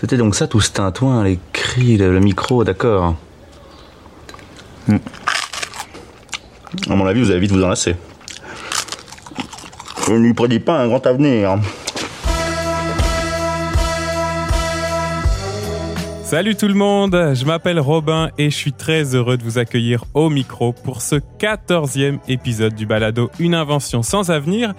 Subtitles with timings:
[0.00, 3.16] C'était donc ça tout ce tintouin, les cris, le, le micro, d'accord.
[4.88, 4.96] Hmm.
[6.88, 7.96] À mon avis, vous allez vite vous enlacer.
[10.06, 11.58] Je ne lui prédis pas un grand avenir.
[16.24, 20.04] Salut tout le monde, je m'appelle Robin et je suis très heureux de vous accueillir
[20.14, 24.72] au micro pour ce 14e épisode du balado Une invention sans avenir,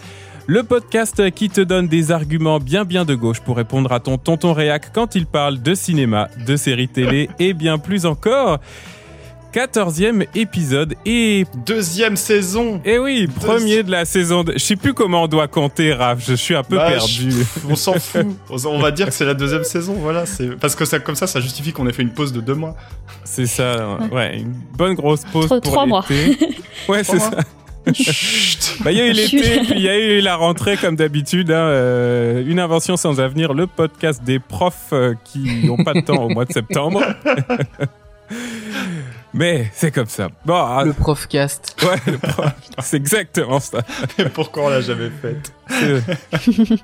[0.51, 4.17] le podcast qui te donne des arguments bien bien de gauche pour répondre à ton
[4.17, 8.59] tonton réac quand il parle de cinéma, de séries télé et bien plus encore.
[9.53, 12.81] 14e épisode et deuxième saison.
[12.83, 14.43] Et eh oui, premier de la saison.
[14.43, 14.51] De...
[14.53, 16.19] Je sais plus comment on doit compter, Raph.
[16.25, 17.31] Je suis un peu bah, perdu.
[17.69, 18.27] On s'en fout.
[18.49, 19.93] on va dire que c'est la deuxième saison.
[19.99, 22.41] Voilà, c'est parce que ça, comme ça, ça justifie qu'on ait fait une pause de
[22.41, 22.75] deux mois.
[23.23, 23.97] C'est ça.
[24.11, 26.05] Ouais, une bonne grosse pause pour trois mois.
[26.89, 27.31] ouais, c'est ça.
[28.83, 31.51] Bah, il y a eu l'été, puis il y a eu la rentrée comme d'habitude.
[31.51, 36.01] Hein, euh, une invention sans avenir, le podcast des profs euh, qui n'ont pas de
[36.01, 37.01] temps au mois de septembre.
[39.33, 40.29] Mais c'est comme ça.
[40.45, 40.83] Bon, ah.
[40.85, 41.75] le profcast.
[41.83, 42.53] Ouais, le prof.
[42.79, 43.79] c'est exactement ça.
[44.17, 45.37] Et pourquoi on l'a jamais fait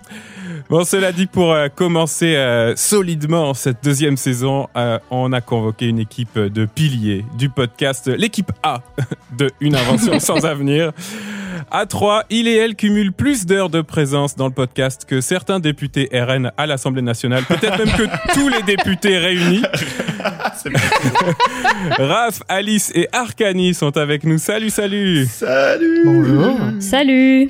[0.70, 5.88] Bon, cela dit, pour euh, commencer euh, solidement cette deuxième saison, euh, on a convoqué
[5.88, 8.82] une équipe de piliers du podcast, l'équipe A
[9.38, 10.94] de Une invention sans avenir.
[11.72, 15.60] À 3, il et elle cumulent plus d'heures de présence dans le podcast que certains
[15.60, 19.64] députés RN à l'Assemblée nationale, peut-être même que tous les députés réunis.
[21.98, 24.38] Raph, Alice et Arcani sont avec nous.
[24.38, 25.26] Salut, salut.
[25.26, 26.02] Salut.
[26.06, 26.58] Bonjour.
[26.80, 27.50] Salut.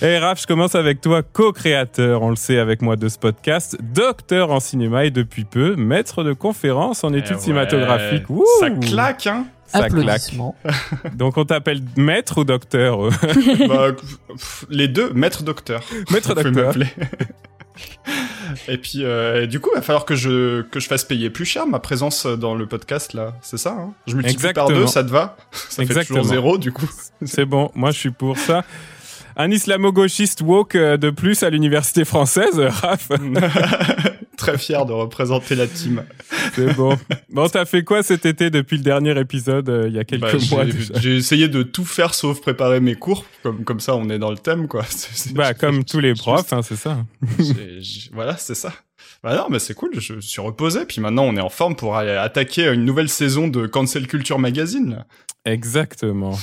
[0.00, 3.76] Et Raph, je commence avec toi, co-créateur, on le sait avec moi de ce podcast,
[3.82, 8.26] docteur en cinéma et depuis peu, maître de conférences en études eh cinématographiques.
[8.60, 10.34] Ça claque, hein ça claque.
[11.14, 13.10] Donc on t'appelle maître ou docteur
[13.68, 13.88] bah,
[14.70, 15.82] Les deux, maître docteur.
[16.10, 16.74] Maître docteur.
[18.66, 21.44] Et puis, euh, du coup, il va falloir que je, que je fasse payer plus
[21.44, 23.34] cher ma présence dans le podcast, là.
[23.42, 23.92] C'est ça, hein?
[24.06, 25.36] Je multiplie par deux, ça te va?
[25.52, 26.88] Ça fait toujours zéro, du coup.
[27.24, 28.64] C'est bon, moi je suis pour ça.
[29.40, 33.08] Un islamo-gauchiste woke euh, de plus à l'université française, Raph.
[34.38, 36.04] Très fier de représenter la team.
[36.54, 36.96] C'est bon.
[37.28, 40.22] Bon, t'as fait quoi cet été depuis le dernier épisode, euh, il y a quelques
[40.22, 43.24] bah, mois J'ai essayé de tout faire sauf préparer mes cours.
[43.42, 44.84] Comme, comme ça, on est dans le thème, quoi.
[45.32, 47.04] bah, comme tous les profs, hein, c'est ça.
[48.12, 48.72] voilà, c'est ça.
[49.22, 51.96] Bah non, mais c'est cool, je suis reposé, puis maintenant on est en forme pour
[51.96, 55.04] aller attaquer une nouvelle saison de Cancel Culture Magazine.
[55.44, 56.38] Exactement.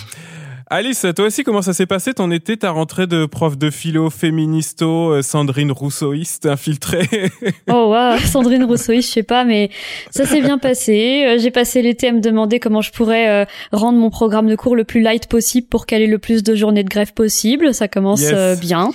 [0.68, 4.10] Alice, toi aussi, comment ça s'est passé ton été, ta rentrée de prof de philo
[4.10, 7.08] féministo, euh, Sandrine Rousseauiste infiltrée
[7.70, 9.70] Oh waouh, Sandrine Rousseauiste, je sais pas, mais
[10.10, 11.24] ça s'est bien passé.
[11.28, 14.56] Euh, j'ai passé l'été à me demander comment je pourrais euh, rendre mon programme de
[14.56, 17.72] cours le plus light possible pour caler le plus de journées de grève possible.
[17.72, 18.24] Ça commence
[18.60, 18.90] bien.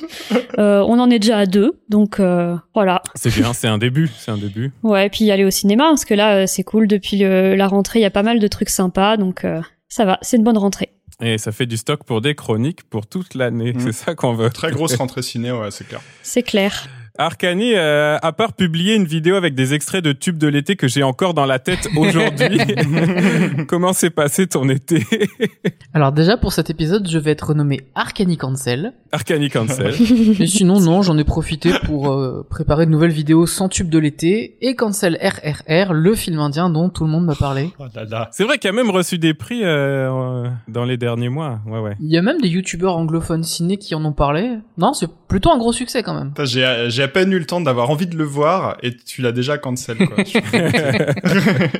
[0.59, 2.21] on en est déjà à deux, donc
[2.75, 3.01] voilà.
[3.15, 4.73] C'est bien, c'est un début, c'est un début.
[4.83, 6.89] Ouais, puis aller au cinéma, parce que là, c'est cool.
[6.89, 9.47] Depuis la rentrée, il y a pas mal de trucs sympas, donc
[9.89, 10.91] ça va, c'est une bonne rentrée.
[11.21, 13.73] Et ça fait du stock pour des chroniques pour toute l'année.
[13.73, 13.81] Mmh.
[13.81, 14.51] C'est ça qu'on veut.
[14.51, 16.01] Très grosse rentrée ciné, ouais, c'est clair.
[16.23, 16.89] C'est clair.
[17.21, 20.89] Arcani, euh, à part publier une vidéo avec des extraits de tubes de l'été que
[20.89, 22.59] j'ai encore dans la tête aujourd'hui,
[23.69, 25.05] comment s'est passé ton été
[25.93, 28.95] Alors déjà pour cet épisode, je vais être renommé Arcani Cancel.
[29.13, 29.93] Arcani Cancel.
[30.41, 33.99] Et sinon non, j'en ai profité pour euh, préparer de nouvelles vidéos sans tube de
[33.99, 37.71] l'été et Cancel RRR, le film indien dont tout le monde m'a parlé.
[37.79, 37.85] Oh
[38.31, 41.61] C'est vrai qu'il a même reçu des prix euh, dans les derniers mois.
[41.67, 41.97] Ouais ouais.
[42.01, 44.57] Il y a même des youtubeurs anglophones ciné qui en ont parlé.
[44.79, 46.33] Non, c'est plutôt un gros succès quand même.
[46.47, 49.99] J'ai peine eu le temps d'avoir envie de le voir et tu l'as déjà cancel
[49.99, 50.17] quoi.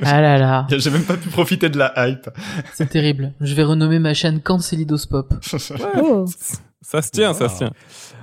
[0.03, 0.67] ah là là.
[0.69, 2.29] J'ai même pas pu profiter de la hype.
[2.73, 3.33] C'est terrible.
[3.41, 5.33] Je vais renommer ma chaîne Cancelidospop.
[6.03, 6.25] Oh.
[6.83, 7.71] Ça se tient, ça se tient.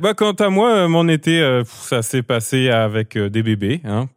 [0.01, 3.81] Bah quant à moi, euh, mon été, euh, ça s'est passé avec euh, des bébés.
[3.85, 4.09] Hein.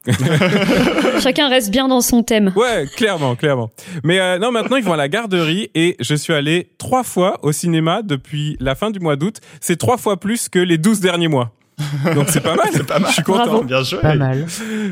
[1.21, 2.51] Chacun reste bien dans son thème.
[2.55, 3.69] Ouais, clairement, clairement.
[4.03, 7.51] Mais non, maintenant ils vont à la garderie et je suis allé trois fois au
[7.51, 9.37] cinéma depuis la fin du mois d'août.
[9.59, 11.53] C'est trois fois plus que les douze derniers mois.
[12.15, 12.67] Donc c'est pas mal.
[12.71, 13.09] c'est pas mal.
[13.09, 13.63] Je suis content.
[13.63, 13.99] Bien joué.
[13.99, 14.45] Pas mal.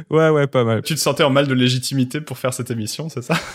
[0.09, 0.81] Ouais, ouais, pas mal.
[0.81, 3.35] Tu te sentais en mal de légitimité pour faire cette émission, c'est ça?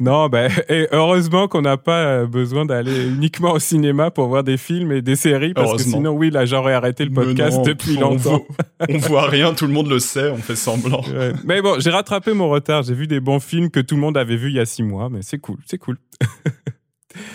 [0.00, 4.44] Non, ben, et heureusement qu'on n'a pas euh, besoin d'aller uniquement au cinéma pour voir
[4.44, 7.96] des films et des séries, parce que sinon, oui, là, j'aurais arrêté le podcast depuis
[7.96, 8.44] longtemps.
[8.88, 11.02] on voit rien, tout le monde le sait, on fait semblant.
[11.44, 12.84] Mais bon, j'ai rattrapé mon retard.
[12.84, 14.84] J'ai vu des bons films que tout le monde avait vus il y a six
[14.84, 15.98] mois, mais c'est cool, c'est cool.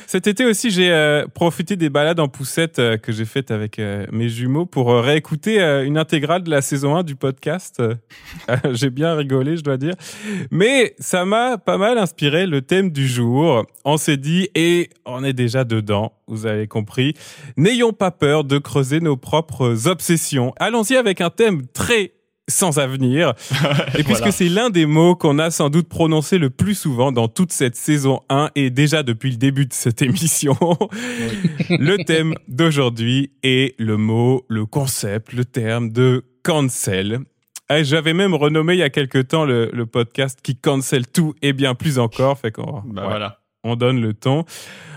[0.06, 3.80] Cet été aussi, j'ai euh, profité des balades en poussette euh, que j'ai faites avec
[3.80, 7.82] euh, mes jumeaux pour réécouter une intégrale de la saison 1 du podcast.
[8.72, 9.96] j'ai bien rigolé, je dois dire.
[10.52, 13.66] Mais ça m'a pas mal inspiré le thème du jour.
[13.84, 17.16] On s'est dit, et on est déjà dedans, vous avez compris,
[17.58, 20.54] n'ayons pas peur de creuser nos propres obsessions.
[20.60, 22.14] Allons-y avec un thème très
[22.50, 23.34] sans avenir.
[23.98, 27.28] et puisque c'est l'un des mots qu'on a sans doute prononcé le plus souvent dans
[27.28, 30.58] toute cette saison 1 et déjà depuis le début de cette émission,
[31.70, 37.20] le thème d'aujourd'hui est le mot, le concept, le terme de cancel.
[37.82, 41.74] J'avais même renommé il y a quelque temps le, podcast qui cancel tout et bien
[41.74, 42.38] plus encore.
[42.38, 43.40] Fait qu'on bah voilà.
[43.64, 44.46] On donne le ton.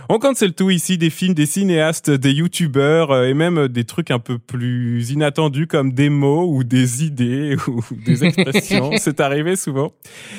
[0.09, 4.13] On cancel tout ici, des films, des cinéastes, des youtubeurs euh, et même des trucs
[4.13, 8.93] un peu plus inattendus comme des mots ou des idées ou des expressions.
[8.99, 9.93] C'est arrivé souvent.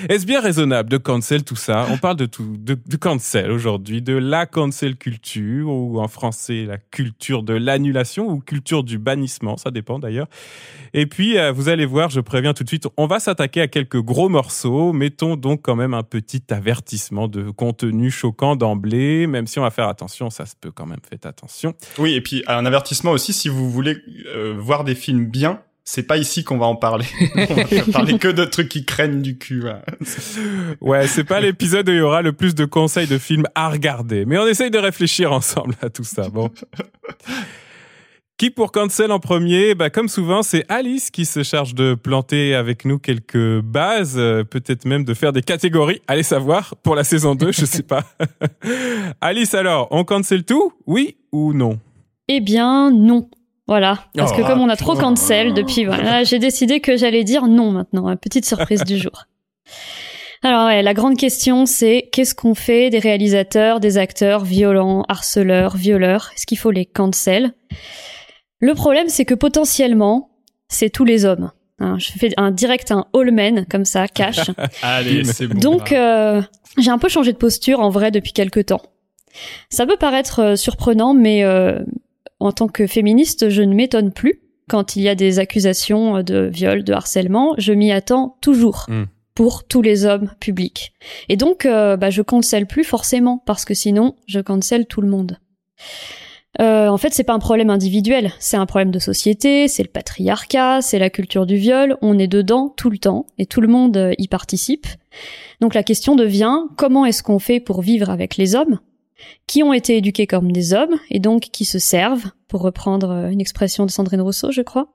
[0.07, 1.85] Est-ce bien raisonnable de cancel tout ça?
[1.89, 6.63] On parle de tout, de, de cancel aujourd'hui, de la cancel culture ou en français
[6.65, 10.27] la culture de l'annulation ou culture du bannissement, ça dépend d'ailleurs.
[10.93, 13.67] Et puis euh, vous allez voir, je préviens tout de suite, on va s'attaquer à
[13.67, 14.93] quelques gros morceaux.
[14.93, 19.69] Mettons donc quand même un petit avertissement de contenu choquant d'emblée, même si on va
[19.69, 21.73] faire attention, ça se peut quand même, faites attention.
[21.97, 23.97] Oui, et puis un avertissement aussi, si vous voulez
[24.27, 27.05] euh, voir des films bien, c'est pas ici qu'on va en parler.
[27.35, 29.63] on va parler que de trucs qui craignent du cul.
[30.81, 33.69] ouais, c'est pas l'épisode où il y aura le plus de conseils de films à
[33.69, 34.25] regarder.
[34.25, 36.27] Mais on essaye de réfléchir ensemble à tout ça.
[36.27, 36.51] Bon.
[38.37, 39.73] Qui pour cancel en premier?
[39.73, 44.43] Bah, Comme souvent, c'est Alice qui se charge de planter avec nous quelques bases, euh,
[44.43, 48.03] peut-être même de faire des catégories, allez savoir, pour la saison 2, je sais pas.
[49.21, 50.71] Alice, alors, on cancel tout?
[50.85, 51.79] Oui ou non?
[52.27, 53.27] Eh bien, non.
[53.67, 57.23] Voilà, parce que oh, comme on a trop cancel depuis, voilà, j'ai décidé que j'allais
[57.23, 58.15] dire non maintenant.
[58.17, 59.23] Petite surprise du jour.
[60.43, 65.75] Alors ouais, la grande question c'est qu'est-ce qu'on fait des réalisateurs, des acteurs violents, harceleurs,
[65.75, 66.31] violeurs?
[66.35, 67.53] Est-ce qu'il faut les cancel?
[68.59, 70.31] Le problème, c'est que potentiellement,
[70.67, 71.51] c'est tous les hommes.
[71.79, 74.39] Hein, je fais un direct un all men comme ça, cash.
[74.81, 75.59] Allez, c'est bon.
[75.59, 76.41] Donc, euh,
[76.77, 78.81] j'ai un peu changé de posture en vrai depuis quelques temps.
[79.69, 81.79] Ça peut paraître euh, surprenant, mais euh,
[82.39, 86.49] en tant que féministe, je ne m'étonne plus quand il y a des accusations de
[86.51, 87.53] viol, de harcèlement.
[87.59, 88.85] Je m'y attends toujours.
[88.87, 89.05] Hmm.
[89.35, 90.93] pour tous les hommes publics.
[91.29, 95.37] Et donc, bah, je cancelle plus forcément, parce que sinon, je cancelle tout le monde.
[96.59, 99.89] Euh, en fait, c'est pas un problème individuel, c'est un problème de société, c'est le
[99.89, 103.67] patriarcat, c'est la culture du viol, on est dedans tout le temps et tout le
[103.67, 104.87] monde euh, y participe.
[105.61, 108.79] Donc la question devient comment est-ce qu'on fait pour vivre avec les hommes
[109.47, 113.29] qui ont été éduqués comme des hommes et donc qui se servent, pour reprendre euh,
[113.29, 114.87] une expression de Sandrine Rousseau, je crois,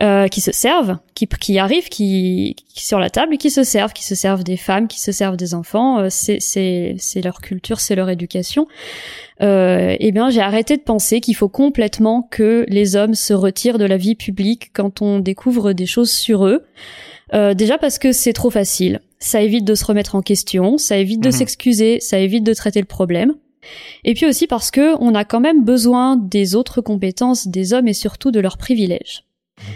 [0.00, 3.64] euh, qui se servent, qui, qui arrivent, qui, qui sur la table et qui se
[3.64, 5.98] servent, qui se servent des femmes, qui se servent des enfants.
[5.98, 8.68] Euh, c'est c'est c'est leur culture, c'est leur éducation.
[9.42, 13.78] Euh, eh bien, j'ai arrêté de penser qu'il faut complètement que les hommes se retirent
[13.78, 16.64] de la vie publique quand on découvre des choses sur eux.
[17.32, 19.00] Euh, déjà parce que c'est trop facile.
[19.18, 21.32] Ça évite de se remettre en question, ça évite de mhm.
[21.32, 23.34] s'excuser, ça évite de traiter le problème.
[24.04, 27.88] Et puis aussi parce que on a quand même besoin des autres compétences des hommes
[27.88, 29.24] et surtout de leurs privilèges.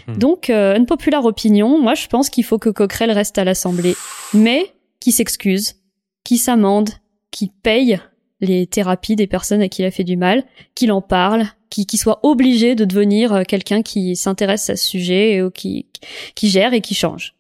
[0.09, 0.19] Mhm.
[0.19, 3.95] Donc, euh, une populaire opinion, moi je pense qu'il faut que Coquerel reste à l'Assemblée,
[4.35, 5.77] mais qui s'excuse,
[6.25, 6.91] qui s'amende,
[7.31, 8.01] qui paye
[8.41, 10.45] les thérapies des personnes à qui il a fait du mal,
[10.75, 14.87] qu'il en parle, qui, qui soit obligé de devenir euh, quelqu'un qui s'intéresse à ce
[14.87, 15.87] sujet qui,
[16.35, 17.35] qui gère et qui change.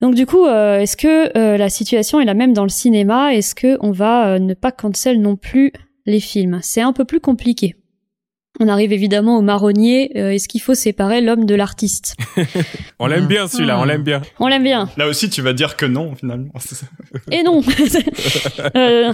[0.00, 3.34] Donc du coup, euh, est-ce que euh, la situation est la même dans le cinéma?
[3.34, 5.72] Est-ce que on va euh, ne pas cancel non plus
[6.06, 6.60] les films?
[6.62, 7.74] C'est un peu plus compliqué.
[8.60, 10.12] On arrive évidemment au marronnier.
[10.16, 12.16] Euh, est-ce qu'il faut séparer l'homme de l'artiste
[12.98, 14.22] On l'aime bien celui-là, on l'aime bien.
[14.40, 14.88] On l'aime bien.
[14.96, 16.50] Là aussi, tu vas dire que non finalement.
[17.30, 17.62] Et non.
[18.76, 19.12] euh,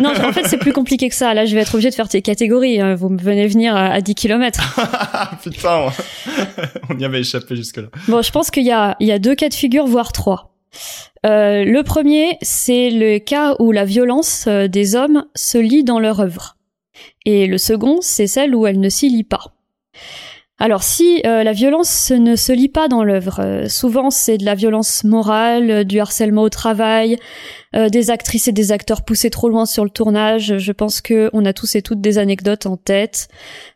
[0.00, 1.34] non, en fait, c'est plus compliqué que ça.
[1.34, 2.80] Là, je vais être obligé de faire tes catégories.
[2.80, 2.94] Hein.
[2.94, 4.60] Vous me venez venir à, 10 km.
[5.42, 5.90] Putain,
[6.90, 7.88] on y avait échappé jusque-là.
[8.08, 10.54] Bon, je pense qu'il y a, il y a deux cas de figure, voire trois.
[11.26, 15.98] Euh, le premier, c'est le cas où la violence euh, des hommes se lie dans
[15.98, 16.57] leur œuvre.
[17.24, 19.52] Et le second, c'est celle où elle ne s'y lit pas.
[20.60, 24.44] Alors si euh, la violence ne se lit pas dans l'œuvre, euh, souvent c'est de
[24.44, 27.16] la violence morale, euh, du harcèlement au travail,
[27.74, 30.56] des actrices et des acteurs poussés trop loin sur le tournage.
[30.56, 33.28] Je pense que on a tous et toutes des anecdotes en tête.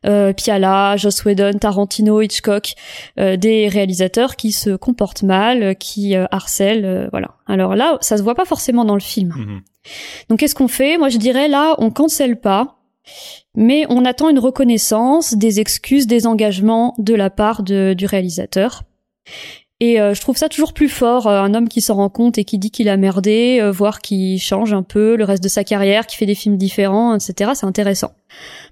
[0.03, 2.73] Piala, Joss Whedon, Tarantino, Hitchcock,
[3.19, 7.37] des réalisateurs qui se comportent mal, qui harcèlent, voilà.
[7.47, 9.35] Alors là, ça se voit pas forcément dans le film.
[9.37, 9.61] Mhm.
[10.31, 10.97] Donc qu'est-ce qu'on fait?
[10.97, 12.82] Moi je dirais là, on cancelle pas
[13.55, 18.83] mais on attend une reconnaissance, des excuses, des engagements de la part du réalisateur.
[19.83, 22.39] Et euh, je trouve ça toujours plus fort, euh, un homme qui s'en rend compte
[22.39, 25.49] et qui dit qu'il a merdé, euh, voire qui change un peu le reste de
[25.49, 27.51] sa carrière, qui fait des films différents, etc.
[27.57, 28.13] C'est intéressant.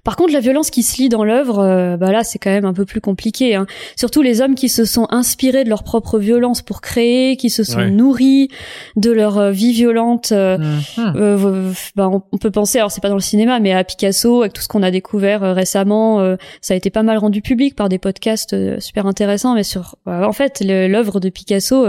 [0.03, 2.65] Par contre, la violence qui se lit dans l'œuvre, euh, bah là, c'est quand même
[2.65, 3.55] un peu plus compliqué.
[3.55, 3.67] Hein.
[3.95, 7.63] Surtout les hommes qui se sont inspirés de leur propre violence pour créer, qui se
[7.63, 8.49] sont nourris
[8.95, 10.31] de leur euh, vie violente.
[10.31, 10.57] Euh,
[10.97, 11.73] mhm.
[11.95, 14.61] bah, on, peut penser, alors c'est pas dans le cinéma, mais à Picasso, avec tout
[14.61, 18.79] ce qu'on a découvert récemment, ça a été pas mal rendu public par des podcasts
[18.79, 19.53] super intéressants.
[19.53, 21.85] Mais sur, en fait, l'œuvre de Picasso,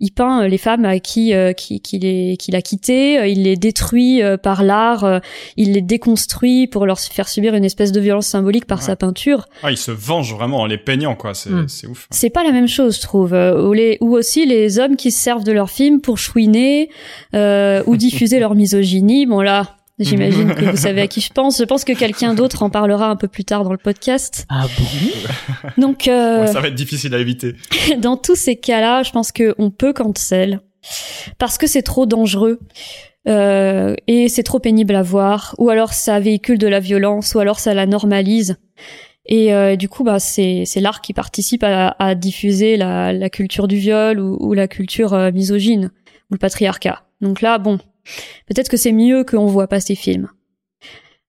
[0.00, 5.20] il peint les femmes à qui qui qu'il a quitté, il les détruit par l'art,
[5.56, 9.46] il les déconstruit pour leur faire subir une espèce de violence symbolique par sa peinture.
[9.62, 11.34] Ah, il se venge vraiment en les peignant, quoi.
[11.34, 11.66] C'est hmm.
[11.90, 12.08] ouf.
[12.10, 13.34] C'est pas la même chose, je trouve.
[13.34, 16.90] Euh, ou, les, ou aussi les hommes qui se servent de leurs films pour chouiner
[17.34, 19.26] euh, ou diffuser leur misogynie.
[19.26, 21.58] Bon là, J'imagine que vous savez à qui je pense.
[21.58, 24.46] Je pense que quelqu'un d'autre en parlera un peu plus tard dans le podcast.
[24.48, 25.70] Ah bon?
[25.78, 27.54] Donc euh, ça va être difficile à éviter.
[27.98, 30.60] dans tous ces cas-là, je pense qu'on peut cancel
[31.38, 32.58] parce que c'est trop dangereux.
[33.28, 37.38] Euh, et c'est trop pénible à voir, ou alors ça véhicule de la violence, ou
[37.38, 38.56] alors ça la normalise.
[39.26, 44.18] Et euh, du coup, bah, c'est l'art qui participe à, diffuser la, culture du viol
[44.18, 45.90] ou, la culture euh, misogyne
[46.30, 47.04] ou le patriarcat.
[47.20, 47.78] Donc là, bon,
[48.46, 50.28] peut-être que c'est mieux qu'on voit pas ces films.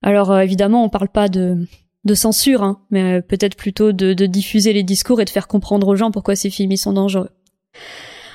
[0.02, 1.66] Alors évidemment, on parle pas de
[2.04, 5.88] de censure, hein, mais peut-être plutôt de, de diffuser les discours et de faire comprendre
[5.88, 7.30] aux gens pourquoi ces films ils sont dangereux.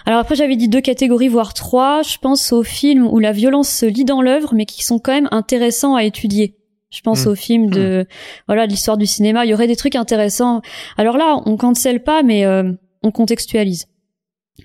[0.06, 2.02] Alors après, j'avais dit deux catégories, voire trois.
[2.02, 5.14] Je pense aux films où la violence se lit dans l'œuvre, mais qui sont quand
[5.14, 6.56] même intéressants à étudier.
[6.90, 7.30] Je pense mmh.
[7.30, 8.14] aux films de mmh.
[8.48, 9.46] voilà de l'histoire du cinéma.
[9.46, 10.62] Il y aurait des trucs intéressants.
[10.98, 12.72] Alors là, on cancelle pas, mais euh,
[13.04, 13.88] on contextualise.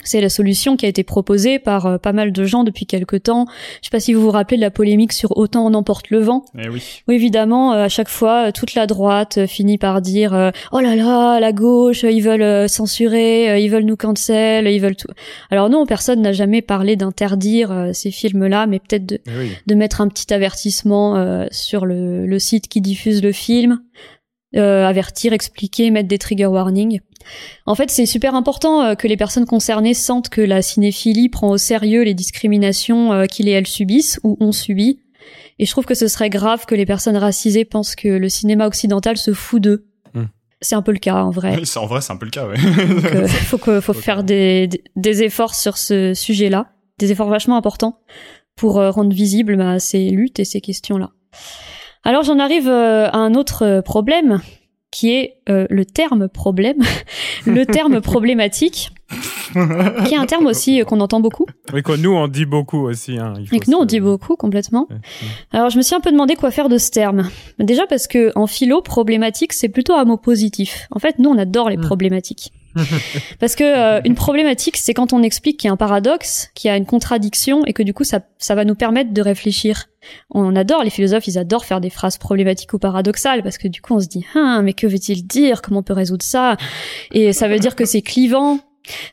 [0.02, 3.16] C'est la solution qui a été proposée par euh, pas mal de gens depuis quelque
[3.16, 3.46] temps.
[3.80, 6.20] Je sais pas si vous vous rappelez de la polémique sur autant on emporte le
[6.20, 6.44] vent.
[6.58, 6.82] Eh oui.
[7.08, 11.40] évidemment, euh, à chaque fois, euh, toute la droite finit par dire oh là là,
[11.40, 15.08] la gauche, ils veulent censurer, ils veulent nous cancel, ils veulent tout.
[15.50, 20.00] Alors non, personne n'a jamais parlé d'interdire ces films-là, mais peut-être de, eh de mettre
[20.00, 23.80] un petit avertissement sur le, le site qui diffuse le film.
[24.56, 27.00] Euh, avertir, expliquer, mettre des trigger warnings.
[27.66, 31.50] En fait, c'est super important euh, que les personnes concernées sentent que la cinéphilie prend
[31.50, 35.00] au sérieux les discriminations euh, qu'ils et elles subissent ou ont subi.
[35.58, 38.68] Et je trouve que ce serait grave que les personnes racisées pensent que le cinéma
[38.68, 39.88] occidental se fout d'eux.
[40.14, 40.26] Hmm.
[40.60, 41.56] C'est un peu le cas en vrai.
[41.76, 42.56] En vrai, c'est un peu le cas, ouais.
[42.56, 46.68] Donc, faut que, faut faire des, des, efforts sur ce sujet-là,
[46.98, 47.98] des efforts vachement importants
[48.54, 51.10] pour rendre visibles bah, ces luttes et ces questions-là.
[52.04, 54.40] Alors j'en arrive euh, à un autre euh, problème
[54.90, 56.82] qui est euh, le terme problème,
[57.46, 58.92] le terme problématique,
[59.52, 61.46] qui est un terme aussi qu'on entend beaucoup.
[61.72, 63.18] Oui, que nous on dit beaucoup aussi.
[63.18, 64.86] Hein, Et que nous on dit beaucoup complètement.
[65.50, 67.28] Alors je me suis un peu demandé quoi faire de ce terme.
[67.58, 70.86] Déjà parce que en philo, problématique c'est plutôt un mot positif.
[70.90, 71.82] En fait, nous on adore les hmm.
[71.82, 72.52] problématiques.
[73.40, 76.68] Parce que euh, une problématique, c'est quand on explique qu'il y a un paradoxe, qu'il
[76.68, 79.86] y a une contradiction, et que du coup, ça, ça va nous permettre de réfléchir.
[80.30, 83.80] On adore, les philosophes, ils adorent faire des phrases problématiques ou paradoxales, parce que du
[83.80, 85.62] coup, on se dit, hein, mais que veut-il dire?
[85.62, 86.56] Comment on peut résoudre ça?
[87.12, 88.58] Et ça veut dire que c'est clivant.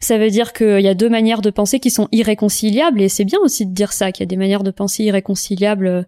[0.01, 3.25] Ça veut dire qu'il y a deux manières de penser qui sont irréconciliables, et c'est
[3.25, 6.03] bien aussi de dire ça, qu'il y a des manières de penser irréconciliables, euh,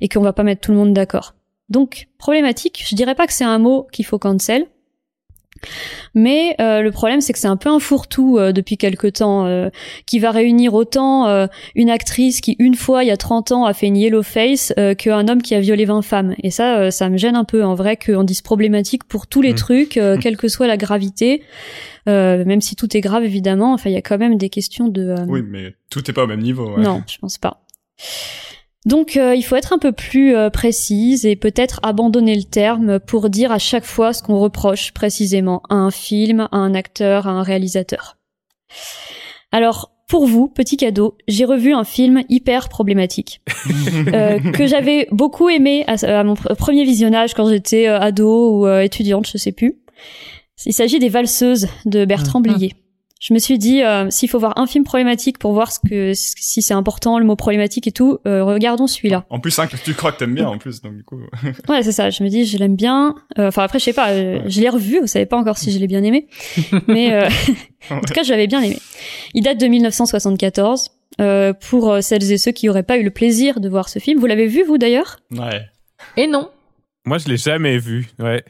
[0.00, 1.34] et qu'on va pas mettre tout le monde d'accord.
[1.68, 4.66] Donc, problématique, je dirais pas que c'est un mot qu'il faut cancel,
[6.14, 9.46] mais euh, le problème, c'est que c'est un peu un fourre-tout euh, depuis quelque temps,
[9.46, 9.70] euh,
[10.06, 11.02] qui va réunir autant
[11.74, 14.72] une actrice qui, une fois, il y a 30 ans, a fait une yellow face,
[14.98, 16.34] qu'un homme qui a violé 20 femmes.
[16.42, 19.52] Et ça, ça me gêne un peu, en vrai, qu'on dise problématique pour tous les
[19.52, 19.56] mmh.
[19.56, 21.42] trucs, quelle que soit la gravité.
[22.06, 25.14] même si tout est grave, évidemment, enfin, il y a quand même des questions de...
[25.28, 26.76] Oui, mais tout est pas au même niveau.
[26.76, 26.82] Ouais.
[26.82, 27.62] Non, je pense pas.
[28.84, 32.98] Donc euh, il faut être un peu plus euh, précise et peut-être abandonner le terme
[32.98, 37.28] pour dire à chaque fois ce qu'on reproche précisément à un film, à un acteur,
[37.28, 38.16] à un réalisateur.
[39.52, 43.40] Alors pour vous, petit cadeau, j'ai revu un film hyper problématique
[44.12, 49.38] euh, que j'avais beaucoup aimé à, mon premier visionnage quand j'étais ado ou étudiante, je
[49.38, 49.78] sais plus.
[50.66, 52.42] Il s'agit des Valseuses de Bertrand mmh.
[52.42, 52.74] Blier
[53.22, 56.12] je me suis dit euh, s'il faut voir un film problématique pour voir ce que
[56.12, 59.26] si c'est important le mot problématique et tout, euh, regardons celui-là.
[59.30, 61.20] En plus, que tu crois que t'aimes bien en plus, donc du coup.
[61.68, 62.10] ouais, c'est ça.
[62.10, 63.14] Je me dis je l'aime bien.
[63.38, 64.12] Euh, enfin après, je sais pas.
[64.12, 64.98] Je l'ai revu.
[64.98, 66.26] Vous savez pas encore si je l'ai bien aimé,
[66.88, 67.16] mais
[67.90, 68.76] en tout cas, j'avais bien aimé.
[69.34, 70.90] Il date de 1974.
[71.60, 74.26] pour celles et ceux qui auraient pas eu le plaisir de voir ce film, vous
[74.26, 75.20] l'avez vu vous d'ailleurs?
[75.30, 75.60] Ouais.
[76.16, 76.50] Et non.
[77.04, 78.08] Moi, je l'ai jamais vu.
[78.18, 78.44] Ouais.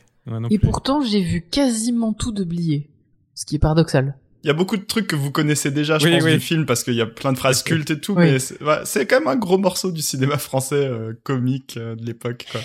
[0.49, 2.88] et pourtant, j'ai vu quasiment tout de Blier,
[3.35, 6.09] ce qui est paradoxal il y a beaucoup de trucs que vous connaissez déjà, je
[6.09, 9.07] pense, du film, parce qu'il y a plein de phrases cultes et tout, mais c'est
[9.07, 12.47] quand même un gros morceau du cinéma français euh, comique euh, de l'époque.
[12.51, 12.61] Quoi.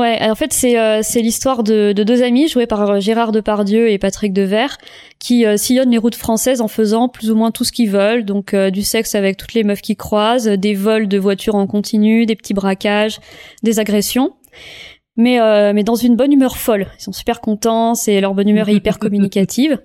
[0.00, 3.90] Ouais, en fait, c'est euh, c'est l'histoire de, de, deux amis joués par Gérard Depardieu
[3.90, 4.78] et Patrick Devers
[5.18, 8.56] qui sillonnent les routes françaises en faisant plus ou moins tout ce qu'ils veulent, donc
[8.56, 12.34] du sexe avec toutes les meufs qui croisent, des vols de voitures en continu, des
[12.34, 13.20] petits braquages,
[13.62, 14.34] des agressions.
[15.16, 16.86] mais euh, mais dans une bonne humeur folle.
[16.98, 19.78] Ils sont super contents, c'est leur bonne humeur est hyper communicative.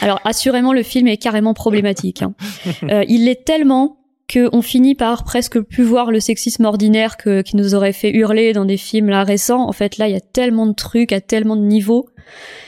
[0.00, 2.22] Alors assurément le film est carrément problématique.
[2.22, 2.34] Hein.
[2.90, 3.98] Euh, il l'est tellement
[4.32, 8.52] qu'on finit par presque plus voir le sexisme ordinaire que, qui nous aurait fait hurler
[8.52, 9.68] dans des films là récents.
[9.68, 12.08] En fait là il y a tellement de trucs, à tellement de niveaux.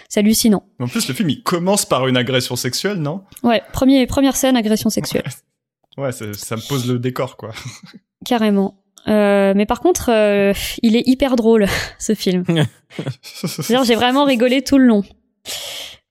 [0.09, 0.65] C'est hallucinant.
[0.79, 3.23] En plus le film il commence par une agression sexuelle, non?
[3.43, 5.25] Ouais, premier, première scène agression sexuelle.
[5.97, 7.51] ouais, ça, ça me pose le décor quoi.
[8.25, 8.85] Carrément.
[9.07, 11.67] Euh, mais par contre, euh, il est hyper drôle
[11.99, 12.45] ce film.
[13.85, 15.05] j'ai vraiment rigolé tout le long.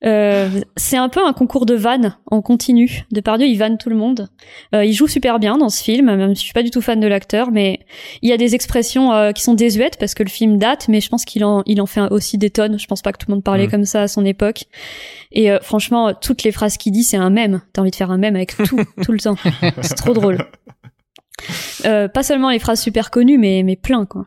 [0.05, 3.05] Euh, c'est un peu un concours de vannes en continu.
[3.11, 4.29] Depardieu, il vanne tout le monde.
[4.75, 6.81] Euh, il joue super bien dans ce film, même si je suis pas du tout
[6.81, 7.79] fan de l'acteur, mais
[8.21, 11.01] il y a des expressions euh, qui sont désuètes parce que le film date, mais
[11.01, 12.77] je pense qu'il en, il en fait aussi des tonnes.
[12.77, 14.65] Je pense pas que tout le monde parlait comme ça à son époque.
[15.31, 17.61] Et euh, franchement, toutes les phrases qu'il dit, c'est un mème.
[17.73, 19.35] T'as envie de faire un mème avec tout, tout le temps.
[19.81, 20.37] C'est trop drôle.
[21.85, 24.25] Euh, pas seulement les phrases super connues, mais, mais plein, quoi.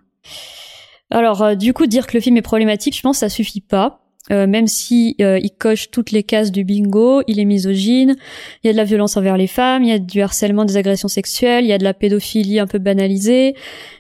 [1.10, 3.60] Alors, euh, du coup, dire que le film est problématique, je pense que ça suffit
[3.60, 4.05] pas.
[4.32, 8.16] Euh, même si il coche toutes les cases du bingo, il est misogyne,
[8.62, 10.76] il y a de la violence envers les femmes, il y a du harcèlement, des
[10.76, 13.54] agressions sexuelles, il y a de la pédophilie un peu banalisée,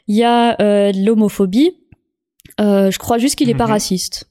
[0.08, 1.72] il y a de l'homophobie.
[2.58, 3.72] je crois juste qu'il est pas mhm.
[3.72, 4.28] raciste.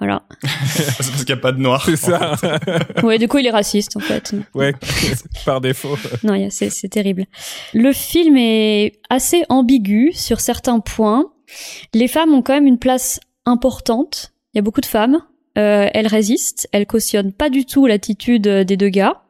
[0.00, 0.22] Voilà.
[0.66, 1.84] c'est parce qu'il n'y a pas de noir.
[1.84, 2.34] C'est ça.
[3.02, 4.34] ouais, du coup, il est raciste, en fait.
[4.54, 4.74] Ouais,
[5.44, 5.96] par défaut.
[6.24, 7.26] Non, c'est terrible.
[7.74, 11.30] Le film est assez ambigu sur certains points.
[11.92, 14.32] Les femmes ont quand même une place importante.
[14.54, 15.20] Il y a beaucoup de femmes.
[15.58, 16.68] Euh, elles résistent.
[16.72, 19.22] Elles cautionnent pas du tout l'attitude des deux gars.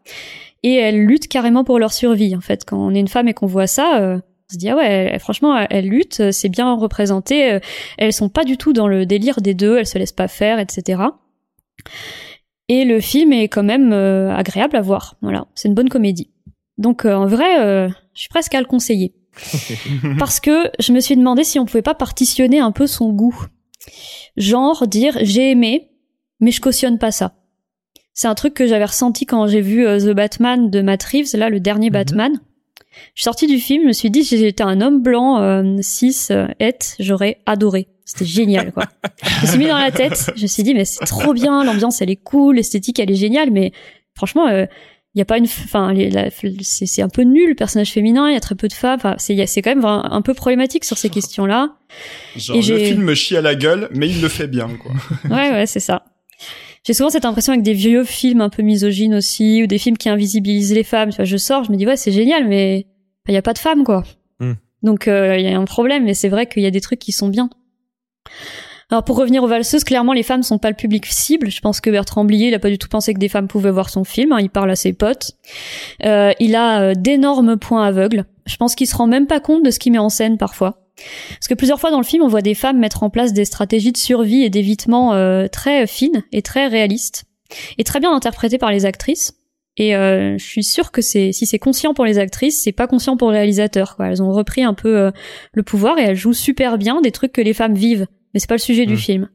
[0.62, 2.36] Et elles luttent carrément pour leur survie.
[2.36, 4.18] En fait, quand on est une femme et qu'on voit ça, euh,
[4.50, 7.52] on se dit ah ouais, franchement, elles luttent, c'est bien représenté.
[7.52, 7.60] Euh,
[7.98, 10.58] elles sont pas du tout dans le délire des deux, elles se laissent pas faire,
[10.58, 11.02] etc.
[12.68, 15.16] Et le film est quand même euh, agréable à voir.
[15.22, 16.30] Voilà, c'est une bonne comédie.
[16.78, 19.14] Donc euh, en vrai, je suis presque à le conseiller.
[20.18, 23.46] Parce que je me suis demandé si on pouvait pas partitionner un peu son goût.
[24.36, 25.90] Genre dire j'ai aimé,
[26.40, 27.34] mais je cautionne pas ça.
[28.12, 31.48] C'est un truc que j'avais ressenti quand j'ai vu The Batman de Matt Reeves, là
[31.48, 31.94] le dernier mhm.
[31.94, 32.40] Batman.
[33.14, 35.78] Je suis sortie du film, je me suis dit si j'étais un homme blanc euh,
[35.80, 36.48] cis euh,
[36.98, 37.88] j'aurais adoré.
[38.04, 38.84] C'était génial quoi.
[39.22, 41.62] je me suis mis dans la tête, je me suis dit mais c'est trop bien,
[41.62, 43.72] l'ambiance elle est cool, l'esthétique elle est géniale mais
[44.14, 44.48] franchement
[45.14, 45.92] il y a pas une enfin
[46.62, 49.16] c'est un peu nul le personnage féminin, il y a très peu de femmes, enfin
[49.18, 51.74] c'est c'est quand même un, peu problématique sur ces questions-là.
[52.36, 54.92] Genre le film me chie à la gueule mais il le fait bien quoi.
[55.30, 56.04] ouais ouais, c'est ça.
[56.84, 59.98] J'ai souvent cette impression avec des vieux films un peu misogynes aussi, ou des films
[59.98, 61.10] qui invisibilisent les femmes.
[61.10, 62.86] Tu vois, je sors, je me dis ouais, c'est génial, mais
[63.28, 64.04] il y a pas de femmes quoi.
[64.38, 64.54] Hmm.
[64.82, 67.00] Donc euh, il y a un problème, mais c'est vrai qu'il y a des trucs
[67.00, 67.50] qui sont bien.
[68.90, 71.50] Alors pour revenir aux valseuses, clairement les femmes sont pas le public cible.
[71.50, 73.70] Je pense que Bertrand Blier, il a pas du tout pensé que des femmes pouvaient
[73.70, 74.32] voir son film.
[74.32, 74.40] Hein.
[74.40, 75.32] il parle à ses potes.
[76.04, 78.24] Euh, il a euh, d'énormes points aveugles.
[78.46, 80.80] Je pense qu'il se rend même pas compte de ce qu'il met en scène parfois.
[81.30, 83.44] Parce que plusieurs fois dans le film, on voit des femmes mettre en place des
[83.44, 87.24] stratégies de survie et d'évitement euh, très fines et très réalistes,
[87.78, 89.34] et très bien interprétées par les actrices.
[89.76, 92.86] Et euh, je suis sûre que c'est si c'est conscient pour les actrices, c'est pas
[92.86, 93.96] conscient pour le réalisateur.
[93.96, 94.08] Quoi.
[94.08, 95.10] Elles ont repris un peu euh,
[95.52, 98.48] le pouvoir et elles jouent super bien des trucs que les femmes vivent, mais c'est
[98.48, 98.98] pas le sujet du mmh.
[98.98, 99.28] film.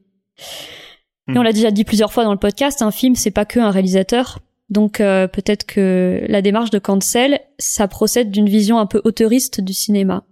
[1.28, 3.58] Et on l'a déjà dit plusieurs fois dans le podcast, un film c'est pas que
[3.58, 4.38] un réalisateur.
[4.68, 9.72] Donc peut-être que la démarche de Cancel, ça procède d'une vision un peu auteuriste du
[9.72, 10.24] cinéma.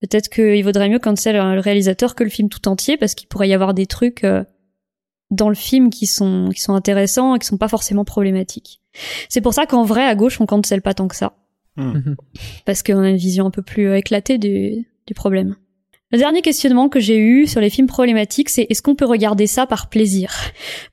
[0.00, 3.48] Peut-être qu'il vaudrait mieux c'est le réalisateur que le film tout entier, parce qu'il pourrait
[3.48, 4.44] y avoir des trucs euh,
[5.30, 8.80] dans le film qui sont qui sont intéressants et qui sont pas forcément problématiques.
[9.28, 11.34] C'est pour ça qu'en vrai, à gauche, on cancelle pas tant que ça,
[11.76, 12.14] hmm.
[12.66, 15.56] parce qu'on a une vision un peu plus euh, éclatée du, du problème.
[16.16, 19.46] Le dernier questionnement que j'ai eu sur les films problématiques, c'est est-ce qu'on peut regarder
[19.46, 20.32] ça par plaisir?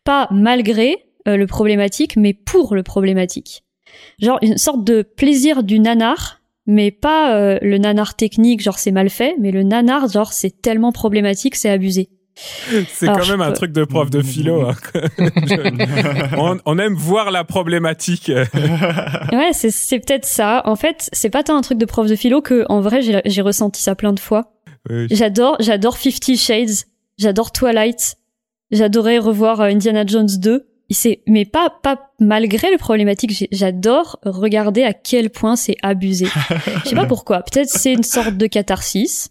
[0.03, 0.97] Pas malgré
[1.29, 3.63] euh, le problématique, mais pour le problématique.
[4.19, 8.91] Genre une sorte de plaisir du nanar mais pas euh, le nanar technique, genre c'est
[8.91, 12.09] mal fait, mais le nanar, genre c'est tellement problématique, c'est abusé.
[12.35, 14.67] C'est quand même un truc de prof de philo.
[14.67, 14.75] Hein.
[16.65, 18.29] on, aime voir la problématique.
[19.31, 20.63] ouais, c'est peut-être ça.
[20.65, 23.41] En fait, c'est pas tant un truc de prof de philo que, en vrai, j'ai
[23.41, 24.53] ressenti ça plein de fois.
[24.89, 26.85] J'adore, j'adore Fifty Shades,
[27.17, 28.17] j'adore Twilight,
[28.71, 34.83] j'adorais revoir euh, Indiana Jones 2 c'est mais pas pas malgré le problématique j'adore regarder
[34.83, 36.27] à quel point c'est abusé.
[36.83, 37.41] Je sais pas pourquoi.
[37.41, 39.29] Peut-être c'est une sorte de catharsis.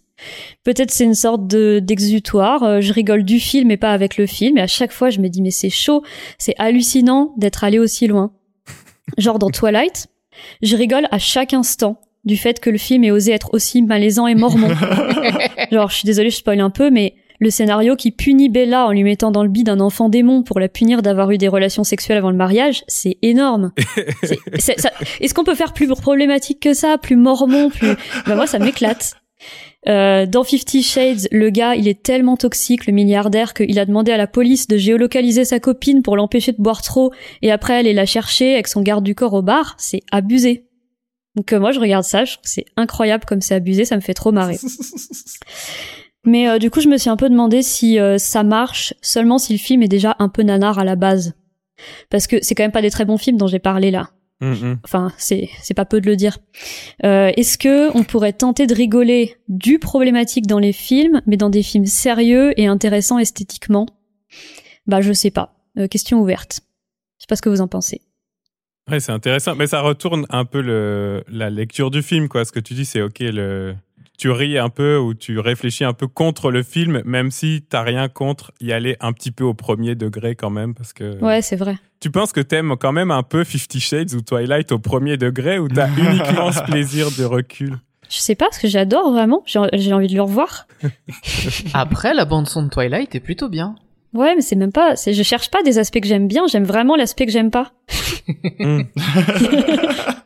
[0.63, 2.63] Peut-être c'est une sorte de d'exutoire.
[2.63, 4.57] Euh, je rigole du film et pas avec le film.
[4.57, 6.03] Et à chaque fois je me dis mais c'est chaud.
[6.37, 8.33] C'est hallucinant d'être allé aussi loin.
[9.17, 10.07] Genre dans Twilight
[10.61, 14.27] je rigole à chaque instant du fait que le film ait osé être aussi malaisant
[14.27, 14.69] et mormon
[15.71, 18.91] genre je suis désolée je spoil un peu mais le scénario qui punit Bella en
[18.91, 21.83] lui mettant dans le bide un enfant démon pour la punir d'avoir eu des relations
[21.83, 23.73] sexuelles avant le mariage, c'est énorme.
[24.53, 27.95] Est-ce qu'on peut faire plus problématique que ça, plus mormon, plus...
[28.25, 29.15] Bah moi, ça m'éclate.
[29.89, 34.13] Euh, dans Fifty Shades, le gars, il est tellement toxique, le milliardaire, qu'il a demandé
[34.13, 37.93] à la police de géolocaliser sa copine pour l'empêcher de boire trop, et après aller
[37.93, 39.75] la chercher avec son garde du corps au bar.
[39.77, 40.65] C'est abusé.
[41.35, 43.95] Donc euh, moi, je regarde ça, je trouve que c'est incroyable comme c'est abusé, ça
[43.95, 44.59] me fait trop marrer.
[46.25, 49.53] Mais euh, du coup, je me suis un peu demandé si ça marche seulement si
[49.53, 51.33] le film est déjà un peu nanar à la base.
[52.09, 54.09] Parce que c'est quand même pas des très bons films dont j'ai parlé là.
[54.41, 54.77] Mm-hmm.
[54.83, 56.37] Enfin, c'est c'est pas peu de le dire.
[57.05, 61.49] Euh, Est-ce que on pourrait tenter de rigoler du problématique dans les films, mais dans
[61.49, 63.85] des films sérieux et intéressants esthétiquement?
[64.85, 65.55] Bah, je sais pas.
[65.77, 66.59] Euh, question ouverte.
[67.17, 68.01] Je sais pas ce que vous en pensez.
[68.89, 72.43] Ouais, c'est intéressant, mais ça retourne un peu le, la lecture du film, quoi.
[72.43, 73.75] Ce que tu dis, c'est ok, le,
[74.17, 77.81] tu ris un peu ou tu réfléchis un peu contre le film, même si t'as
[77.81, 81.17] rien contre y aller un petit peu au premier degré quand même, parce que.
[81.23, 81.77] Ouais, c'est vrai.
[82.01, 85.59] Tu penses que t'aimes quand même un peu Fifty Shades ou Twilight au premier degré
[85.59, 87.77] ou t'as uniquement ce plaisir de recul?
[88.09, 89.43] Je sais pas, parce que j'adore vraiment.
[89.45, 90.67] J'ai envie de le revoir.
[91.73, 93.75] Après, la bande son de Twilight est plutôt bien.
[94.13, 94.95] Ouais, mais c'est même pas.
[94.95, 96.47] Je cherche pas des aspects que j'aime bien.
[96.47, 97.71] J'aime vraiment l'aspect que j'aime pas.
[98.59, 98.81] Hmm.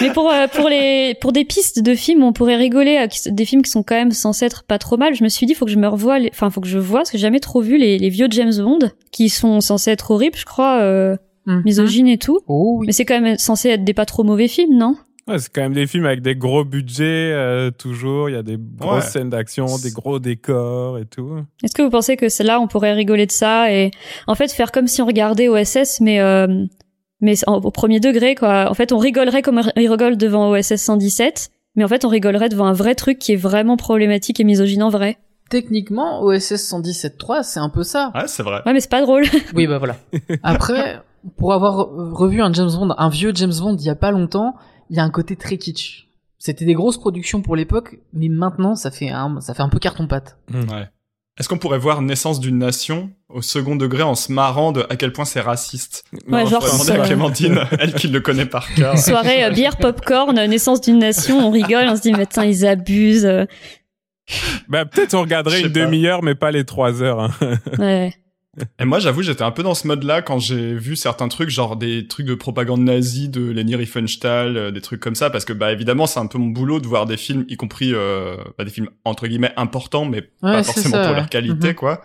[0.00, 3.44] Mais pour euh, pour les pour des pistes de films, on pourrait rigoler à des
[3.44, 5.14] films qui sont quand même censés être pas trop mal.
[5.14, 7.10] Je me suis dit faut que je me revoie, enfin faut que je vois parce
[7.10, 10.36] que j'ai jamais trop vu les, les vieux James Bond qui sont censés être horribles,
[10.36, 11.16] je crois, euh,
[11.46, 11.62] mhm.
[11.64, 12.40] misogynes et tout.
[12.48, 14.96] Oh, Mais c'est quand même censé être des pas trop mauvais films, non?
[15.28, 18.28] Ouais, c'est quand même des films avec des gros budgets euh, toujours.
[18.30, 21.44] Il y a des grosses scènes d'action, des gros décors et tout.
[21.64, 23.90] Est-ce que vous pensez que c'est là on pourrait rigoler de ça et
[24.28, 26.46] en fait faire comme si on regardait OSS mais euh,
[27.20, 28.70] mais au premier degré quoi.
[28.70, 32.48] En fait, on rigolerait comme on rigole devant OSS 117, mais en fait, on rigolerait
[32.48, 35.18] devant un vrai truc qui est vraiment problématique et misogyne vrai.
[35.48, 38.10] Techniquement, OSS 117.3, c'est un peu ça.
[38.14, 38.62] Ouais, c'est vrai.
[38.66, 39.24] Ouais, mais c'est pas drôle.
[39.54, 39.96] oui, bah voilà.
[40.42, 41.00] Après,
[41.36, 44.56] pour avoir revu un James Bond, un vieux James Bond il y a pas longtemps,
[44.90, 46.06] il y a un côté très kitsch.
[46.38, 49.78] C'était des grosses productions pour l'époque, mais maintenant ça fait un, ça fait un peu
[49.78, 50.38] carton pâte.
[50.52, 50.88] Ouais.
[51.38, 54.96] Est-ce qu'on pourrait voir Naissance d'une nation au second degré en se marrant de à
[54.96, 56.04] quel point c'est raciste?
[56.28, 58.98] Ouais, genre demander à Clémentine, elle qui le connaît par cœur.
[58.98, 62.66] Soirée euh, bière popcorn, Naissance d'une nation, on rigole, on se dit mais tiens ils
[62.66, 63.28] abusent.
[64.68, 67.20] Bah peut-être on regarderait une demi-heure mais pas les trois heures.
[67.20, 67.30] Hein.
[67.78, 68.14] Ouais.
[68.78, 71.76] Et moi, j'avoue, j'étais un peu dans ce mode-là quand j'ai vu certains trucs, genre
[71.76, 75.52] des trucs de propagande nazie de Leni Riefenstahl, euh, des trucs comme ça, parce que
[75.52, 78.64] bah évidemment, c'est un peu mon boulot de voir des films, y compris euh, bah,
[78.64, 81.74] des films entre guillemets importants, mais pas forcément pour leur qualité, mhm.
[81.74, 82.02] quoi.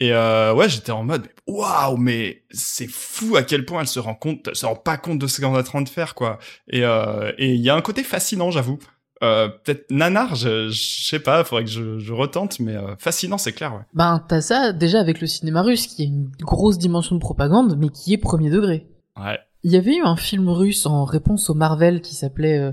[0.00, 4.00] Et euh, ouais, j'étais en mode waouh, mais c'est fou à quel point elle se
[4.00, 6.14] rend compte, elle se rend pas compte de ce qu'on est en train de faire,
[6.14, 6.38] quoi.
[6.68, 8.78] Et euh, et il y a un côté fascinant, j'avoue.
[9.22, 13.38] Euh, peut-être nanar, je, je sais pas, faudrait que je, je retente, mais euh, fascinant,
[13.38, 13.72] c'est clair.
[13.72, 13.82] Ouais.
[13.94, 17.76] Ben t'as ça déjà avec le cinéma russe, qui a une grosse dimension de propagande,
[17.78, 18.88] mais qui est premier degré.
[19.16, 19.38] Ouais.
[19.62, 22.72] Il y avait eu un film russe en réponse au Marvel qui s'appelait euh,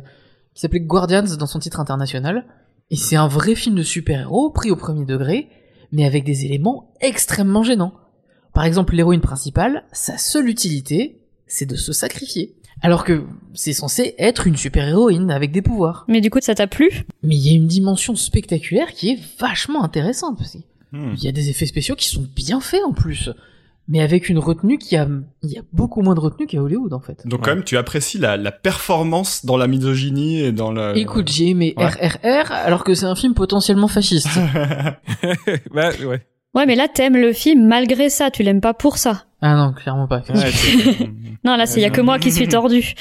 [0.54, 2.46] qui s'appelait Guardians dans son titre international,
[2.90, 5.48] et c'est un vrai film de super-héros pris au premier degré,
[5.92, 7.94] mais avec des éléments extrêmement gênants.
[8.54, 12.56] Par exemple, l'héroïne principale, sa seule utilité, c'est de se sacrifier.
[12.82, 16.06] Alors que c'est censé être une super-héroïne avec des pouvoirs.
[16.08, 17.06] Mais du coup, ça t'a plu?
[17.24, 20.42] Mais il y a une dimension spectaculaire qui est vachement intéressante.
[20.42, 20.66] aussi.
[20.92, 21.14] Hmm.
[21.16, 23.30] Il y a des effets spéciaux qui sont bien faits en plus.
[23.88, 25.08] Mais avec une retenue qui a,
[25.44, 27.26] il y a beaucoup moins de retenue qu'à Hollywood en fait.
[27.26, 30.98] Donc quand même, tu apprécies la, la performance dans la misogynie et dans le.
[30.98, 34.30] Écoute, j'ai aimé RRR alors que c'est un film potentiellement fasciste.
[35.74, 36.26] bah, ouais.
[36.54, 39.26] Ouais, mais là, t'aimes le film malgré ça, tu l'aimes pas pour ça.
[39.44, 40.22] Ah non, clairement pas.
[41.44, 42.94] non, là, il y a que moi qui suis tordu.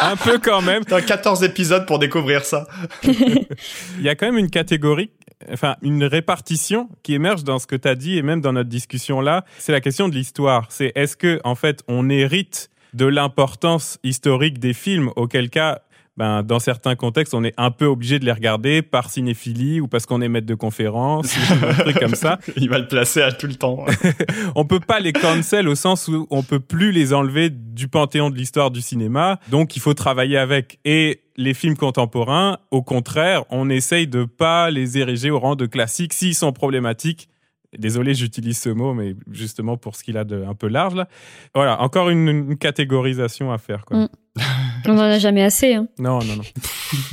[0.00, 0.84] un, peu quand même.
[0.84, 2.68] T'as 14 épisodes pour découvrir ça.
[3.02, 5.10] Il y a quand même une catégorie,
[5.52, 9.20] enfin, une répartition qui émerge dans ce que t'as dit et même dans notre discussion
[9.20, 9.44] là.
[9.58, 10.66] C'est la question de l'histoire.
[10.68, 15.80] C'est est-ce que, en fait, on hérite de l'importance historique des films, auquel cas
[16.22, 19.88] ben, dans certains contextes, on est un peu obligé de les regarder par cinéphilie ou
[19.88, 22.38] parce qu'on est maître de conférence, ou un truc comme ça.
[22.56, 23.84] Il va le placer à tout le temps.
[24.54, 28.30] on peut pas les cancel au sens où on peut plus les enlever du panthéon
[28.30, 29.40] de l'histoire du cinéma.
[29.50, 30.78] Donc, il faut travailler avec.
[30.84, 35.66] Et les films contemporains, au contraire, on essaye de pas les ériger au rang de
[35.66, 37.30] classiques s'ils sont problématiques.
[37.76, 41.08] Désolé, j'utilise ce mot, mais justement pour ce qu'il a de un peu large là.
[41.52, 43.84] Voilà, encore une, catégorisation à faire.
[43.86, 44.04] Quoi.
[44.04, 44.08] Mm.
[44.86, 45.74] On n'en a jamais assez.
[45.74, 45.88] Hein.
[45.98, 46.42] Non, non, non.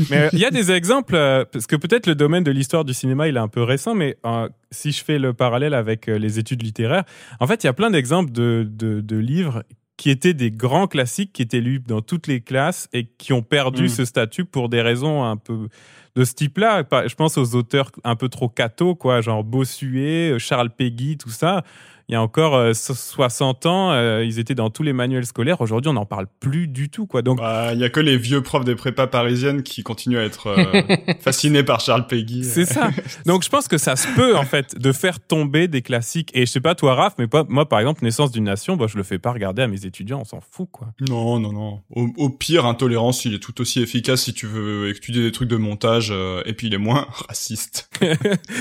[0.09, 2.85] mais euh, il y a des exemples, euh, parce que peut-être le domaine de l'histoire
[2.85, 6.07] du cinéma, il est un peu récent, mais euh, si je fais le parallèle avec
[6.07, 7.03] les études littéraires,
[7.39, 9.63] en fait, il y a plein d'exemples de, de, livres
[9.97, 13.41] qui étaient des grands classiques, qui étaient lus dans toutes les classes et qui ont
[13.41, 13.89] perdu mm.
[13.89, 15.67] ce statut pour des raisons un peu
[16.15, 16.83] de ce type-là.
[17.07, 21.63] Je pense aux auteurs un peu trop cathos, quoi, genre Bossuet, Charles Péguy, tout ça
[22.09, 25.61] il y a encore euh, 60 ans, euh, ils étaient dans tous les manuels scolaires.
[25.61, 27.21] Aujourd'hui, on n'en parle plus du tout, quoi.
[27.21, 30.23] Donc, Bah, il y a que les vieux profs des prépas parisiennes qui continuent à
[30.23, 30.81] être euh,
[31.21, 32.43] fascinés par Charles Peggy.
[32.43, 32.89] c'est ça.
[33.25, 36.31] Donc, je pense que ça se peut, en fait, de faire tomber des classiques.
[36.33, 38.87] Et je sais pas toi, Raph, mais pas, moi, par exemple, Naissance d'une nation, bah,
[38.89, 40.87] je le fais pas regarder à mes étudiants, on s'en fout, quoi.
[41.07, 41.81] Non, non, non.
[41.95, 45.49] Au, au pire, Intolérance, il est tout aussi efficace si tu veux étudier des trucs
[45.49, 47.89] de montage, euh, et puis il est moins raciste.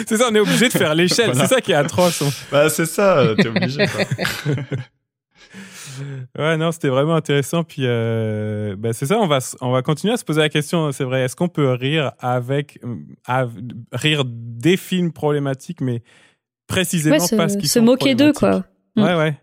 [0.06, 1.30] c'est ça, on est obligé de faire l'échelle.
[1.30, 1.48] Voilà.
[1.48, 2.20] C'est ça qui est atroce.
[2.20, 4.54] On- Bah, c'est ça, euh, t'es obligé, quoi.
[6.38, 7.64] Ouais, non, c'était vraiment intéressant.
[7.64, 10.92] Puis, euh, bah, c'est ça, on va, on va continuer à se poser la question,
[10.92, 12.96] c'est vrai, est-ce qu'on peut rire avec, euh,
[13.26, 13.52] av-
[13.92, 16.02] rire des films problématiques, mais
[16.68, 18.64] précisément Ouais, se, parce qu'ils se sont moquer d'eux, quoi.
[18.94, 19.02] Mm.
[19.02, 19.38] Ouais, ouais.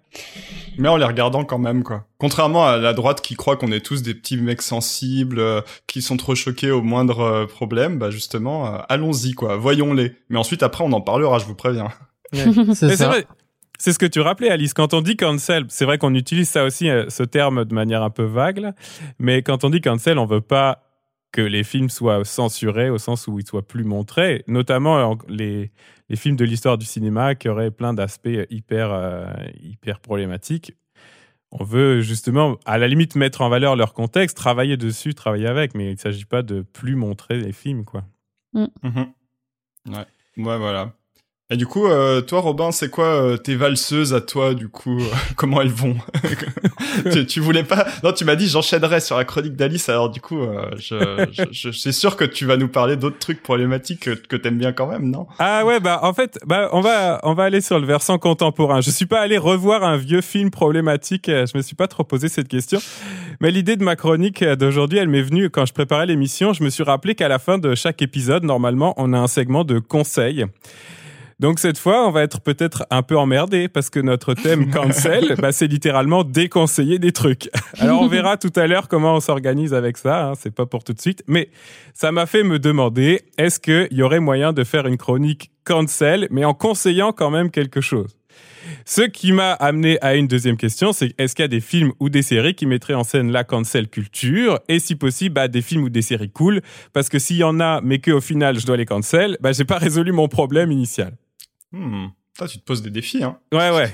[0.78, 2.06] Mais en les regardant quand même, quoi.
[2.20, 6.02] Contrairement à la droite qui croit qu'on est tous des petits mecs sensibles, euh, qui
[6.02, 9.58] sont trop choqués au moindre euh, problème, bah justement, euh, allons-y, quoi.
[9.58, 10.14] Voyons-les.
[10.30, 11.90] Mais ensuite, après, on en parlera, je vous préviens.
[12.34, 13.08] C'est Mais c'est ça.
[13.10, 13.26] vrai.
[13.80, 14.74] C'est ce que tu rappelais, Alice.
[14.74, 18.04] Quand on dit cancel, c'est vrai qu'on utilise ça aussi, euh, ce terme, de manière
[18.04, 18.58] un peu vague.
[18.60, 18.74] là.
[19.20, 20.82] Mais quand on dit cancel, on veut pas
[21.32, 24.44] que les films soient censurés au sens où ils soient plus montrés.
[24.48, 25.72] Notamment euh, les,
[26.10, 29.26] les films de l'histoire du cinéma qui auraient plein d'aspects hyper, euh,
[29.62, 30.74] hyper problématiques.
[31.52, 35.76] On veut justement, à la limite, mettre en valeur leur contexte, travailler dessus, travailler avec.
[35.76, 38.04] Mais il ne s'agit pas de plus montrer les films, quoi.
[38.54, 39.12] Mhm.
[39.90, 40.06] Ouais.
[40.38, 40.94] Ouais, voilà.
[41.52, 45.00] Et du coup, euh, toi, Robin, c'est quoi euh, tes valseuses à toi, du coup
[45.36, 45.96] Comment elles vont?
[47.12, 49.90] Tu, tu voulais pas Non, tu m'as dit j'enchaînerais sur la chronique d'Alice.
[49.90, 53.20] Alors du coup, euh, je, je, je suis sûr que tu vas nous parler d'autres
[53.20, 55.28] trucs problématiques que, que t'aimes bien quand même, non?
[55.40, 58.80] Ah ouais, bah en fait, bah on va on va aller sur le versant contemporain.
[58.80, 61.28] Je suis pas allé revoir un vieux film problématique.
[61.28, 62.80] euh, Je me suis pas trop posé cette question.
[63.42, 66.54] Mais l'idée de ma chronique euh, d'aujourd'hui, elle m'est venue quand je préparais l'émission.
[66.54, 69.66] Je me suis rappelé qu'à la fin de chaque épisode, normalement, on a un segment
[69.66, 70.46] de conseils.
[71.40, 75.36] Donc cette fois, on va être peut-être un peu emmerdé parce que notre thème cancel,
[75.38, 77.50] bah, c'est littéralement déconseiller des trucs.
[77.78, 80.28] Alors on verra tout à l'heure comment on s'organise avec ça.
[80.28, 81.50] Hein, c'est pas pour tout de suite, mais
[81.94, 86.28] ça m'a fait me demander est-ce qu'il y aurait moyen de faire une chronique cancel,
[86.32, 88.16] mais en conseillant quand même quelque chose?
[88.86, 91.92] Ce qui m'a amené à une deuxième question, c'est est-ce qu'il y a des films
[92.00, 94.60] ou des séries qui mettraient en scène la cancel culture?
[94.70, 96.62] Et si possible bah, des films ou des séries cool?
[96.94, 99.66] Parce que s'il y en a mais qu'au final je dois les cancel, bah j'ai
[99.66, 101.14] pas résolu mon problème initial.
[101.76, 102.12] Hmm.
[102.48, 103.94] Tu te poses des défis, hein Ouais, ouais.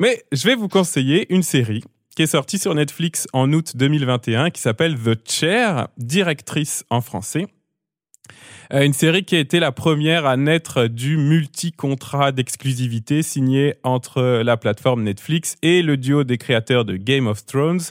[0.00, 1.84] Mais je vais vous conseiller une série
[2.16, 7.46] qui est sortie sur Netflix en août 2021 qui s'appelle The Chair, directrice en français.
[8.72, 14.42] Euh, une série qui a été la première à naître du multi-contrat d'exclusivité signé entre
[14.42, 17.82] la plateforme Netflix et le duo des créateurs de Game of Thrones,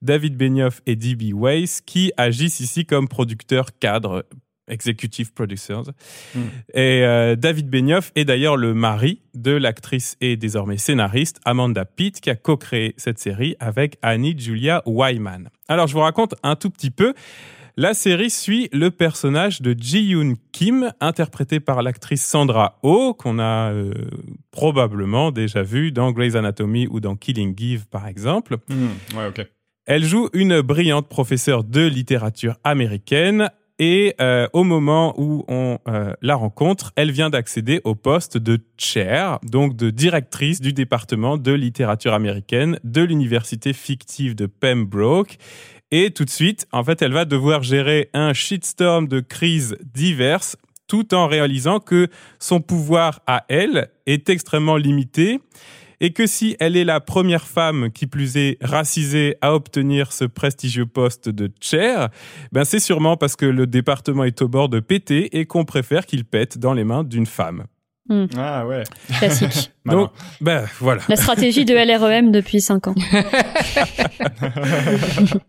[0.00, 1.34] David Benioff et D.B.
[1.34, 4.24] Weiss, qui agissent ici comme producteurs cadres,
[4.68, 5.90] executive producers.
[6.34, 6.40] Hmm.
[6.74, 12.20] Et euh, David Benioff est d'ailleurs le mari de l'actrice et désormais scénariste Amanda Pitt
[12.20, 15.48] qui a co-créé cette série avec Annie Julia Wyman.
[15.68, 17.14] Alors je vous raconte un tout petit peu.
[17.78, 23.72] La série suit le personnage de Ji-Yoon Kim, interprété par l'actrice Sandra Oh, qu'on a
[23.72, 23.94] euh,
[24.50, 28.58] probablement déjà vu dans Grey's Anatomy ou dans Killing Eve par exemple.
[28.68, 29.16] Hmm.
[29.16, 29.46] Ouais, ok.
[29.86, 33.50] Elle joue une brillante professeure de littérature américaine
[33.84, 38.60] et euh, au moment où on euh, la rencontre, elle vient d'accéder au poste de
[38.78, 45.36] chair, donc de directrice du département de littérature américaine de l'université fictive de Pembroke.
[45.90, 50.56] Et tout de suite, en fait, elle va devoir gérer un shitstorm de crises diverses
[50.86, 52.06] tout en réalisant que
[52.38, 55.40] son pouvoir à elle est extrêmement limité
[56.02, 60.24] et que si elle est la première femme qui plus est racisée à obtenir ce
[60.24, 62.10] prestigieux poste de chair,
[62.50, 66.04] ben c'est sûrement parce que le département est au bord de péter et qu'on préfère
[66.04, 67.64] qu'il pète dans les mains d'une femme.
[68.36, 68.82] Ah ouais.
[69.18, 69.72] Classique.
[69.86, 70.10] Donc,
[70.40, 71.02] ben voilà.
[71.08, 72.94] La stratégie de LREM depuis 5 ans.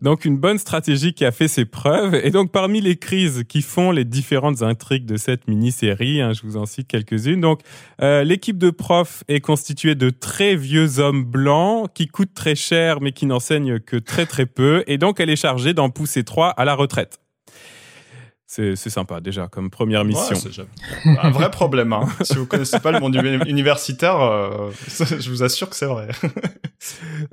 [0.02, 2.14] Donc une bonne stratégie qui a fait ses preuves.
[2.14, 6.42] Et donc parmi les crises qui font les différentes intrigues de cette mini-série, hein, je
[6.42, 7.40] vous en cite quelques-unes.
[7.40, 7.60] Donc
[8.00, 13.00] euh, l'équipe de profs est constituée de très vieux hommes blancs qui coûtent très cher
[13.00, 14.84] mais qui n'enseignent que très très peu.
[14.86, 17.20] Et donc elle est chargée d'en pousser trois à la retraite.
[18.56, 20.36] C'est sympa déjà comme première mission.
[21.06, 21.92] Ouais, un vrai problème.
[21.92, 22.06] Hein.
[22.20, 26.08] si vous connaissez pas le monde uni- universitaire, euh, je vous assure que c'est vrai.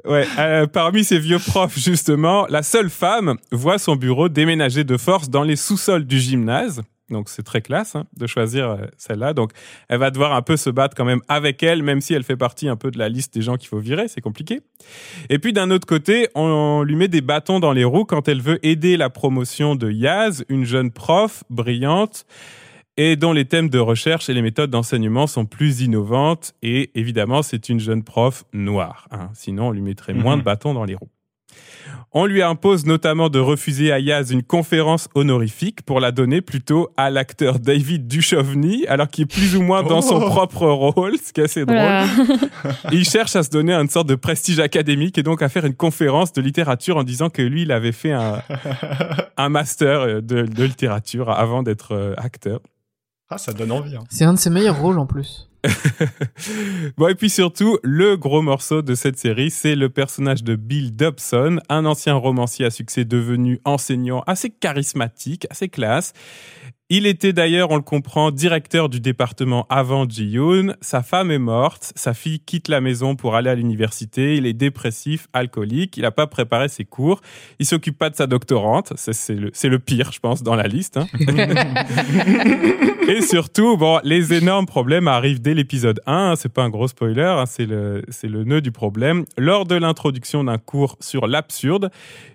[0.05, 4.95] Ouais, euh, parmi ces vieux profs, justement, la seule femme voit son bureau déménager de
[4.95, 6.81] force dans les sous-sols du gymnase.
[7.11, 9.33] Donc c'est très classe hein, de choisir euh, celle-là.
[9.33, 9.51] Donc
[9.89, 12.37] elle va devoir un peu se battre quand même avec elle, même si elle fait
[12.37, 14.61] partie un peu de la liste des gens qu'il faut virer, c'est compliqué.
[15.29, 18.41] Et puis d'un autre côté, on lui met des bâtons dans les roues quand elle
[18.41, 22.25] veut aider la promotion de Yaz, une jeune prof brillante
[22.97, 26.53] et dont les thèmes de recherche et les méthodes d'enseignement sont plus innovantes.
[26.61, 29.07] Et évidemment, c'est une jeune prof noire.
[29.11, 29.29] Hein.
[29.33, 31.09] Sinon, on lui mettrait moins de bâtons dans les roues.
[32.11, 36.89] On lui impose notamment de refuser à Yaz une conférence honorifique pour la donner plutôt
[36.97, 40.25] à l'acteur David Duchovny, alors qu'il est plus ou moins dans son Oh.
[40.29, 41.77] propre rôle, ce qui est assez drôle.
[41.77, 42.05] Voilà.
[42.91, 45.75] Il cherche à se donner une sorte de prestige académique et donc à faire une
[45.75, 48.41] conférence de littérature en disant que lui, il avait fait un,
[49.37, 52.59] un master euh, de, de littérature avant d'être euh, acteur.
[53.29, 53.95] Ah, ça donne envie.
[53.95, 54.03] Hein.
[54.09, 55.47] C'est un de ses meilleurs rôles en plus.
[56.97, 60.95] Bon, et puis surtout, le gros morceau de cette série, c'est le personnage de Bill
[60.95, 66.13] Dobson, un ancien romancier à succès devenu enseignant assez charismatique, assez classe.
[66.93, 70.73] Il était d'ailleurs, on le comprend, directeur du département avant Ji-yoon.
[70.81, 74.35] Sa femme est morte, sa fille quitte la maison pour aller à l'université.
[74.35, 77.21] Il est dépressif, alcoolique, il n'a pas préparé ses cours.
[77.59, 78.91] Il s'occupe pas de sa doctorante.
[78.97, 79.35] C'est
[79.69, 80.97] le, pire, je pense, dans la liste.
[80.97, 81.07] hein.
[83.07, 86.13] Et surtout, bon, les énormes problèmes arrivent dès l'épisode 1.
[86.31, 89.23] hein, C'est pas un gros spoiler, hein, c'est le, c'est le nœud du problème.
[89.37, 91.89] Lors de l'introduction d'un cours sur l'absurde,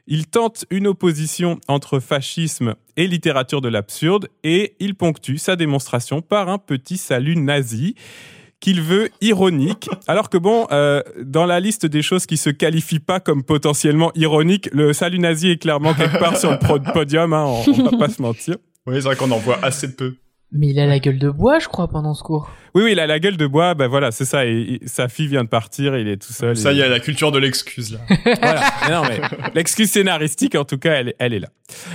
[0.07, 6.23] il tente une opposition entre fascisme et littérature de l'absurde et il ponctue sa démonstration
[6.23, 7.95] par un petit salut nazi
[8.61, 13.01] qu'il veut ironique, alors que bon, euh, dans la liste des choses qui se qualifient
[13.01, 17.45] pas comme potentiellement ironiques, le salut nazi est clairement quelque part sur le podium, hein,
[17.45, 18.57] on, on va pas se mentir.
[18.87, 20.14] Oui, c'est vrai qu'on en voit assez peu.
[20.59, 22.51] Mais il a la gueule de bois, je crois, pendant ce cours.
[22.75, 24.45] Oui, oui, il a la gueule de bois, ben voilà, c'est ça.
[24.45, 26.57] Et, et sa fille vient de partir, il est tout seul.
[26.59, 28.01] Ça et- y est, la culture de l'excuse là.
[28.42, 28.62] voilà.
[28.87, 31.49] Mais non, mais l'excuse scénaristique, en tout cas, elle, est- elle est là.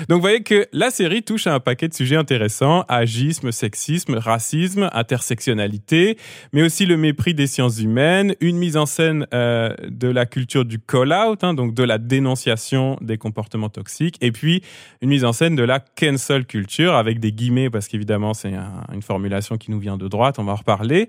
[0.10, 4.16] Donc, vous voyez que la série touche à un paquet de sujets intéressants agisme, sexisme,
[4.16, 6.18] racisme, intersectionnalité,
[6.54, 10.66] mais aussi le mépris des sciences humaines, une mise en scène euh, de la culture
[10.66, 14.62] du call-out, hein, donc de la dénonciation des comportements toxiques, et puis
[15.02, 18.86] une mise en scène de la cancel culture avec des guillemets, parce qu'évidemment, c'est un-
[18.94, 21.08] une formulation qui nous vient de droite, on va en reparler.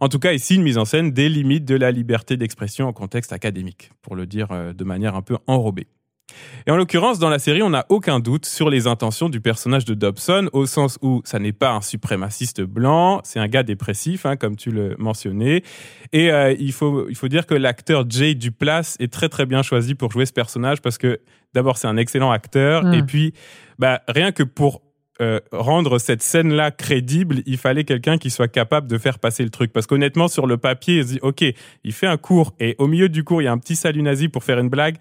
[0.00, 2.92] En tout cas, ici, une mise en scène des limites de la liberté d'expression en
[2.92, 5.86] contexte académique, pour le dire euh, de manière un peu enrobée.
[6.66, 9.84] Et en l'occurrence, dans la série, on n'a aucun doute sur les intentions du personnage
[9.84, 14.24] de Dobson, au sens où ça n'est pas un suprémaciste blanc, c'est un gars dépressif,
[14.24, 15.62] hein, comme tu le mentionnais.
[16.12, 19.62] Et euh, il, faut, il faut dire que l'acteur Jay Duplass est très très bien
[19.62, 21.20] choisi pour jouer ce personnage, parce que
[21.52, 22.94] d'abord, c'est un excellent acteur, Mm.
[22.94, 23.34] et puis,
[23.78, 24.80] bah, rien que pour
[25.20, 29.50] euh, rendre cette scène-là crédible, il fallait quelqu'un qui soit capable de faire passer le
[29.50, 29.72] truc.
[29.72, 31.44] Parce qu'honnêtement, sur le papier, il se dit, OK,
[31.84, 34.02] il fait un cours et au milieu du cours, il y a un petit salut
[34.02, 34.96] nazi pour faire une blague.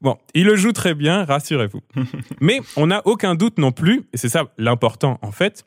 [0.00, 1.80] Bon, il le joue très bien, rassurez-vous.
[2.40, 5.64] Mais on n'a aucun doute non plus, et c'est ça l'important en fait,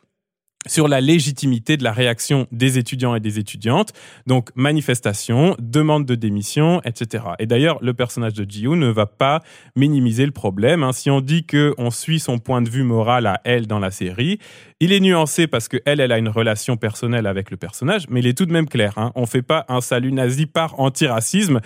[0.67, 3.93] sur la légitimité de la réaction des étudiants et des étudiantes.
[4.25, 7.23] Donc, manifestation, demande de démission, etc.
[7.39, 9.41] Et d'ailleurs, le personnage de Jiu ne va pas
[9.75, 10.83] minimiser le problème.
[10.83, 10.91] hein.
[10.91, 13.91] Si on dit que on suit son point de vue moral à elle dans la
[13.91, 14.39] série,
[14.79, 18.19] il est nuancé parce que elle, elle a une relation personnelle avec le personnage, mais
[18.19, 18.93] il est tout de même clair.
[18.97, 19.11] Hein.
[19.15, 21.61] On fait pas un salut nazi par antiracisme.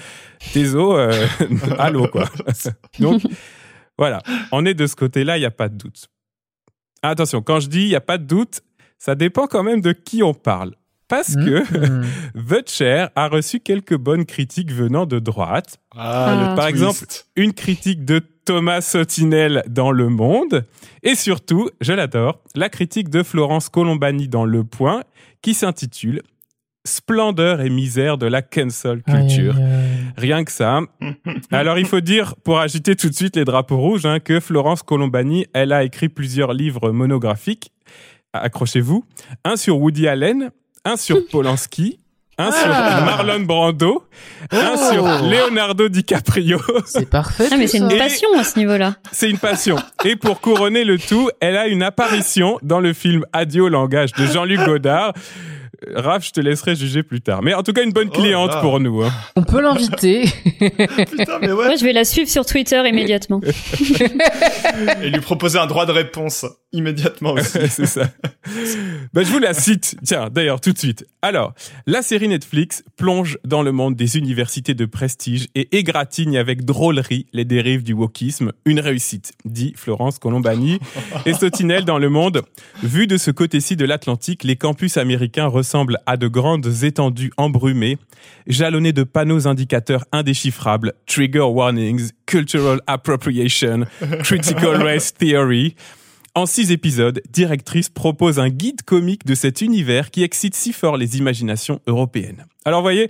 [0.53, 1.27] Désolé, euh,
[1.77, 2.29] allô quoi.
[2.99, 3.21] Donc,
[3.97, 6.07] voilà, on est de ce côté-là, il n'y a pas de doute.
[7.03, 8.61] Attention, quand je dis il n'y a pas de doute,
[9.03, 10.75] ça dépend quand même de qui on parle.
[11.07, 12.05] Parce que Mhm.
[12.47, 15.79] The Chair a reçu quelques bonnes critiques venant de droite.
[15.97, 16.69] Ah, le Par twist.
[16.69, 20.65] exemple, une critique de Thomas Sotinel dans Le Monde.
[21.01, 25.01] Et surtout, je l'adore, la critique de Florence Colombani dans Le Point,
[25.41, 26.21] qui s'intitule
[26.85, 29.55] Splendeur et misère de la cancel culture.
[29.55, 30.13] Aïe, aïe, aïe.
[30.17, 30.79] Rien que ça.
[31.51, 34.81] Alors il faut dire, pour agiter tout de suite les drapeaux rouges, hein, que Florence
[34.83, 37.71] Colombani, elle a écrit plusieurs livres monographiques.
[38.34, 39.04] Accrochez-vous.
[39.44, 40.52] Un sur Woody Allen,
[40.86, 42.00] un sur Polanski,
[42.38, 44.04] un sur Marlon Brando,
[44.52, 44.91] un Oh.
[44.91, 46.60] sur Leonardo DiCaprio.
[46.86, 47.48] C'est parfait.
[47.52, 48.96] Ah, mais c'est une passion à ce niveau-là.
[49.12, 49.76] C'est une passion.
[50.06, 54.13] Et pour couronner le tout, elle a une apparition dans le film Adieu au langage
[54.13, 55.13] de Jean-Luc Godard.
[55.88, 57.41] Euh, Raph, je te laisserai juger plus tard.
[57.41, 59.03] Mais en tout cas, une bonne Oh cliente pour nous.
[59.03, 59.12] hein.
[59.36, 60.25] On peut l'inviter.
[60.60, 61.65] Putain, mais ouais.
[61.65, 63.41] Moi, je vais la suivre sur Twitter immédiatement.
[65.03, 67.57] Et lui proposer un droit de réponse immédiatement aussi.
[67.69, 68.10] c'est ça.
[69.13, 69.95] Ben, je vous la cite.
[70.03, 71.05] Tiens, d'ailleurs, tout de suite.
[71.21, 71.53] Alors,
[71.86, 77.27] la série Netflix plonge dans le monde des universités de prestige et égratigne avec drôlerie
[77.34, 78.51] les dérives du wokisme.
[78.65, 80.79] Une réussite, dit Florence Colombani.
[81.25, 82.41] Et Sotinel dans le monde?
[82.84, 88.00] Vu de ce côté-ci de l'Atlantique, les campus américains ressemblent à de grandes étendues embrumées,
[88.47, 93.86] jalonnées de panneaux indicateurs indéchiffrables, trigger warnings, cultural appropriation,
[94.24, 95.76] critical race theory.
[96.34, 100.97] En six épisodes, Directrice propose un guide comique de cet univers qui excite si fort
[100.97, 102.45] les imaginations européennes.
[102.65, 103.08] Alors, voyez,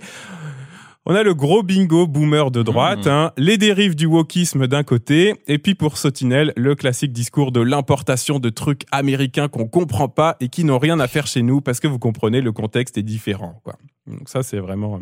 [1.04, 3.10] On a le gros bingo boomer de droite, Mmh.
[3.10, 7.60] hein, les dérives du wokisme d'un côté, et puis pour Sotinel, le classique discours de
[7.60, 11.60] l'importation de trucs américains qu'on comprend pas et qui n'ont rien à faire chez nous
[11.60, 13.60] parce que vous comprenez, le contexte est différent.
[13.64, 13.76] Quoi.
[14.06, 14.98] Donc ça, c'est vraiment euh,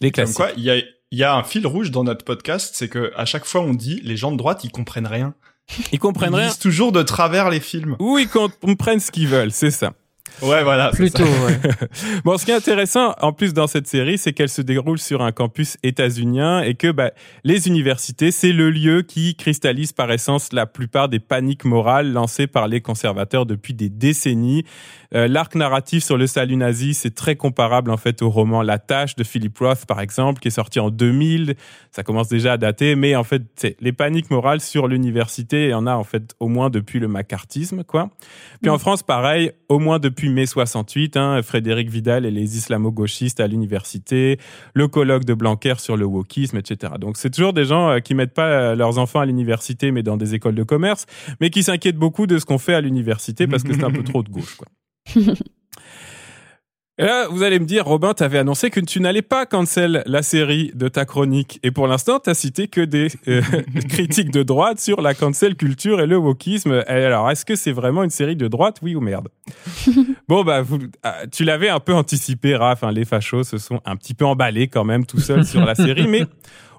[0.00, 0.36] les Comme classiques.
[0.36, 0.76] quoi, il y a,
[1.12, 4.00] y a un fil rouge dans notre podcast, c'est que à chaque fois on dit
[4.02, 5.34] les gens de droite ils comprennent rien.
[5.92, 7.94] Ils comprennent Ils rien lisent toujours de travers les films.
[8.00, 9.92] ou ils comprennent ce qu'ils veulent, c'est ça.
[10.42, 10.90] Ouais, voilà.
[10.90, 11.58] Plutôt, ouais.
[12.24, 15.22] Bon, ce qui est intéressant, en plus dans cette série, c'est qu'elle se déroule sur
[15.22, 17.12] un campus états-unien et que bah,
[17.44, 22.46] les universités, c'est le lieu qui cristallise par essence la plupart des paniques morales lancées
[22.46, 24.64] par les conservateurs depuis des décennies.
[25.14, 28.78] Euh, L'arc narratif sur le salut nazi, c'est très comparable en fait au roman La
[28.78, 31.54] Tâche de Philip Roth, par exemple, qui est sorti en 2000.
[31.92, 35.70] Ça commence déjà à dater, mais en fait, c'est les paniques morales sur l'université, il
[35.70, 38.10] y en a en fait au moins depuis le macartisme, quoi.
[38.60, 43.40] Puis en France, pareil, au moins depuis mai 68, hein, Frédéric Vidal et les islamo-gauchistes
[43.40, 44.38] à l'université,
[44.74, 46.94] le colloque de Blanquer sur le wokisme, etc.
[46.98, 50.02] Donc c'est toujours des gens euh, qui mettent pas euh, leurs enfants à l'université, mais
[50.02, 51.06] dans des écoles de commerce,
[51.40, 54.02] mais qui s'inquiètent beaucoup de ce qu'on fait à l'université parce que c'est un peu
[54.02, 54.66] trop de gauche, quoi.
[56.96, 60.22] Et là, vous allez me dire, Robin, t'avais annoncé que tu n'allais pas cancel la
[60.22, 61.58] série de ta chronique.
[61.64, 63.42] Et pour l'instant, t'as cité que des euh,
[63.88, 66.84] critiques de droite sur la cancel culture et le wokisme.
[66.86, 69.28] Et alors, est-ce que c'est vraiment une série de droite, oui ou merde?
[70.28, 72.84] Bon, bah, vous, ah, tu l'avais un peu anticipé, Raph.
[72.84, 75.74] hein, les fachos se sont un petit peu emballés quand même tout seuls sur la
[75.74, 76.06] série.
[76.06, 76.22] Mais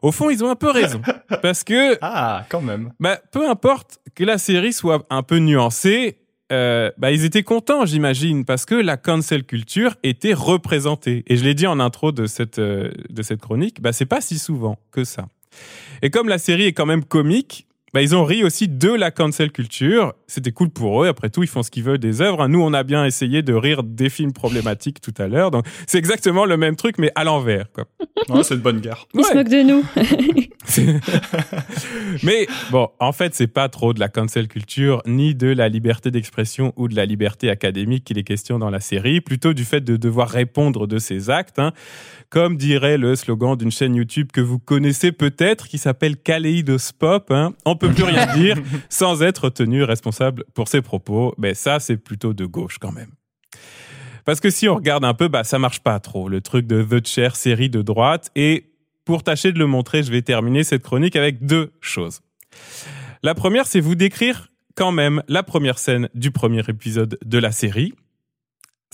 [0.01, 1.01] au fond, ils ont un peu raison.
[1.41, 2.93] Parce que Ah, quand même.
[3.01, 6.17] bah, peu importe que la série soit un peu nuancée,
[6.51, 11.23] euh, bah, ils étaient contents, j'imagine, parce que la cancel culture était représentée.
[11.27, 14.21] Et je l'ai dit en intro de cette, euh, de cette chronique, bah, c'est pas
[14.21, 15.27] si souvent que ça.
[16.01, 19.09] Et comme la série est quand même comique, bah, ils ont ri aussi de la
[19.09, 20.15] cancel culture.
[20.27, 21.07] C'était cool pour eux.
[21.07, 22.45] Après tout, ils font ce qu'ils veulent des œuvres.
[22.49, 25.49] Nous, on a bien essayé de rire des films problématiques tout à l'heure.
[25.49, 27.85] Donc, c'est exactement le même truc, mais à l'envers, quoi.
[28.27, 29.07] Ouais, c'est de bonne guerre.
[29.13, 29.85] Ils se moquent de nous.
[32.23, 36.11] Mais bon, en fait, c'est pas trop de la cancel culture, ni de la liberté
[36.11, 39.81] d'expression ou de la liberté académique qu'il est question dans la série, plutôt du fait
[39.81, 41.71] de devoir répondre de ses actes, hein.
[42.29, 47.31] comme dirait le slogan d'une chaîne YouTube que vous connaissez peut-être, qui s'appelle Kaleidospop.
[47.31, 47.53] Hein.
[47.65, 48.57] On peut plus rien dire
[48.89, 51.33] sans être tenu responsable pour ses propos.
[51.37, 53.11] Mais ça, c'est plutôt de gauche quand même.
[54.25, 56.83] Parce que si on regarde un peu, bah ça marche pas trop, le truc de
[56.83, 58.31] The Chair, série de droite.
[58.35, 58.71] Et
[59.05, 62.21] pour tâcher de le montrer, je vais terminer cette chronique avec deux choses.
[63.21, 67.51] La première, c'est vous décrire quand même la première scène du premier épisode de la
[67.51, 67.93] série.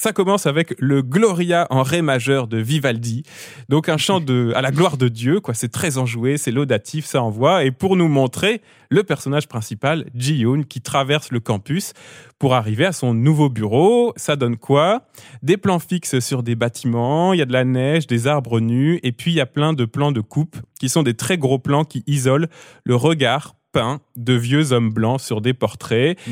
[0.02, 3.22] Ça commence avec le Gloria en ré majeur de Vivaldi,
[3.70, 5.54] donc un chant de, à la gloire de Dieu, quoi.
[5.54, 7.66] C'est très enjoué, c'est laudatif, ça envoie.
[7.66, 11.94] Et pour nous montrer le personnage principal, Ji-yoon, qui traverse le campus
[12.40, 15.06] pour arriver à son nouveau bureau, ça donne quoi?
[15.44, 19.00] Des plans fixes sur des bâtiments, il y a de la neige, des arbres nus,
[19.04, 21.60] et puis il y a plein de plans de coupe qui sont des très gros
[21.60, 22.48] plans qui isolent
[22.86, 26.18] le regard peint de vieux hommes blancs sur des portraits.
[26.28, 26.32] Mmh.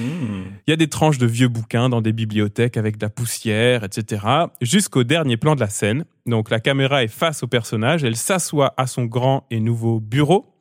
[0.68, 3.84] Il y a des tranches de vieux bouquins dans des bibliothèques avec de la poussière,
[3.84, 4.26] etc.
[4.62, 6.06] Jusqu'au dernier plan de la scène.
[6.26, 10.54] Donc la caméra est face au personnage, elle s'assoit à son grand et nouveau bureau,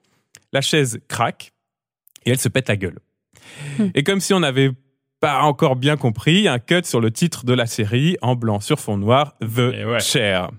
[0.53, 1.53] la chaise craque
[2.25, 2.99] et elle se pète la gueule.
[3.79, 3.89] Hmm.
[3.95, 4.71] Et comme si on n'avait
[5.21, 8.79] pas encore bien compris, un cut sur le titre de la série en blanc sur
[8.79, 10.01] fond noir, The Et ouais.
[10.01, 10.51] Chair.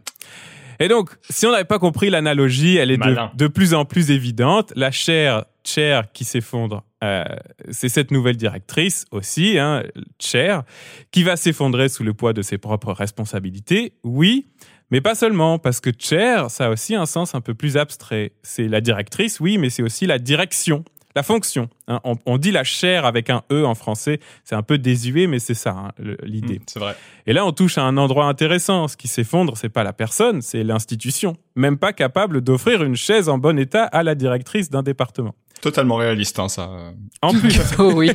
[0.80, 4.12] Et donc, si on n'avait pas compris l'analogie, elle est de, de plus en plus
[4.12, 4.72] évidente.
[4.76, 7.24] La chair, chair qui s'effondre, euh,
[7.72, 9.84] c'est cette nouvelle directrice aussi, hein,
[10.20, 10.64] chair,
[11.12, 13.94] qui va s'effondrer sous le poids de ses propres responsabilités.
[14.04, 14.48] Oui,
[14.92, 18.32] mais pas seulement, parce que chair, ça a aussi un sens un peu plus abstrait.
[18.44, 20.84] C'est la directrice, oui, mais c'est aussi la direction.
[21.16, 21.70] La fonction.
[21.88, 22.00] hein.
[22.04, 24.20] On, on dit la chair avec un E en français.
[24.44, 25.92] C'est un peu désuet, mais c'est ça hein,
[26.24, 26.60] l'idée.
[26.60, 26.96] Mmh, c'est vrai.
[27.26, 28.88] Et là, on touche à un endroit intéressant.
[28.88, 31.36] Ce qui s'effondre, c'est pas la personne, c'est l'institution.
[31.56, 35.34] Même pas capable d'offrir une chaise en bon état à la directrice d'un département.
[35.62, 36.94] Totalement réaliste, hein, ça.
[37.22, 38.12] En plus, Oh oui.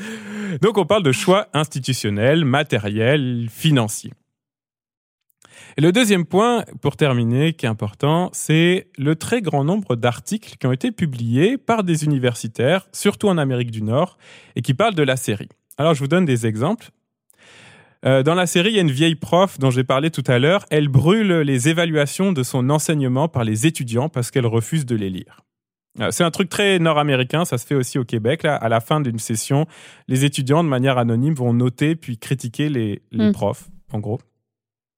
[0.62, 4.12] donc on parle de choix institutionnels, matériels, financiers.
[5.76, 10.56] Et le deuxième point, pour terminer, qui est important, c'est le très grand nombre d'articles
[10.58, 14.16] qui ont été publiés par des universitaires, surtout en Amérique du Nord,
[14.54, 15.48] et qui parlent de la série.
[15.76, 16.90] Alors, je vous donne des exemples.
[18.04, 20.38] Euh, dans la série, il y a une vieille prof dont j'ai parlé tout à
[20.38, 20.64] l'heure.
[20.70, 25.10] Elle brûle les évaluations de son enseignement par les étudiants parce qu'elle refuse de les
[25.10, 25.40] lire.
[26.00, 28.42] Euh, C'est un truc très nord-américain, ça se fait aussi au Québec.
[28.42, 29.66] Là, à la fin d'une session,
[30.08, 33.32] les étudiants, de manière anonyme, vont noter puis critiquer les, les Mm.
[33.32, 34.20] profs, en gros.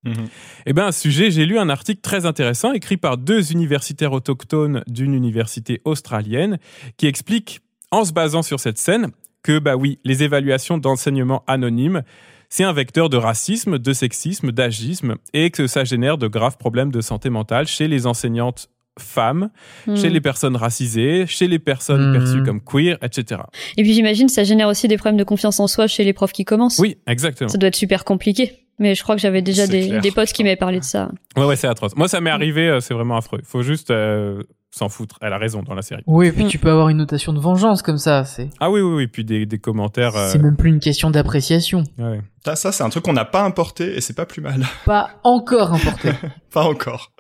[0.05, 0.29] Mhm.
[0.67, 4.13] Eh bien, à ce sujet, j'ai lu un article très intéressant écrit par deux universitaires
[4.13, 6.59] autochtones d'une université australienne
[6.97, 9.11] qui explique, en se basant sur cette scène,
[9.43, 12.03] que, bah oui, les évaluations d'enseignement anonymes,
[12.49, 16.93] c'est un vecteur de racisme, de sexisme, d'agisme, et que ça génère de graves problèmes
[16.93, 19.51] de santé mentale chez les enseignantes femmes,
[19.95, 20.13] chez Hmm.
[20.13, 22.19] les personnes racisées, chez les personnes Hmm.
[22.19, 23.43] perçues comme queer, etc.
[23.77, 26.33] Et puis j'imagine ça génère aussi des problèmes de confiance en soi chez les profs
[26.33, 26.79] qui commencent.
[26.79, 27.49] Oui, exactement.
[27.49, 28.63] Ça doit être super compliqué.
[28.79, 31.11] Mais je crois que j'avais déjà des, clair, des potes qui m'avaient parlé de ça.
[31.35, 31.97] Ouais, ouais, c'est atroce.
[31.97, 33.41] Moi, ça m'est arrivé, euh, c'est vraiment affreux.
[33.43, 35.17] Faut juste euh, s'en foutre.
[35.23, 36.03] Elle a raison dans la série.
[36.07, 38.25] Oui, et puis tu peux avoir une notation de vengeance comme ça.
[38.27, 39.07] C'est Ah oui, oui, oui.
[39.07, 40.15] Puis des, des commentaires.
[40.15, 41.85] euh, c'est même plus une question d'appréciation.
[41.99, 42.21] ouais.
[42.45, 44.67] Ça, ça c'est un truc qu'on n'a pas importé et c'est pas plus mal.
[44.85, 46.11] Pas encore importé.
[46.53, 47.13] pas encore.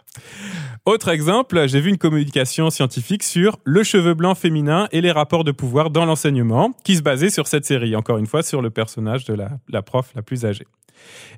[0.86, 5.42] Autre exemple, j'ai vu une communication scientifique sur le cheveu blanc féminin et les rapports
[5.42, 8.70] de pouvoir dans l'enseignement, qui se basait sur cette série, encore une fois sur le
[8.70, 10.66] personnage de la, prof la plus âgée.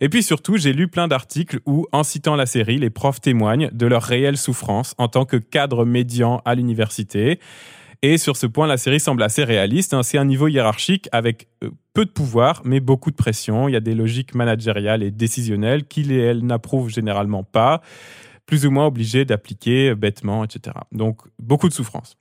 [0.03, 3.71] Et puis surtout, j'ai lu plein d'articles où, en citant la série, les profs témoignent
[3.73, 7.41] de leur réelle souffrance en tant que cadre médian à l'université.
[8.03, 9.95] Et sur ce point, la série semble assez réaliste.
[9.95, 10.03] hein.
[10.03, 13.67] C'est un niveau hiérarchique avec euh, peu de pouvoir, mais beaucoup de pression.
[13.67, 17.81] Il y a des logiques managériales et décisionnelles qu'il et elle n'approuvent généralement pas
[18.49, 20.75] plus ou moins obligés d'appliquer bêtement, etc.
[20.91, 22.17] Donc, beaucoup de souffrance.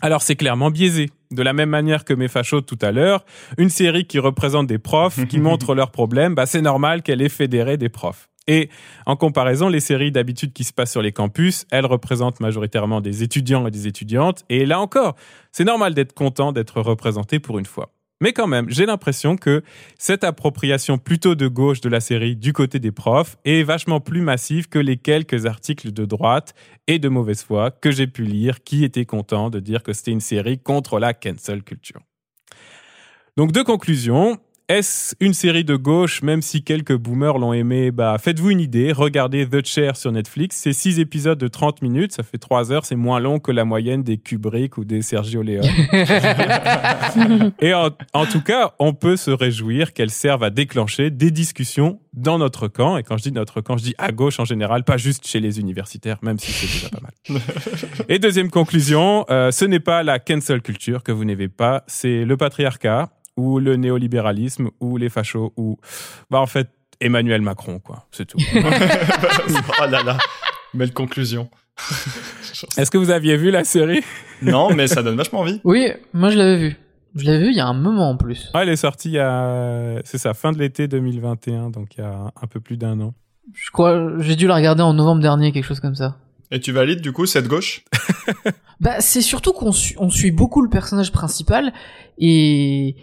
[0.00, 1.10] Alors, c'est clairement biaisé.
[1.32, 3.24] De la même manière que mes fachos tout à l'heure,
[3.58, 7.28] une série qui représente des profs, qui montre leurs problèmes, bah, c'est normal qu'elle ait
[7.28, 8.28] fédéré des profs.
[8.46, 8.70] Et
[9.04, 13.24] en comparaison, les séries d'habitude qui se passent sur les campus, elles représentent majoritairement des
[13.24, 14.44] étudiants et des étudiantes.
[14.48, 15.16] Et là encore,
[15.50, 17.92] c'est normal d'être content d'être représenté pour une fois.
[18.22, 19.62] Mais quand même, j'ai l'impression que
[19.98, 24.20] cette appropriation plutôt de gauche de la série du côté des profs est vachement plus
[24.20, 26.54] massive que les quelques articles de droite
[26.86, 30.10] et de mauvaise foi que j'ai pu lire qui étaient contents de dire que c'était
[30.10, 32.00] une série contre la cancel culture.
[33.38, 34.38] Donc deux conclusions.
[34.70, 37.90] Est-ce une série de gauche, même si quelques boomers l'ont aimé?
[37.90, 38.92] Bah, faites-vous une idée.
[38.92, 40.58] Regardez The Chair sur Netflix.
[40.58, 42.12] C'est six épisodes de 30 minutes.
[42.12, 42.86] Ça fait trois heures.
[42.86, 45.66] C'est moins long que la moyenne des Kubrick ou des Sergio Leone.
[47.60, 51.98] Et en, en tout cas, on peut se réjouir qu'elles servent à déclencher des discussions
[52.12, 52.96] dans notre camp.
[52.96, 55.40] Et quand je dis notre camp, je dis à gauche en général, pas juste chez
[55.40, 57.42] les universitaires, même si c'est déjà pas mal.
[58.08, 62.24] Et deuxième conclusion, euh, ce n'est pas la cancel culture que vous n'aimez pas, c'est
[62.24, 63.10] le patriarcat
[63.40, 65.78] ou le néolibéralisme ou les fachos ou,
[66.30, 66.68] bah en fait,
[67.00, 68.06] Emmanuel Macron, quoi.
[68.12, 68.38] C'est tout.
[68.54, 70.18] oh là là.
[70.74, 71.48] Belle conclusion.
[72.76, 74.02] Est-ce que vous aviez vu la série?
[74.42, 75.60] Non, mais ça donne vachement envie.
[75.64, 76.76] Oui, moi je l'avais vu.
[77.16, 78.50] Je l'avais vu il y a un moment en plus.
[78.54, 82.00] ah, Elle est sortie il y a, c'est ça, fin de l'été 2021, donc il
[82.00, 83.14] y a un peu plus d'un an.
[83.54, 86.18] Je crois, j'ai dû la regarder en novembre dernier, quelque chose comme ça.
[86.52, 87.84] Et tu valides du coup cette gauche?
[88.80, 91.72] Bah, c'est surtout qu'on su- on suit beaucoup le personnage principal
[92.18, 92.96] et,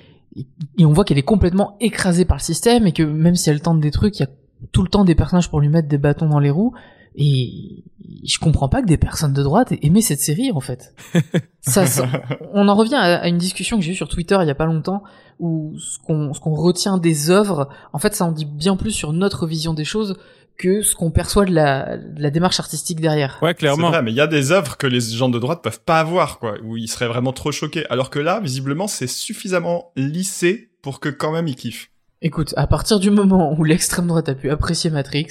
[0.77, 3.61] et on voit qu'elle est complètement écrasée par le système et que même si elle
[3.61, 4.29] tente des trucs, il y a
[4.71, 6.73] tout le temps des personnages pour lui mettre des bâtons dans les roues
[7.15, 7.83] et
[8.23, 10.93] je comprends pas que des personnes de droite aient aimé cette série en fait.
[11.61, 12.07] ça, ça-
[12.53, 14.65] on en revient à, une discussion que j'ai eue sur Twitter il y a pas
[14.65, 15.03] longtemps
[15.39, 18.91] où ce qu'on ce qu'on retient des œuvres, en fait, ça en dit bien plus
[18.91, 20.17] sur notre vision des choses
[20.57, 23.37] que ce qu'on perçoit de la, de la démarche artistique derrière.
[23.41, 23.89] Ouais, C'est clairement.
[23.89, 26.39] vrai, mais il y a des œuvres que les gens de droite peuvent pas avoir,
[26.39, 27.85] quoi, où ils seraient vraiment trop choqués.
[27.89, 31.91] Alors que là, visiblement, c'est suffisamment lissé pour que quand même ils kiffent.
[32.23, 35.27] Écoute, à partir du moment où l'extrême droite a pu apprécier Matrix,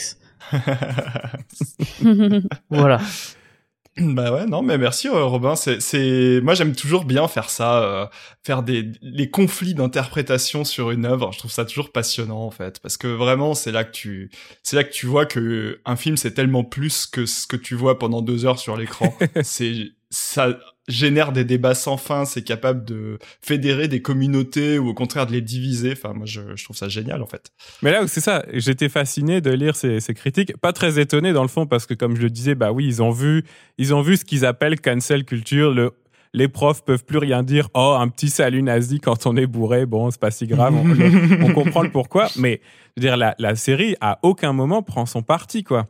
[2.71, 3.01] voilà.
[4.01, 5.57] Bah ouais, non, mais merci euh, Robin.
[5.57, 8.07] C'est, c'est, moi j'aime toujours bien faire ça, euh,
[8.45, 11.33] faire des les conflits d'interprétation sur une œuvre.
[11.33, 14.31] Je trouve ça toujours passionnant en fait, parce que vraiment c'est là que tu,
[14.63, 17.75] c'est là que tu vois que un film c'est tellement plus que ce que tu
[17.75, 19.17] vois pendant deux heures sur l'écran.
[19.43, 22.25] c'est, ça génère des débats sans fin.
[22.25, 25.93] C'est capable de fédérer des communautés ou au contraire de les diviser.
[25.93, 27.51] Enfin, moi je, trouve ça génial en fait.
[27.83, 31.49] Mais là c'est ça, j'étais fasciné de lire ces, critiques, pas très étonné dans le
[31.49, 33.45] fond parce que comme je le disais, bah oui, ils ont vu,
[33.79, 35.93] ils ont vu ce qu'ils appellent cancel culture, le
[36.33, 37.71] les profs peuvent plus rien dire.
[37.73, 40.75] Oh, un petit salut nazi quand on est bourré, bon, c'est pas si grave,
[41.41, 42.29] on comprend le pourquoi.
[42.37, 42.61] Mais
[42.95, 45.87] je veux dire, la, la série à aucun moment prend son parti, quoi.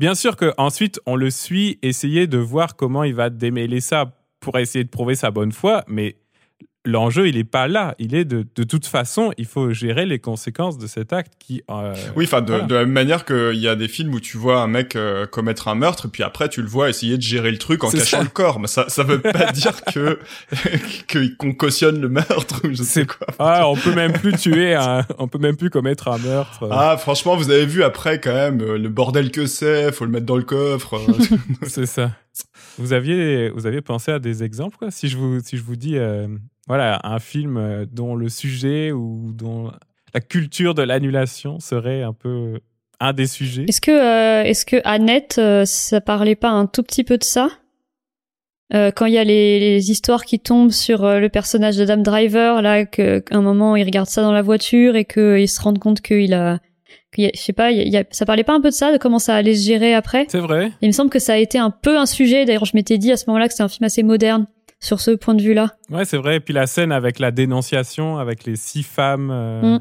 [0.00, 4.14] Bien sûr que ensuite on le suit, essayer de voir comment il va démêler ça
[4.40, 6.16] pour essayer de prouver sa bonne foi, mais
[6.86, 7.94] l'enjeu il est pas là.
[7.98, 11.62] Il est de, de toute façon, il faut gérer les conséquences de cet acte qui.
[11.70, 12.64] euh, Oui, enfin, de, voilà.
[12.64, 15.26] de la même manière qu'il y a des films où tu vois un mec euh,
[15.26, 17.90] commettre un meurtre, et puis après tu le vois essayer de gérer le truc en
[17.90, 18.22] cachant ça.
[18.22, 18.60] le corps.
[18.60, 20.18] Mais ça, ça veut pas dire que
[21.38, 23.26] qu'on cautionne le meurtre ou je sais quoi.
[23.38, 26.66] Ah, on peut même plus tuer, un- on peut même plus commettre un meurtre.
[26.70, 30.10] Ah, franchement, vous avez vu après quand même euh, le bordel que c'est, faut le
[30.10, 30.94] mettre dans le coffre.
[30.94, 31.36] euh.
[31.66, 32.12] C'est ça.
[32.78, 34.90] Vous aviez, vous aviez pensé à des exemples, quoi?
[34.90, 36.28] Si je vous, si je vous dis, euh,
[36.70, 39.72] voilà, un film euh, dont le sujet ou dont
[40.14, 42.60] la culture de l'annulation serait un peu
[43.00, 43.64] un des sujets.
[43.66, 47.24] Est-ce que, euh, est-ce que Annette, euh, ça parlait pas un tout petit peu de
[47.24, 47.48] ça?
[48.72, 51.96] Euh, quand il y a les, les histoires qui tombent sur euh, le personnage d'Adam
[52.02, 55.74] Driver, là, qu'à un moment il regarde ça dans la voiture et qu'il se rend
[55.74, 56.60] compte qu'il a,
[57.16, 58.92] y a- je sais pas, il y a- ça parlait pas un peu de ça,
[58.92, 60.26] de comment ça allait se gérer après?
[60.28, 60.70] C'est vrai.
[60.82, 62.44] Il me semble que ça a été un peu un sujet.
[62.44, 64.46] D'ailleurs, je m'étais dit à ce moment-là que c'est un film assez moderne
[64.80, 65.74] sur ce point de vue-là.
[65.90, 66.36] Ouais, c'est vrai.
[66.36, 69.80] Et puis la scène avec la dénonciation, avec les six femmes euh, Mm.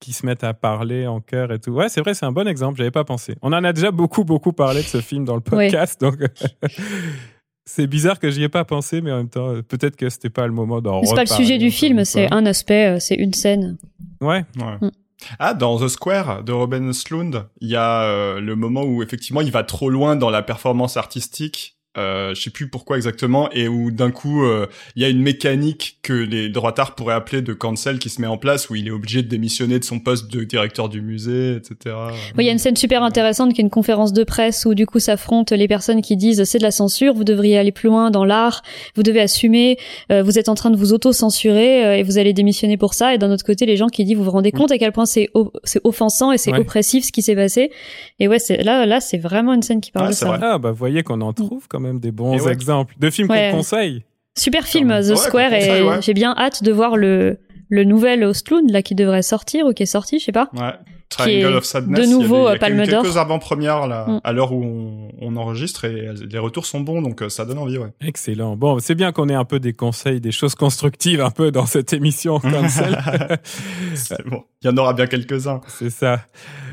[0.00, 1.70] qui se mettent à parler en chœur et tout.
[1.72, 2.78] Ouais, c'est vrai, c'est un bon exemple.
[2.78, 3.34] J'avais pas pensé.
[3.42, 6.16] On en a déjà beaucoup, beaucoup parlé de ce film dans le podcast, donc
[7.64, 10.46] c'est bizarre que j'y ai pas pensé, mais en même temps, peut-être que c'était pas
[10.46, 13.32] le moment d'en C'est pas le sujet du film, c'est un aspect, euh, c'est une
[13.34, 13.76] scène.
[14.20, 14.44] Ouais.
[14.56, 14.76] Ouais.
[14.80, 14.90] Mm.
[15.38, 19.40] Ah, dans The Square de Robin Slund, il y a euh, le moment où effectivement
[19.40, 21.75] il va trop loin dans la performance artistique.
[21.96, 24.66] Euh, je sais plus pourquoi exactement, et où d'un coup euh,
[24.96, 28.26] il y a une mécanique que les droitards pourraient appeler de cancel qui se met
[28.26, 31.56] en place, où il est obligé de démissionner de son poste de directeur du musée,
[31.56, 31.94] etc.
[32.36, 34.74] Oui, il y a une scène super intéressante qui est une conférence de presse où
[34.74, 37.88] du coup s'affrontent les personnes qui disent c'est de la censure, vous devriez aller plus
[37.88, 38.62] loin dans l'art,
[38.94, 39.78] vous devez assumer,
[40.12, 43.14] euh, vous êtes en train de vous auto-censurer euh, et vous allez démissionner pour ça.
[43.14, 45.06] Et d'un autre côté, les gens qui disent vous vous rendez compte à quel point
[45.06, 45.30] c'est
[45.64, 46.58] c'est offensant et c'est Ouais.
[46.60, 47.70] oppressif ce qui s'est passé.
[48.18, 50.28] Et ouais, c'est là là c'est vraiment une scène qui parle Ouais, de c'est ça.
[50.36, 50.38] vrai.
[50.42, 52.52] Ah, bah, vous voyez qu'on en trouve quand même des bons ouais.
[52.52, 53.50] exemples de films Ouais.
[53.50, 54.04] qu'on conseille.
[54.38, 56.02] Super film The Square et ouais.
[56.02, 59.82] j'ai bien hâte de voir le le nouvel Ostlund là qui devrait sortir ou qui
[59.82, 60.48] est sorti, je sais pas.
[60.54, 60.72] Ouais.
[61.08, 61.98] Qui Triangle est of Sadness.
[62.00, 63.02] de il y a nouveau, il y a Palme quelques- d'Or.
[63.04, 64.20] Quelques avant-premières là, Mm.
[64.24, 67.58] à l'heure où on, on enregistre et les retours sont bons, donc euh, ça donne
[67.58, 67.88] envie, ouais.
[68.04, 68.56] Excellent.
[68.56, 71.66] Bon, c'est bien qu'on ait un peu des conseils, des choses constructives un peu dans
[71.66, 72.40] cette émission.
[73.94, 74.42] C'est bon.
[74.62, 75.60] Il y en aura bien quelques-uns.
[75.68, 76.20] C'est ça.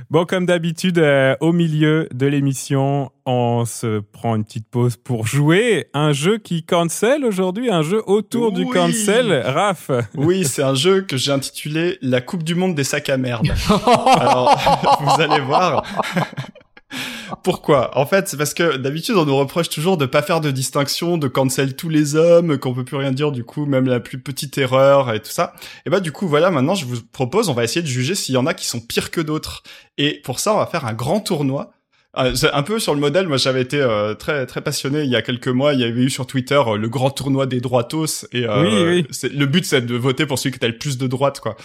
[0.10, 5.26] Bon, comme d'habitude, euh, au milieu de l'émission, on se prend une petite pause pour
[5.26, 9.32] jouer un jeu qui cancel aujourd'hui, un jeu autour du cancel.
[9.46, 13.18] Raph, Oui, c'est un jeu que j'ai intitulé La Coupe du Monde des sacs à
[13.18, 13.48] merde.
[14.20, 14.56] Alors,
[15.02, 15.84] vous allez voir.
[17.44, 17.98] Pourquoi?
[17.98, 21.18] En fait, c'est parce que d'habitude, on nous reproche toujours de pas faire de distinction,
[21.18, 24.20] de cancel tous les hommes, qu'on peut plus rien dire, du coup, même la plus
[24.20, 25.54] petite erreur et tout ça.
[25.86, 28.36] Et bah, du coup, voilà, maintenant, je vous propose, on va essayer de juger s'il
[28.36, 29.64] y en a qui sont pires que d'autres.
[29.98, 31.72] Et pour ça, on va faire un grand tournoi.
[32.16, 35.10] Euh, c'est un peu sur le modèle, moi j'avais été euh, très très passionné il
[35.10, 37.60] y a quelques mois, il y avait eu sur Twitter euh, le grand tournoi des
[37.60, 39.30] droitos et euh, Oui, oui.
[39.36, 41.56] le but c'est de voter pour celui qui a le plus de droite quoi.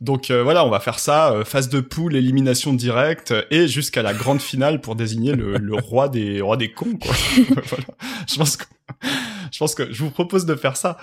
[0.00, 4.00] Donc euh, voilà, on va faire ça euh, phase de poule, élimination directe et jusqu'à
[4.02, 7.14] la grande finale pour désigner le, le roi des roi des cons quoi.
[7.66, 7.84] voilà.
[8.26, 8.64] Je pense que
[9.52, 10.98] je pense que je vous propose de faire ça.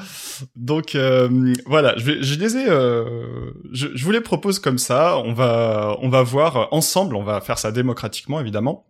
[0.55, 4.77] Donc euh, voilà, je, vais, je les ai, euh, je, je vous les propose comme
[4.77, 5.17] ça.
[5.19, 7.15] On va, on va voir ensemble.
[7.15, 8.85] On va faire ça démocratiquement évidemment.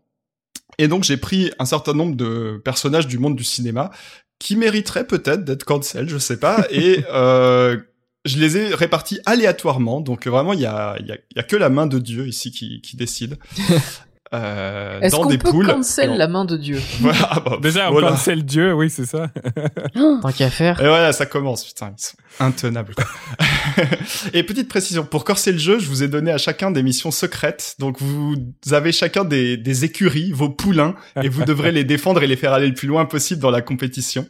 [0.77, 3.91] Et donc j'ai pris un certain nombre de personnages du monde du cinéma
[4.39, 6.67] qui mériteraient peut-être d'être cancel, je sais pas.
[6.69, 7.77] Et euh,
[8.25, 10.01] je les ai répartis aléatoirement.
[10.01, 11.99] Donc vraiment, il y a, il y a, il y a que la main de
[11.99, 13.37] Dieu ici qui, qui décide.
[14.33, 15.67] Euh, Est-ce dans qu'on des peut poules.
[15.67, 18.09] cancel la main de Dieu Voilà, ah bah, déjà, on voilà.
[18.09, 19.27] cancel Dieu, oui, c'est ça.
[20.21, 20.81] Tant qu'à faire.
[20.81, 22.95] Et voilà, ça commence, putain, ils sont intenables.
[22.95, 23.05] quoi.
[24.33, 27.11] et petite précision, pour corser le jeu, je vous ai donné à chacun des missions
[27.11, 27.75] secrètes.
[27.79, 28.35] Donc vous
[28.71, 32.53] avez chacun des, des écuries, vos poulains, et vous devrez les défendre et les faire
[32.53, 34.27] aller le plus loin possible dans la compétition.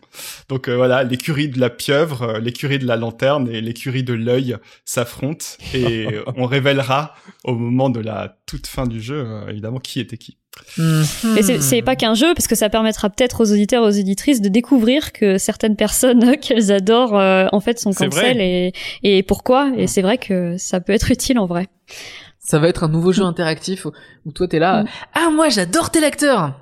[0.50, 4.14] Donc euh, voilà, l'écurie de la pieuvre, euh, l'écurie de la lanterne et l'écurie de
[4.14, 9.80] l'œil s'affrontent et on révélera au moment de la toute fin du jeu, euh, évidemment,
[9.80, 10.38] qui était qui.
[10.78, 14.42] Et c'est- pas qu'un jeu, parce que ça permettra peut-être aux auditeurs et aux auditrices
[14.42, 19.70] de découvrir que certaines personnes qu'elles adorent, euh, en fait, sont cancel et, et pourquoi.
[19.70, 19.80] Mm.
[19.80, 21.68] Et c'est vrai que ça peut être utile en vrai.
[22.40, 23.92] Ça va être un nouveau jeu interactif où,
[24.26, 24.84] où toi t'es là.
[24.84, 24.88] Mm.
[25.16, 26.54] Ah moi j'adore tel acteur.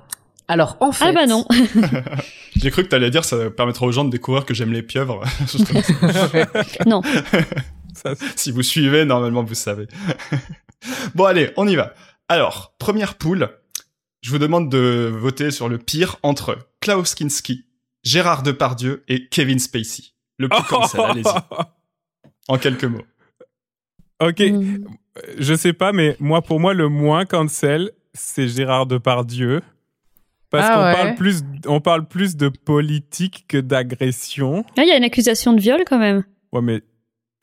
[0.48, 1.04] Alors en fait.
[1.08, 1.44] Ah bah non.
[2.56, 5.22] J'ai cru que t'allais dire ça permettra aux gens de découvrir que j'aime les pieuvres.
[6.86, 7.02] non.
[7.94, 9.86] Ça, si vous suivez, normalement vous savez.
[11.14, 11.94] bon allez, on y va.
[12.28, 13.48] Alors, première poule.
[14.26, 17.64] Je vous demande de voter sur le pire entre Klaus Kinski,
[18.02, 20.02] Gérard Depardieu et Kevin Spacey.
[20.38, 21.24] Le plus cancel, allez-y.
[22.48, 23.04] En quelques mots.
[24.20, 24.84] ok, Mm.
[25.38, 29.60] je sais pas, mais moi, pour moi, le moins cancel, c'est Gérard Depardieu.
[30.50, 30.92] Parce Ah qu'on ouais.
[31.04, 34.64] parle plus, on parle plus de politique que d'agression.
[34.76, 36.24] Ah, il y a une accusation de viol quand même.
[36.52, 36.82] Ouais, mais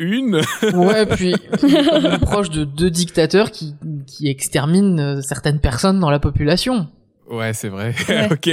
[0.03, 0.41] une.
[0.73, 3.75] Ouais, puis il est quand même proche de deux dictateurs qui,
[4.07, 6.87] qui exterminent euh, certaines personnes dans la population.
[7.29, 7.93] Ouais, c'est vrai.
[8.09, 8.27] Ouais.
[8.31, 8.49] ok.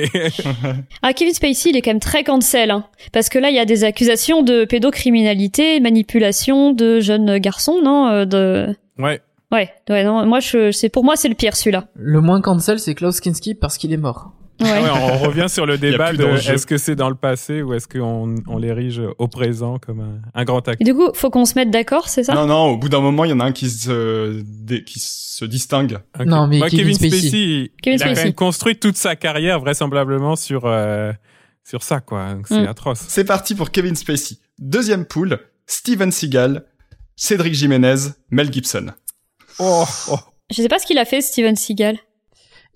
[1.03, 2.85] Ah, Kevin Spacey, il est quand même très cancel, hein.
[3.13, 8.09] Parce que là, il y a des accusations de pédocriminalité, manipulation de jeunes garçons, non
[8.09, 8.77] euh, de...
[8.99, 9.21] Ouais.
[9.53, 11.89] Ouais, ouais, non, moi, je, c'est, pour moi, c'est le pire, celui-là.
[11.97, 14.33] Le moins cancel, c'est Klaus Kinski parce qu'il est mort.
[14.61, 14.69] Ouais.
[14.73, 17.73] Ah ouais, on revient sur le débat de est-ce que c'est dans le passé ou
[17.75, 20.77] est-ce qu'on on l'érige au présent comme un, un grand acteur.
[20.81, 22.35] Et du coup, faut qu'on se mette d'accord, c'est ça?
[22.35, 24.99] Non, non, au bout d'un moment, il y en a un qui se, dé- qui
[25.01, 25.99] se distingue.
[26.25, 27.19] Non, mais Moi, Kevin Kevin Spacey.
[27.21, 31.13] Spacey, Kevin il a quand même construit toute sa carrière vraisemblablement sur euh,
[31.65, 32.37] sur ça, quoi.
[32.47, 32.67] C'est Mm.
[32.69, 33.05] atroce.
[33.09, 34.37] C'est parti pour Kevin Spacey.
[34.59, 36.65] Deuxième pool, Steven Seagal,
[37.17, 37.97] Cédric Jiménez,
[38.31, 38.87] Mel Gibson.
[39.59, 40.17] Oh, oh.
[40.51, 41.97] Je sais pas ce qu'il a fait, Steven Seagal.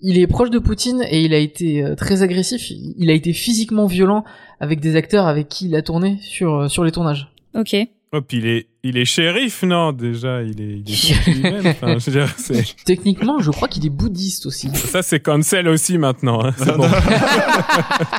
[0.01, 2.69] Il est proche de Poutine et il a été euh, très agressif.
[2.69, 4.23] Il a été physiquement violent
[4.59, 7.31] avec des acteurs avec qui il a tourné sur euh, sur les tournages.
[7.55, 7.75] Ok.
[8.11, 11.67] Oh, puis il est, il est shérif, non Déjà, il est, il est lui-même.
[11.67, 14.69] Enfin, je veux dire, c'est- Techniquement, je crois qu'il est bouddhiste aussi.
[14.73, 16.45] ça, c'est cancel aussi maintenant.
[16.45, 16.53] hein.
[16.57, 16.87] C'est bon.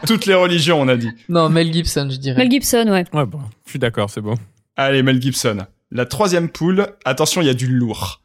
[0.06, 1.10] Toutes les religions, on a dit.
[1.28, 2.36] Non, Mel Gibson, je dirais.
[2.36, 3.04] Mel Gibson, ouais.
[3.12, 4.34] Ouais, bon, je suis d'accord, c'est bon.
[4.76, 5.58] Allez, Mel Gibson.
[5.90, 8.22] La troisième poule, attention, il y a du lourd.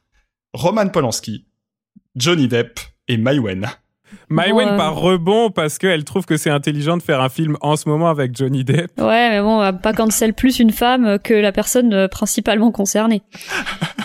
[0.53, 1.45] Roman Polanski,
[2.15, 2.79] Johnny Depp
[3.11, 3.17] et.
[3.17, 4.77] Maïwen Ouais.
[4.77, 8.09] par rebond parce qu'elle trouve que c'est intelligent de faire un film en ce moment
[8.09, 8.91] avec Johnny Depp.
[8.99, 12.71] Ouais, mais bon, on va pas cancel plus une femme que la personne euh, principalement
[12.71, 13.21] concernée.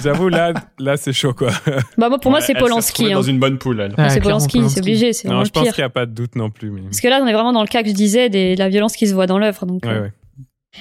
[0.03, 1.51] J'avoue, là, là c'est chaud, quoi.
[1.99, 3.13] Bah moi, pour moi, c'est Polanski.
[3.13, 3.15] Hein.
[3.15, 3.95] dans une bonne poule, elle.
[3.97, 6.37] Ouais, c'est Polanski, c'est obligé, c'est non, je pense qu'il n'y a pas de doute
[6.37, 6.71] non plus.
[6.71, 6.83] Mais...
[6.83, 8.69] Parce que là, on est vraiment dans le cas que je disais des, de la
[8.69, 9.67] violence qui se voit dans l'œuvre.
[9.67, 10.13] Donc, Ouais, euh, ouais.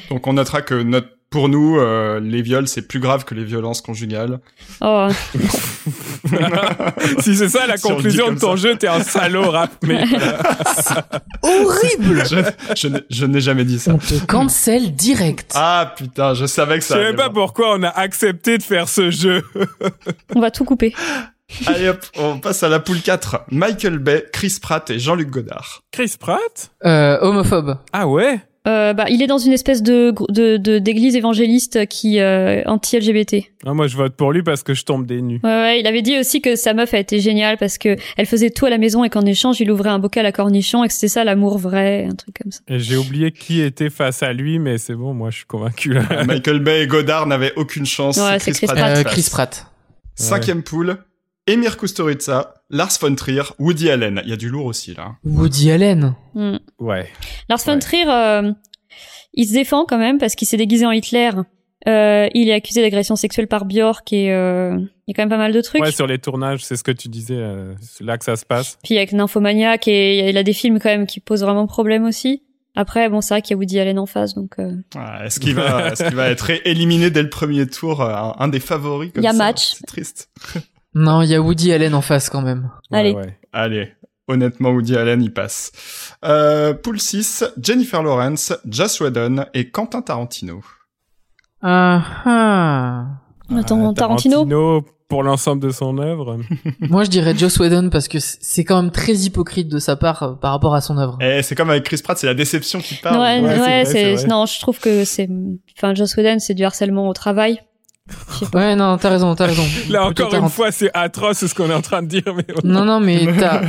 [0.09, 3.43] Donc on notera que notre, pour nous, euh, les viols, c'est plus grave que les
[3.43, 4.39] violences conjugales.
[4.81, 5.07] oh,
[7.19, 8.69] si c'est ça la conclusion de ton ça.
[8.69, 9.71] jeu, t'es un salaud rap.
[9.83, 10.03] Mais
[11.41, 12.37] Horrible je
[12.75, 13.93] je n'ai- je jamais dit ça.
[13.93, 15.51] On te cancel direct.
[15.55, 17.47] Ah putain, je savais que je ça sais allait même pas voir.
[17.47, 19.43] pourquoi on a accepté de faire ce jeu.
[20.33, 20.93] on va tout couper.
[21.67, 23.43] Allez hop, on passe à la poule 4.
[23.51, 25.83] Michael Bay, Chris Pratt et Jean-Luc Godard.
[25.91, 26.71] Chris Pratt?
[26.85, 27.77] Euh, homophobe.
[27.93, 28.39] Ah ouais?
[28.67, 32.63] Euh, bah, il est dans une espèce de grou- de de- d'église évangéliste qui euh,
[32.65, 33.43] anti-LGBT.
[33.65, 35.39] Ah, Moi, je vote pour lui parce que je tombe des nues.
[35.43, 38.25] Ouais, ouais, il avait dit aussi que sa meuf a été géniale parce que elle
[38.25, 40.87] faisait tout à la maison et qu'en échange, il ouvrait un bocal à cornichons et
[40.87, 42.59] que c'était ça l'amour vrai, un truc comme ça.
[42.67, 45.93] Et J'ai oublié qui était face à lui, mais c'est bon, moi, je suis convaincu.
[45.93, 46.23] Là.
[46.27, 48.17] Michael Bay et Godard n'avaient aucune chance.
[48.17, 49.03] Ouais, c'est Chris Pratt Euh.
[49.03, 49.67] Chris Pratt.
[50.15, 50.97] Cinquième poule.
[51.47, 54.21] Emir Kusturica, Lars von Trier, Woody Allen.
[54.23, 55.15] Il y a du lourd aussi là.
[55.23, 56.15] Woody Allen.
[56.33, 56.57] Hmm.
[56.79, 57.07] Ouais.
[57.49, 57.79] Lars von Ouais.
[57.79, 58.51] Trier, euh,
[59.33, 61.31] il se défend quand même parce qu'il s'est déguisé en Hitler.
[61.87, 65.29] Euh, il est accusé d'agression sexuelle par Björk et euh, il y a quand même
[65.29, 65.81] pas mal de trucs.
[65.83, 68.45] Ouais, sur les tournages, c'est ce que tu disais, euh, c'est là que ça se
[68.45, 68.79] passe.
[68.83, 72.41] Puis avec Nymphomaniac et il a des films quand même qui posent vraiment problème aussi.
[72.77, 75.39] Après, bon, c'est vrai qu'il y a Woody Allen en face, donc euh, Ouais, Est-ce
[75.39, 78.59] qu'il va, est-ce qu'il va être éliminé dès le premier tour, euh, un, un des
[78.59, 79.37] favoris comme Il y a ça?
[79.37, 79.75] match.
[79.75, 80.29] C'est triste.
[80.95, 82.69] Non, il y a Woody Allen en face quand même.
[82.89, 83.13] Ouais, Allez.
[83.13, 83.37] ouais.
[83.53, 83.91] Allez,
[84.27, 86.15] honnêtement, Woody Allen, il passe.
[86.23, 90.61] Euh, poule 6, Jennifer Lawrence, Joss Whedon et Quentin Tarantino.
[91.61, 93.05] Ah ah.
[93.55, 96.39] Attends, Ah, Tarantino pour l'ensemble de son œuvre.
[96.79, 100.23] Moi, je dirais Joss Whedon parce que c'est quand même très hypocrite de sa part
[100.23, 101.21] euh, par rapport à son œuvre.
[101.21, 103.19] Et c'est comme avec Chris Pratt, c'est la déception qui parle.
[103.19, 104.25] ouais, ouais, vrai.
[104.27, 105.29] non, je trouve que c'est,
[105.77, 107.59] enfin, Joss Whedon, c'est du harcèlement au travail.
[108.53, 109.63] Ouais, non, t'as raison, t'as raison.
[109.89, 112.85] Là, encore une fois, c'est atroce ce qu'on est en train de dire, mais Non,
[112.85, 113.61] non, mais t'as...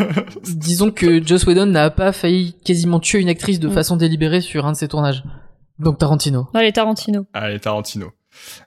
[0.45, 3.73] Disons que Joss Whedon n'a pas failli quasiment tuer une actrice de Mm.
[3.73, 5.25] façon délibérée sur un de ses tournages.
[5.79, 6.49] Donc Tarantino.
[6.55, 7.27] Allez, Tarantino.
[7.33, 8.13] Allez, Tarantino.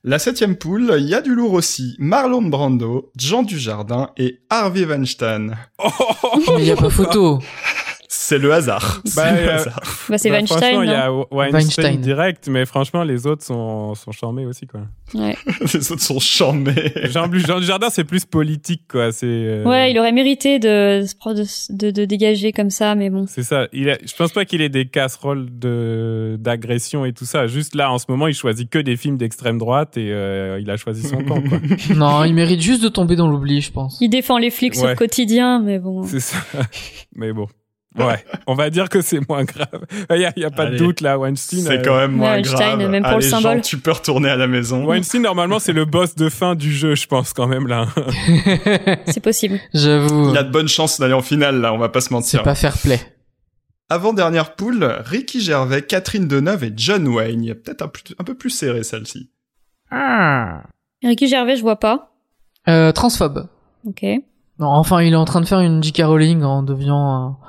[0.04, 1.96] La septième poule, il y a du lourd aussi.
[2.00, 5.56] Marlon Brando, Jean Dujardin et Harvey Weinstein.
[6.58, 7.40] Mais y a pas photo.
[8.12, 9.02] C'est le hasard.
[9.16, 9.82] Bah, c'est le euh, hasard.
[10.10, 12.02] Bah, c'est Bah, Weinstein, franchement, il y a Weinstein, Weinstein.
[12.02, 14.82] direct, mais franchement, les autres sont, sont charmés aussi, quoi.
[15.14, 15.38] Ouais.
[15.74, 16.92] Les autres sont charmés.
[17.06, 19.12] Jean, Jean Dujardin, c'est plus politique, quoi.
[19.12, 19.28] C'est.
[19.28, 21.44] euh, Ouais, il aurait mérité de, de,
[21.76, 23.26] de, de dégager comme ça, mais bon.
[23.28, 23.68] C'est ça.
[23.74, 27.46] Il a, je pense pas qu'il ait des casseroles de d'agression et tout ça.
[27.46, 30.70] Juste là, en ce moment, il choisit que des films d'extrême droite et euh, il
[30.72, 31.42] a choisi son camp.
[31.48, 31.60] Quoi.
[31.96, 33.98] Non, il mérite juste de tomber dans l'oubli, je pense.
[34.02, 34.92] Il défend les flics sur Ouais.
[34.92, 36.04] le quotidien, mais bon.
[36.04, 36.38] C'est ça.
[37.16, 37.48] Mais bon.
[37.98, 39.86] Ouais, on va dire que c'est moins grave.
[40.12, 40.78] Il y a, il y a pas Allez.
[40.78, 41.62] de doute là, Weinstein.
[41.62, 42.90] C'est euh, quand même moins Weinstein, grave.
[42.90, 43.62] même pour le Allez, Jean, symbole.
[43.62, 44.86] tu peux retourner à la maison.
[44.86, 47.88] Weinstein, normalement, c'est le boss de fin du jeu, je pense quand même là.
[49.08, 49.60] C'est possible.
[49.74, 52.14] J'avoue, Il a de bonnes chances d'aller en finale, là, on va pas se c'est
[52.14, 52.44] mentir.
[52.44, 53.00] pas fair play.
[53.90, 57.44] Avant-dernière poule, Ricky Gervais, Catherine Deneuve et John Wayne.
[57.44, 59.32] Il y a peut-être un, peu plus serré, celle-ci.
[61.04, 62.12] Ricky Gervais, je vois pas.
[62.68, 63.48] Euh, transphobe.
[63.88, 64.04] Ok.
[64.60, 66.04] Non, enfin, il est en train de faire une J.K.
[66.04, 67.40] Rowling en devenant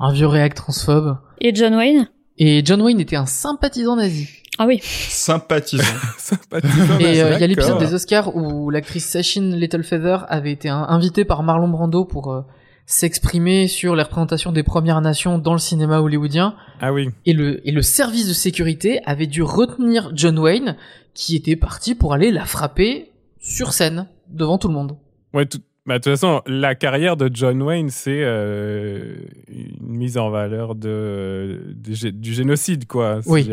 [0.00, 1.18] un vieux réac transphobe.
[1.40, 2.08] Et John Wayne?
[2.38, 4.28] Et John Wayne était un sympathisant nazi.
[4.58, 4.80] Ah oui.
[4.82, 5.84] Sympathisant.
[6.18, 10.68] Sympathisant, Et euh, il y a l'épisode des Oscars où l'actrice Sachin Littlefeather avait été
[10.68, 12.42] un- invitée par Marlon Brando pour euh,
[12.86, 16.54] s'exprimer sur les représentations des Premières Nations dans le cinéma hollywoodien.
[16.80, 17.08] Ah oui.
[17.26, 20.76] Et le, et le service de sécurité avait dû retenir John Wayne,
[21.14, 24.96] qui était parti pour aller la frapper sur scène, devant tout le monde.
[25.32, 29.16] Ouais, tout- bah, de toute façon, la carrière de John Wayne, c'est euh,
[29.48, 33.20] une mise en valeur de, du, gé- du génocide, quoi.
[33.26, 33.48] Oui.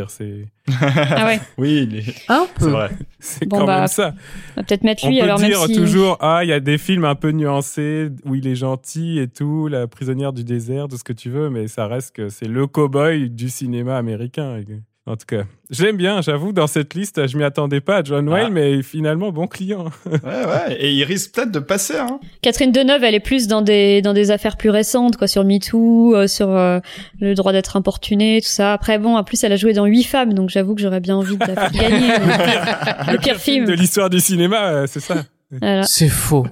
[0.79, 1.39] Ah ouais.
[1.57, 2.89] oui, c'est vrai.
[3.19, 4.13] C'est Bon, quand bah, même ça.
[4.55, 5.73] On va peut-être mettre On lui peut alors dire même si.
[5.75, 9.27] toujours, ah, il y a des films un peu nuancés où il est gentil et
[9.27, 12.47] tout, la prisonnière du désert, tout ce que tu veux, mais ça reste que c'est
[12.47, 14.59] le cow-boy du cinéma américain.
[15.07, 18.03] En tout cas, je l'aime bien, j'avoue, dans cette liste, je m'y attendais pas à
[18.03, 18.53] John Wayne, Ah.
[18.53, 19.85] mais finalement, bon client.
[20.05, 20.75] Ouais, ouais.
[20.79, 22.19] Et il risque peut-être de passer, hein.
[22.41, 26.13] Catherine Deneuve, elle est plus dans des dans des affaires plus récentes, quoi, sur MeToo,
[26.13, 26.79] euh, sur euh,
[27.21, 28.73] le droit d'être importuné, tout ça.
[28.73, 31.15] Après, bon, en plus, elle a joué dans Huit femmes, donc j'avoue que j'aurais bien
[31.15, 32.07] envie de la faire gagner.
[33.13, 33.65] le pire film.
[33.65, 35.23] de l'histoire du cinéma, euh, c'est ça.
[35.51, 35.83] Voilà.
[35.83, 36.45] C'est faux.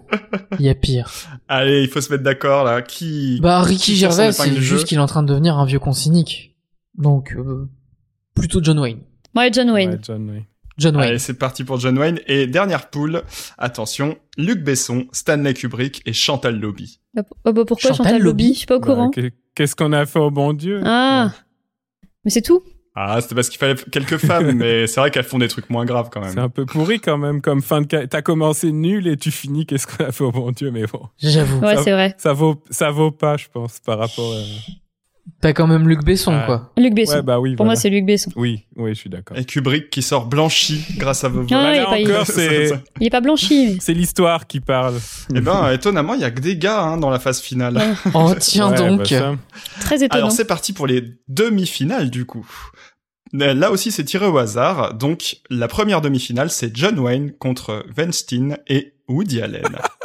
[0.59, 1.11] Il y a pire.
[1.49, 2.81] Allez, il faut se mettre d'accord, là.
[2.81, 3.39] Qui...
[3.41, 6.55] Bah, Ricky Gervais, c'est juste qu'il est en train de devenir un vieux con cynique.
[6.97, 7.67] Donc, euh,
[8.35, 8.99] plutôt John Wayne.
[9.35, 9.91] Ouais, John Wayne.
[9.91, 10.45] Ouais, John Wayne.
[10.77, 11.07] John Wayne.
[11.09, 12.19] Allez, c'est parti pour John Wayne.
[12.27, 13.23] Et dernière poule,
[13.57, 16.99] attention, Luc Besson, Stanley Kubrick et Chantal Lobby.
[17.17, 19.05] Oh, bah, pourquoi Chantal Chantal, Lobby Lobby Je suis pas au courant.
[19.05, 20.81] Bah, qu'est- Qu'est-ce qu'on a fait au bon Dieu?
[20.83, 21.31] Ah.
[22.25, 22.61] Mais c'est tout?
[22.93, 25.85] Ah, c'était parce qu'il fallait quelques femmes, mais c'est vrai qu'elles font des trucs moins
[25.85, 26.45] graves quand C'est même.
[26.45, 27.87] un peu pourri quand même, comme fin de...
[27.89, 30.85] ca- T'as commencé nul et tu finis, qu'est-ce qu'on a fait au bon Dieu, mais
[30.87, 31.03] bon.
[31.19, 31.59] J'avoue.
[31.59, 32.15] Ouais, Ça- c'est vrai.
[32.17, 34.37] Ça vaut, ça vaut pas, je pense, par rapport à...
[35.41, 36.71] T'as quand même Luc Besson, quoi.
[36.77, 37.15] Luc Besson.
[37.15, 37.75] Ouais, bah oui, Pour voilà.
[37.75, 38.31] moi, c'est Luc Besson.
[38.35, 39.37] Oui, oui, je suis d'accord.
[39.37, 41.41] Et Kubrick qui sort blanchi grâce à vos.
[41.41, 42.79] Ah, il là est pas- il- encore.
[42.99, 43.69] Il est pas blanchi.
[43.73, 44.95] mais- C'est l'histoire qui parle.
[45.35, 47.81] Eh ben, étonnamment, il y a que des gars hein, dans la phase finale.
[48.13, 48.99] Oh, tiens Ouais, donc.
[48.99, 49.35] bah ça.
[49.81, 50.13] Très étonnant.
[50.25, 52.47] Alors c'est parti pour les demi-finales du coup.
[53.33, 54.93] Euh, Là aussi c'est tiré au hasard.
[54.93, 59.63] Donc la première demi-finale c'est John Wayne contre Weinstein et Woody Allen.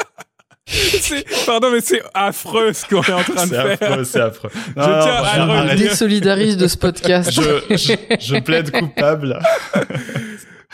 [1.01, 3.91] C'est- Pardon, mais c'est affreux ce qu'on est en train de c'est faire.
[3.91, 4.51] affreux, c'est affreux.
[4.75, 7.31] tiens à Je le désolidarise de ce podcast.
[7.33, 9.39] je, je, je plaide coupable.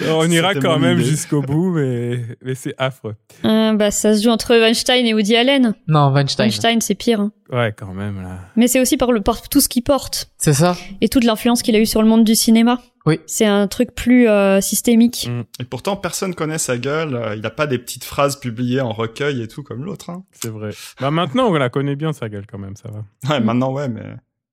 [0.08, 3.14] On ira quand même jusqu'au bout, mais, mais c'est affreux.
[3.46, 5.72] Euh, bah, ça se joue entre Weinstein et Woody Allen.
[5.88, 6.44] non, Weinstein.
[6.44, 7.20] Weinstein, c'est pire.
[7.20, 7.32] hein.
[7.50, 8.40] Ouais, quand même, là.
[8.56, 11.62] Mais c'est aussi par, le, par tout ce qu'il porte C'est ça et toute l'influence
[11.62, 12.78] qu'il a eu sur le monde du cinéma.
[13.06, 13.20] Oui.
[13.26, 15.28] C'est un truc plus euh, systémique.
[15.30, 15.42] Mm.
[15.60, 17.14] Et pourtant personne connaît sa gueule.
[17.14, 20.10] Euh, Il a pas des petites phrases publiées en recueil et tout comme l'autre.
[20.10, 20.24] Hein.
[20.32, 20.70] C'est vrai.
[21.00, 23.04] Bah maintenant, on la connaît bien, sa gueule, quand même, ça va.
[23.34, 23.44] Ouais, Mm.
[23.44, 24.02] maintenant ouais, mais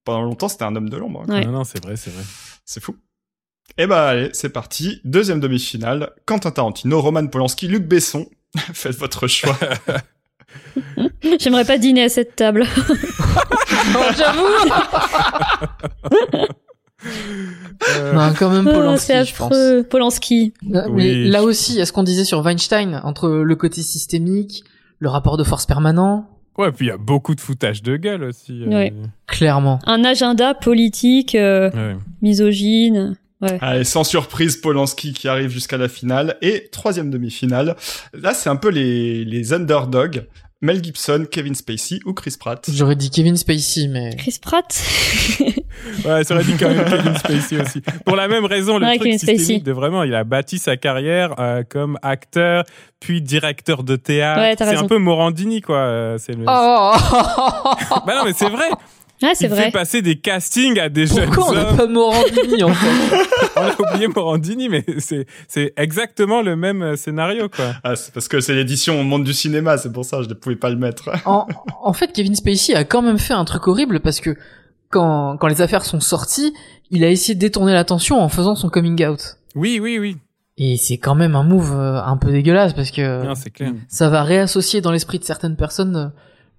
[0.06, 1.28] pendant longtemps c'était un homme de l'ombre.
[1.28, 1.46] Ouais.
[1.46, 2.24] Non, non, c'est vrai, c'est vrai.
[2.66, 2.96] C'est fou.
[3.78, 5.02] Et bah allez, c'est parti.
[5.04, 6.12] Deuxième demi-finale.
[6.26, 8.28] Quentin Tarantino, Roman Polanski, Luc Besson.
[8.74, 9.58] Faites votre choix.
[11.40, 12.66] J'aimerais pas dîner à cette table.
[14.18, 14.48] J'avoue
[17.06, 19.54] Euh, Non, quand même Oh, Polanski, c'est je pense.
[19.90, 20.54] Polanski.
[20.64, 20.72] Oui.
[20.94, 24.64] Mais là aussi, il y a ce qu'on disait sur Weinstein, entre le côté systémique,
[25.00, 28.26] le rapport de force permanent, Ouais, puis il y a beaucoup de foutage de gueule
[28.26, 28.62] aussi.
[28.64, 28.68] euh.
[28.68, 28.94] Ouais.
[29.26, 29.80] clairement.
[29.88, 31.98] Un agenda politique, euh, Ouais.
[32.22, 33.18] misogyne.
[33.42, 33.58] Ouais.
[33.60, 36.38] Allez, sans surprise, Polanski qui arrive jusqu'à la finale.
[36.44, 37.76] Et troisième demi-finale.
[38.14, 40.28] Là, c'est un peu les, les underdogs.
[40.62, 42.70] Mel Gibson, Kevin Spacey ou Chris Pratt?
[42.72, 44.12] J'aurais dit Kevin Spacey, mais...
[44.16, 44.80] Chris Pratt?
[46.06, 47.82] Ouais, ça aurait dit quand même Kevin Spacey aussi.
[48.06, 51.36] Pour la même raison, le Ouais, truc systémique de vraiment, il a bâti sa carrière
[51.40, 52.64] euh, comme acteur,
[53.00, 54.42] puis directeur de théâtre.
[54.42, 55.78] Ouais, t'as c'est un peu Morandini, quoi.
[55.78, 56.44] euh, C'est le...
[56.48, 56.94] Oh
[58.06, 58.70] Bah non, mais c'est vrai.
[59.22, 59.66] Ouais, c'est il vrai.
[59.66, 63.16] fait passer des castings à des jeunes Pourquoi on n'a pas Morandini, en fait
[63.56, 67.74] On a oublié Morandini, mais c'est exactement le même euh, scénario, quoi.
[67.86, 70.34] Ah, c'est parce que c'est l'édition au monde du cinéma, c'est pour ça, je ne
[70.34, 71.10] pouvais pas le mettre.
[71.26, 71.48] en,
[71.84, 74.36] en fait, Kevin Spacey a quand même fait un truc horrible parce que
[74.94, 76.54] quand, quand les affaires sont sorties,
[76.92, 79.38] il a essayé de détourner l'attention en faisant son coming out.
[79.56, 80.18] Oui, oui, oui.
[80.58, 83.74] Et c'est quand même un move euh, un peu dégueulasse parce que Non, c'est clair.
[83.88, 86.08] ça va réassocier dans l'esprit de certaines personnes euh,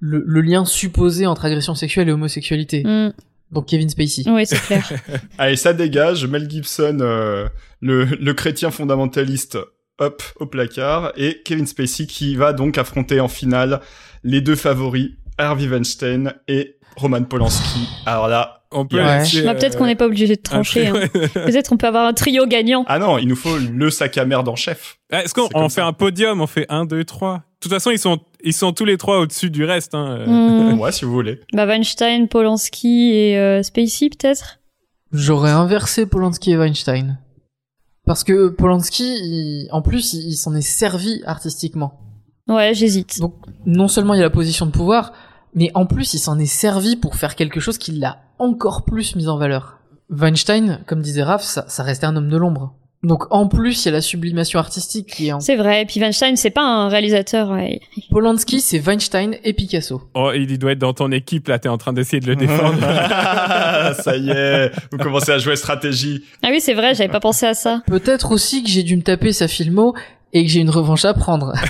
[0.01, 2.83] le, le lien supposé entre agression sexuelle et homosexualité.
[2.85, 3.13] Mm.
[3.53, 4.25] Donc Kevin Spacey.
[4.27, 4.91] Oui, c'est clair.
[5.39, 6.27] Allez, ça dégage.
[6.27, 7.49] Mel Gibson, euh,
[7.81, 9.59] le, le chrétien fondamentaliste,
[9.99, 11.13] hop, au placard.
[11.17, 13.81] Et Kevin Spacey qui va donc affronter en finale
[14.25, 17.89] les deux favoris, Harvey Weinstein et Roman Polanski.
[18.07, 19.19] Alors là, On peut Ouais.
[19.21, 20.89] laisser, Bah, peut-être euh, qu'on n'est pas obligé de un trancher.
[20.89, 20.95] hein.
[21.35, 22.85] Peut-être qu'on peut avoir un trio gagnant.
[22.89, 24.99] ah non, il nous faut le sac à merde en chef.
[25.11, 25.87] Est-ce qu'on on fait ça.
[25.87, 28.85] un podium On fait 1, 2, 3 De toute façon, ils sont, ils sont tous
[28.85, 29.95] les trois au-dessus du reste.
[29.95, 30.17] Hein.
[30.27, 30.73] euh.
[30.75, 30.81] Hmm.
[30.81, 31.39] Ouais, si vous voulez.
[31.53, 34.59] Bah, Weinstein, Polanski et euh, Spacey, peut-être?
[35.13, 37.19] J'aurais inversé Polanski et Weinstein.
[38.07, 42.01] Parce que Polanski, il- en plus, il, il s'en est servi artistiquement.
[42.49, 43.21] Ouais, j'hésite.
[43.21, 43.35] Donc,
[43.67, 45.13] non seulement il y a la position de pouvoir,
[45.55, 49.17] mais en plus, il s'en est servi pour faire quelque chose qui l'a encore plus
[49.17, 49.79] mis en valeur.
[50.11, 52.75] Weinstein, comme disait Raph, ça, ça restait un homme de l'ombre.
[53.05, 55.41] Donc, en plus, il y a la sublimation artistique qui est en...
[55.41, 55.83] C'est vrai.
[55.83, 57.51] Et puis Weinstein, c'est pas un réalisateur.
[57.51, 57.81] ouais.
[58.11, 60.03] Polanski, c'est Weinstein et Picasso.
[60.15, 61.59] Oh, il doit être dans ton équipe, là.
[61.59, 62.81] T'es en train d'essayer de le défendre.
[64.03, 66.25] ça y est, vous commencez à jouer stratégie.
[66.43, 67.83] Ah oui, c'est vrai, j'avais pas pensé à ça.
[67.87, 69.95] Peut-être aussi que j'ai dû me taper sa filmo
[70.33, 71.53] et que j'ai une revanche à prendre.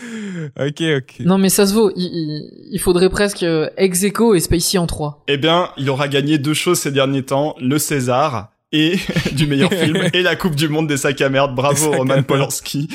[0.60, 1.20] ok, ok.
[1.20, 1.90] non, mais ça se vaut.
[1.96, 5.24] Il, faudrait presque euh, ex aequo et Spacey en 3.
[5.28, 8.96] Eh bien, il aura gagné deux choses ces derniers temps, le César et
[9.32, 11.54] du meilleur film et la Coupe du Monde des sacs à merde.
[11.54, 12.22] Bravo Roman.
[12.22, 12.88] Polanski.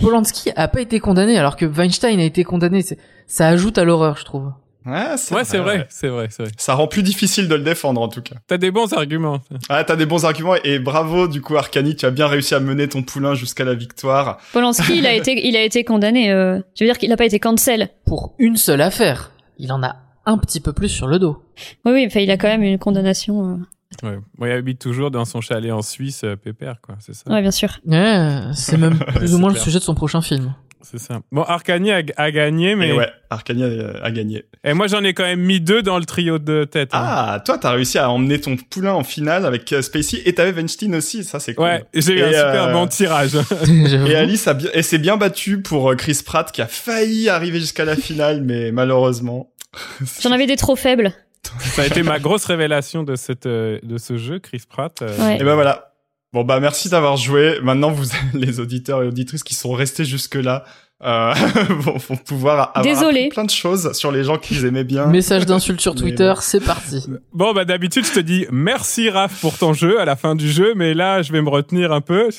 [0.00, 2.84] Polanski a pas été condamné alors que Weinstein a été condamné.
[3.26, 4.52] Ça ajoute à l'horreur, je trouve.
[4.86, 5.86] Ouais, c'est Ouais, c'est vrai, ouais.
[5.88, 6.52] c'est vrai, c'est vrai.
[6.58, 8.36] Ça rend plus difficile de le défendre en tout cas.
[8.46, 9.40] T'as des bons arguments.
[9.68, 12.60] Ah, t'as des bons arguments et bravo du coup Arcani, tu as bien réussi à
[12.60, 14.38] mener ton poulain jusqu'à la victoire.
[14.52, 16.30] Polanski, il a été, il a été condamné.
[16.30, 17.88] Euh, je veux dire qu'il a pas été cancel?
[18.04, 21.42] Pour une seule affaire, il en a un petit peu plus sur le dos.
[21.84, 23.50] Oui, oui, enfin, il a quand même une condamnation.
[23.50, 23.56] euh.
[24.02, 24.18] Ouais.
[24.38, 26.96] Bon, il habite toujours dans son chalet en Suisse, euh, pépère, quoi.
[26.98, 27.30] C'est ça.
[27.30, 27.78] Ouais, bien sûr.
[27.86, 30.52] Ouais, c'est même plus ou moins le sujet de son prochain film.
[30.90, 31.20] C'est ça.
[31.32, 34.44] Bon, Arcani a, a gagné, mais Mais ouais, Arcani a, a gagné.
[34.62, 36.90] et moi j'en ai quand même mis deux dans le trio de tête.
[36.92, 37.00] hein.
[37.02, 40.52] Ah, toi t'as réussi à emmener ton poulain en finale avec euh, Spacey et t'avais
[40.52, 41.64] Weinstein aussi, ça c'est cool.
[41.64, 43.32] Ouais, j'ai eu un Et, super euh, bon tirage.
[44.06, 47.28] Et Alice a bien, et s'est bien battue pour euh, Chris Pratt qui a failli
[47.28, 49.50] arriver jusqu'à la finale, mais malheureusement.
[50.20, 51.12] J'en avais des trop faibles.
[51.58, 55.02] Ça a été ma grosse révélation de cette euh, de ce jeu, Chris Pratt.
[55.02, 55.36] euh, Ouais.
[55.40, 55.93] Et ben voilà.
[56.34, 57.60] Bon bah merci d'avoir joué.
[57.62, 60.64] Maintenant vous les auditeurs et auditrices qui sont restés jusque là
[61.04, 61.32] euh,
[61.68, 63.28] vont, vont pouvoir avoir Désolé.
[63.28, 65.06] plein de choses sur les gens qu'ils aimaient bien.
[65.06, 66.40] Message d'insulte sur Twitter, bon.
[66.40, 67.04] c'est parti.
[67.32, 70.50] Bon, bah d'habitude, je te dis merci Raph pour ton jeu à la fin du
[70.50, 72.30] jeu, mais là, je vais me retenir un peu.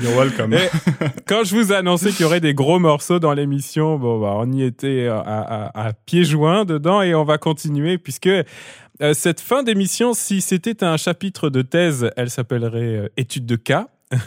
[0.00, 0.52] You're welcome.
[0.52, 0.68] Et
[1.26, 4.34] quand je vous ai annoncé qu'il y aurait des gros morceaux dans l'émission, bon, bah,
[4.36, 8.30] on y était à, à, à pieds joints dedans et on va continuer puisque
[9.02, 13.56] euh, cette fin d'émission, si c'était un chapitre de thèse, elle s'appellerait euh, étude de
[13.56, 13.88] cas.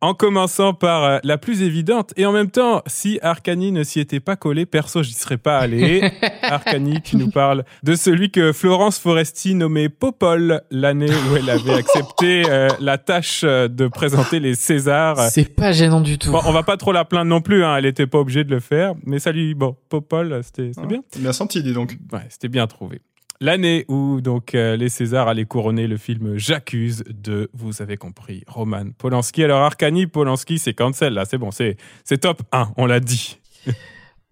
[0.00, 4.00] en commençant par euh, la plus évidente et en même temps, si Arcani ne s'y
[4.00, 6.12] était pas collé, perso, j'y serais pas allé.
[6.42, 11.74] Arcani qui nous parle de celui que Florence Foresti nommait Popol l'année où elle avait
[11.78, 15.30] accepté euh, la tâche de présenter les Césars.
[15.30, 16.30] C'est pas gênant du tout.
[16.30, 18.50] Bon, on va pas trop la plaindre non plus, hein, elle était pas obligée de
[18.50, 21.02] le faire, mais salut, bon, Popol, c'était c'était bien.
[21.16, 21.96] Bien senti, dis donc.
[22.12, 23.00] Ouais, c'était bien trouvé.
[23.40, 28.42] L'année où donc euh, les Césars allaient couronner le film J'accuse de, vous avez compris,
[28.46, 29.44] Roman Polanski.
[29.44, 31.76] Alors Arcani, Polanski, c'est cancel là, c'est bon, c'est
[32.20, 33.38] top 1, on l'a dit.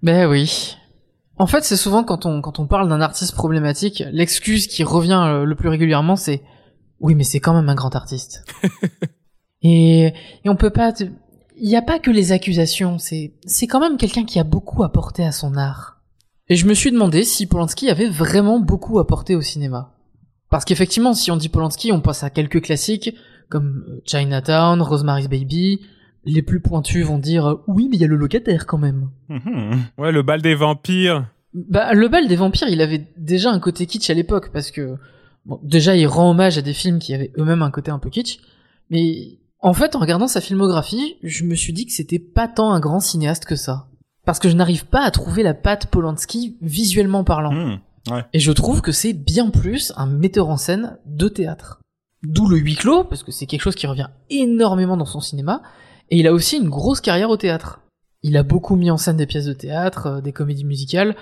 [0.03, 0.77] Ben oui.
[1.37, 5.23] En fait, c'est souvent quand on quand on parle d'un artiste problématique, l'excuse qui revient
[5.27, 6.43] euh, le plus régulièrement, c'est
[7.01, 8.45] oui, mais c'est quand même un grand artiste.
[9.63, 10.93] et et on peut pas.
[10.93, 11.05] te-
[11.57, 12.99] Il n'y a pas que les accusations.
[12.99, 13.33] C'est
[13.67, 15.94] quand même quelqu'un qui a beaucoup apporté à son art.
[16.49, 19.95] Et je me suis demandé si Polanski avait vraiment beaucoup apporté au cinéma.
[20.51, 23.15] Parce qu'effectivement, si on dit Polanski, on pense à quelques classiques
[23.49, 25.81] comme euh, Chinatown, Rosemary's Baby.
[26.25, 29.11] Les plus pointus vont dire euh, oui, mais il y a le locataire quand même.
[29.99, 31.27] Ouais, le bal des vampires.
[31.55, 34.97] Bah, le bal des vampires, il avait déjà un côté kitsch à l'époque parce que
[35.47, 38.11] bon, déjà il rend hommage à des films qui avaient eux-mêmes un côté un peu
[38.11, 38.39] kitsch,
[38.91, 42.73] mais en fait en regardant sa filmographie, je me suis dit que c'était pas tant
[42.73, 43.87] un grand cinéaste que ça,
[44.25, 47.79] parce que je n'arrive pas à trouver la patte Polanski visuellement parlant, Mhm.
[48.33, 51.81] et je trouve que c'est bien plus un metteur en scène de théâtre.
[52.23, 55.63] D'où le huis clos parce que c'est quelque chose qui revient énormément dans son cinéma,
[56.11, 57.81] et il a aussi une grosse carrière au théâtre.
[58.23, 61.15] Il a beaucoup mis en scène des pièces de théâtre, euh, des comédies musicales,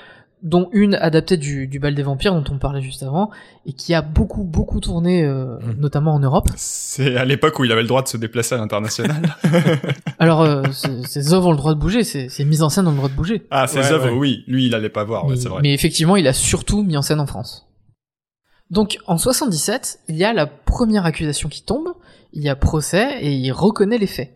[0.42, 3.30] dont une adaptée du, du bal des vampires dont on parlait juste avant,
[3.64, 5.76] et qui a beaucoup beaucoup tourné, euh, Mhm.
[5.78, 6.48] notamment en Europe.
[6.56, 9.22] C'est à l'époque où il avait le droit de se déplacer à l'international.
[10.18, 12.86] Alors, euh, ces ces œuvres ont le droit de bouger, ces ces mises en scène
[12.88, 13.46] ont le droit de bouger.
[13.50, 14.16] ah, ses œuvres, ouais.
[14.18, 14.44] oui.
[14.48, 15.60] Lui, il allait pas voir, ouais, mais, c'est vrai.
[15.62, 17.68] mais effectivement, il a surtout mis en scène en France.
[18.70, 21.88] Donc, en 77, il y a la première accusation qui tombe,
[22.32, 24.32] il y a procès et il reconnaît les faits.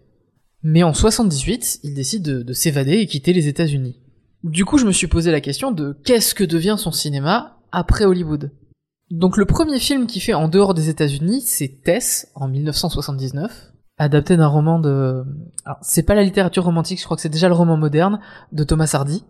[0.62, 3.96] Mais en 78, il décide de, de s'évader et quitter les États-Unis.
[4.45, 8.05] Du coup, je me suis posé la question de qu'est-ce que devient son cinéma après
[8.05, 8.53] Hollywood.
[9.11, 14.37] Donc, le premier film qu'il fait en dehors des États-Unis, c'est Tess en 1979, adapté
[14.37, 15.24] d'un roman de.
[15.64, 18.20] Alors, c'est pas la littérature romantique, je crois que c'est déjà le roman moderne
[18.53, 19.24] de Thomas Hardy.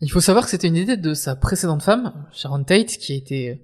[0.00, 3.16] Il faut savoir que c'était une idée de sa précédente femme, Sharon Tate, qui a
[3.16, 3.62] été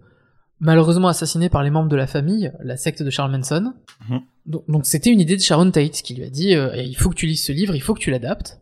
[0.61, 3.75] malheureusement assassinée par les membres de la famille, la secte de Charles Manson.
[4.09, 4.21] Mhm.
[4.47, 7.11] Donc donc c'était une idée de Sharon Tate qui lui a dit euh, il faut
[7.11, 8.61] que tu lises ce livre, il faut que tu l'adaptes.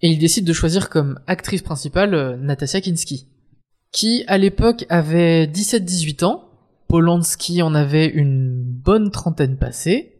[0.00, 3.26] Et il décide de choisir comme actrice principale euh, Natasha Kinski,
[3.92, 6.44] qui à l'époque avait 17-18 ans.
[6.88, 10.14] Polanski en avait une bonne trentaine passée.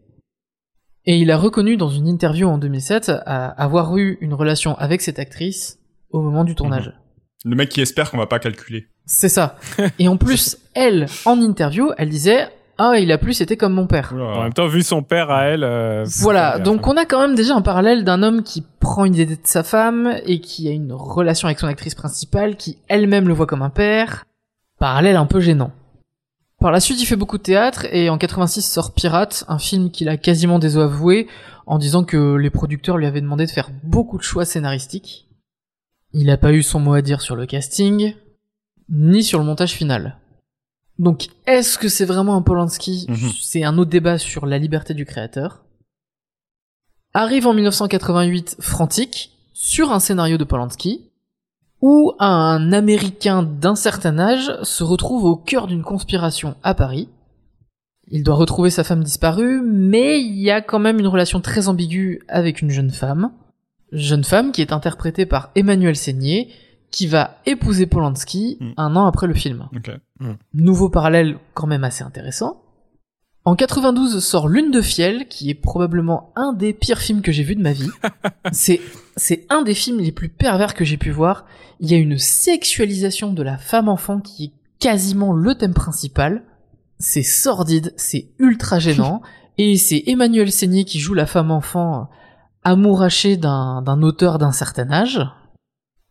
[1.07, 5.01] Et il a reconnu dans une interview en 2007 à avoir eu une relation avec
[5.01, 5.79] cette actrice
[6.11, 6.93] au moment du tournage.
[7.45, 8.89] Le mec qui espère qu'on va pas calculer.
[9.07, 9.57] C'est ça.
[9.99, 12.49] Et en plus, elle, en interview, elle disait
[12.81, 14.15] Ah, il a plus, c'était comme mon père.
[14.17, 15.65] En même temps, vu son père à elle.
[15.65, 19.15] euh, Voilà, donc on a quand même déjà un parallèle d'un homme qui prend une
[19.15, 23.27] idée de sa femme et qui a une relation avec son actrice principale, qui elle-même
[23.27, 24.25] le voit comme un père.
[24.79, 25.73] Parallèle un peu gênant.
[26.61, 29.91] Par la suite, il fait beaucoup de théâtre et en 86 sort Pirate, un film
[29.91, 31.27] qu'il a quasiment désavoué
[31.67, 35.29] en disant que les producteurs lui avaient demandé de faire beaucoup de choix scénaristiques.
[36.13, 38.15] Il a pas eu son mot à dire sur le casting,
[38.89, 40.17] ni sur le montage final.
[40.99, 43.07] Donc, est-ce que c'est vraiment un Polanski?
[43.09, 43.31] Mhm.
[43.41, 45.63] C'est un autre débat sur la liberté du créateur.
[47.15, 51.03] Arrive en 1988 Frantic, sur un scénario de Polanski,
[51.81, 57.09] où un Américain d'un certain âge se retrouve au cœur d'une conspiration à Paris.
[58.11, 61.69] Il doit retrouver sa femme disparue, mais il y a quand même une relation très
[61.69, 63.31] ambiguë avec une jeune femme.
[63.93, 66.49] Jeune femme qui est interprétée par Emmanuel Seigné,
[66.91, 68.71] qui va épouser Polanski Mm.
[68.77, 69.69] un an après le film.
[70.21, 70.29] Ok.
[70.55, 72.63] Nouveau parallèle quand même assez intéressant.
[73.45, 77.45] En 92 sort Lune de Fiel, qui est probablement un des pires films que j'ai
[77.45, 77.89] vu de ma vie.
[78.53, 78.81] c'est,
[79.17, 81.47] c'est un des films les plus pervers que j'ai pu voir.
[81.81, 86.43] Il y a une sexualisation de la femme enfant qui est quasiment le thème principal.
[86.99, 89.23] C'est sordide, c'est ultra gênant.
[89.57, 92.11] et c'est Emmanuel Seigné qui joue la femme enfant
[92.65, 95.27] amourachée d'un, d'un auteur d'un certain âge.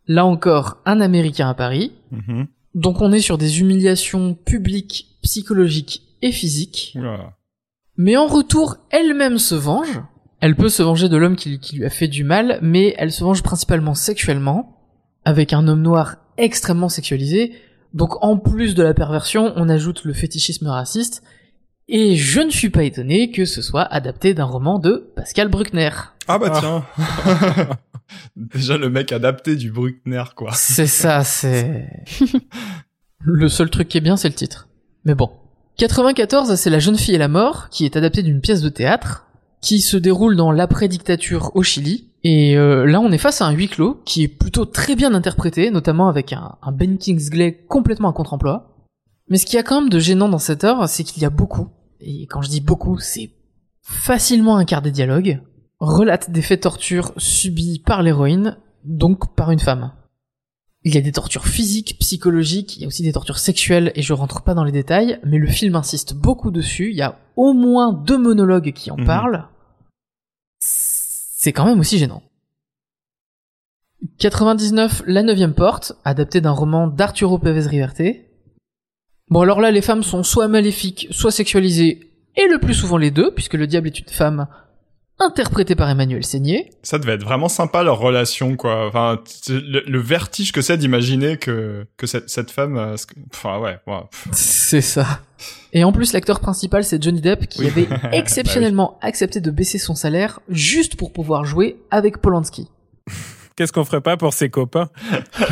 [0.08, 1.92] Là encore, un américain à Paris.
[2.10, 2.48] Mhm.
[2.74, 6.94] Donc on est sur des humiliations publiques, psychologiques et physiques.
[6.96, 7.32] Oula.
[7.96, 10.00] Mais en retour, elle-même se venge.
[10.40, 13.10] Elle peut se venger de l'homme qui, qui lui a fait du mal, mais elle
[13.10, 14.76] se venge principalement sexuellement,
[15.24, 17.52] avec un homme noir extrêmement sexualisé.
[17.94, 21.22] Donc en plus de la perversion, on ajoute le fétichisme raciste.
[21.88, 25.90] Et je ne suis pas étonné que ce soit adapté d'un roman de Pascal Bruckner.
[26.28, 26.60] Ah bah Ah.
[26.60, 27.68] tiens.
[28.36, 30.52] Déjà le mec adapté du Bruckner quoi.
[30.54, 31.88] C'est ça, c'est...
[33.20, 34.68] le seul truc qui est bien, c'est le titre.
[35.04, 35.30] Mais bon.
[35.76, 39.26] 94, c'est La jeune fille et la mort, qui est adaptée d'une pièce de théâtre,
[39.60, 42.10] qui se déroule dans l'après-dictature au Chili.
[42.24, 45.14] Et euh, là, on est face à un huis clos qui est plutôt très bien
[45.14, 48.74] interprété, notamment avec un, un Ben Kingsley complètement à contre-emploi.
[49.28, 51.26] Mais ce qu'il y a quand même de gênant dans cette œuvre, c'est qu'il y
[51.26, 51.68] a beaucoup,
[52.00, 53.30] et quand je dis beaucoup, c'est
[53.82, 55.40] facilement un quart des dialogues,
[55.80, 59.92] relate des faits de torture subis par l'héroïne, donc par une femme.
[60.84, 64.02] Il y a des tortures physiques, psychologiques, il y a aussi des tortures sexuelles, et
[64.02, 67.18] je rentre pas dans les détails, mais le film insiste beaucoup dessus, il y a
[67.36, 69.06] au moins deux monologues qui en Mhm.
[69.06, 69.48] parlent.
[70.60, 72.22] C'est quand même aussi gênant.
[74.18, 78.02] 99, La neuvième porte, adapté d'un roman d'Arturo Pérez Riverte.
[79.30, 83.10] Bon alors là, les femmes sont soit maléfiques, soit sexualisées, et le plus souvent les
[83.10, 84.46] deux, puisque le diable est une femme
[85.20, 86.70] interprétée par Emmanuel Seigné.
[86.82, 88.86] Ça devait être vraiment sympa leur relation quoi.
[88.86, 92.76] Enfin le, le vertige que c'est d'imaginer que que cette cette femme.
[92.76, 92.96] euh,
[93.34, 93.78] Enfin ouais.
[93.86, 94.00] ouais.
[94.32, 95.20] C'est ça.
[95.72, 97.66] Et en plus, l'acteur principal, c'est Johnny Depp, qui Oui.
[97.68, 102.68] avait exceptionnellement accepté de baisser son salaire juste pour pouvoir jouer avec Polanski.
[103.56, 104.88] Qu'est-ce qu'on ferait pas pour ses copains?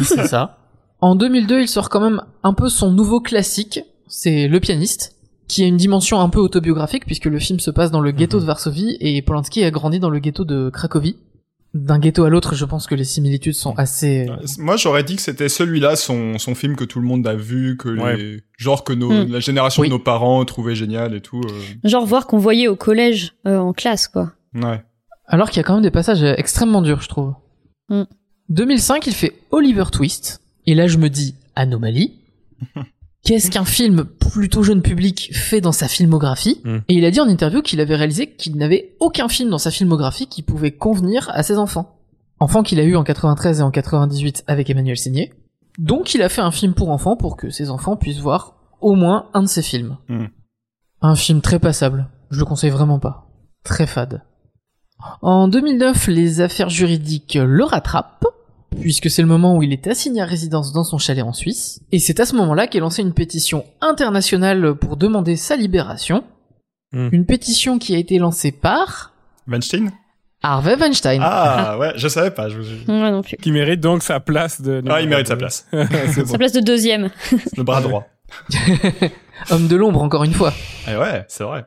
[0.02, 0.58] C'est ça.
[1.00, 5.15] En 2002, il sort quand même un peu son nouveau classique, c'est Le pianiste,
[5.48, 8.36] qui a une dimension un peu autobiographique puisque le film se passe dans le ghetto
[8.38, 8.42] Mhm.
[8.42, 11.16] de Varsovie et Polanski a grandi dans le ghetto de Cracovie.
[11.74, 14.26] D'un ghetto à l'autre, je pense que les similitudes sont assez...
[14.58, 17.76] Moi j'aurais dit que c'était celui-là son son film que tout le monde a vu
[17.76, 19.30] que les genre que nos Hmm.
[19.30, 19.88] la génération Oui.
[19.88, 21.40] de nos parents trouvaient génial et tout.
[21.44, 21.60] euh.
[21.88, 24.32] Genre voir qu'on voyait au collège euh, en classe, quoi.
[24.54, 24.82] Ouais.
[25.26, 27.34] Alors qu'il y a quand même des passages euh, extrêmement durs, je trouve.
[27.90, 28.04] Mm.
[28.48, 30.40] 2005, il fait Oliver Twist.
[30.66, 32.14] Et là, je me dis, anomalie.
[33.26, 36.76] Qu'est-ce qu'un film plutôt jeune public fait dans sa filmographie Mm.
[36.88, 39.70] Et il a dit en interview qu'il avait réalisé qu'il n'avait aucun film dans sa
[39.70, 41.98] filmographie qui pouvait convenir à ses enfants.
[42.38, 45.32] Enfants qu'il a eu en 93 et en 98 avec Emmanuel Seigné.
[45.78, 48.94] Donc il a fait un film pour enfants pour que ses enfants puissent voir au
[48.94, 49.96] moins un de ses films.
[50.08, 50.26] Mm.
[51.02, 52.08] Un film très passable.
[52.30, 53.28] Je le conseille vraiment pas.
[53.64, 54.22] Très fade.
[55.20, 58.26] En 2009, les affaires juridiques le rattrapent,
[58.80, 61.80] puisque c'est le moment où il est assigné à résidence dans son chalet en Suisse,
[61.92, 66.24] et c'est à ce moment-là qu'est lancée une pétition internationale pour demander sa libération.
[66.92, 67.08] Hmm.
[67.12, 69.12] Une pétition qui a été lancée par
[69.48, 69.90] Weinstein?
[70.42, 71.20] Harvey Weinstein.
[71.22, 72.48] Ah ouais, je savais pas.
[72.48, 72.60] Je...
[72.86, 73.36] Moi non plus.
[73.36, 74.82] Qui mérite donc sa place de.
[74.88, 75.66] Ah, il mérite sa place.
[75.72, 76.26] Bon.
[76.26, 77.10] Sa place de deuxième.
[77.56, 78.06] Le bras droit.
[79.50, 80.52] Homme de l'ombre, encore une fois.
[80.88, 81.64] Et ouais, c'est vrai.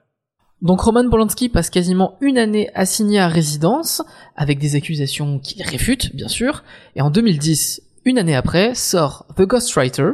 [0.62, 4.02] Donc Roman Polanski passe quasiment une année assigné à résidence,
[4.36, 6.64] avec des accusations qu'il réfute, bien sûr,
[6.96, 10.12] et en 2010, une année après, sort The Ghostwriter,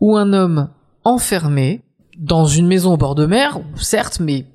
[0.00, 0.70] où un homme
[1.04, 1.82] enfermé
[2.18, 4.46] dans une maison au bord de mer, certes, mais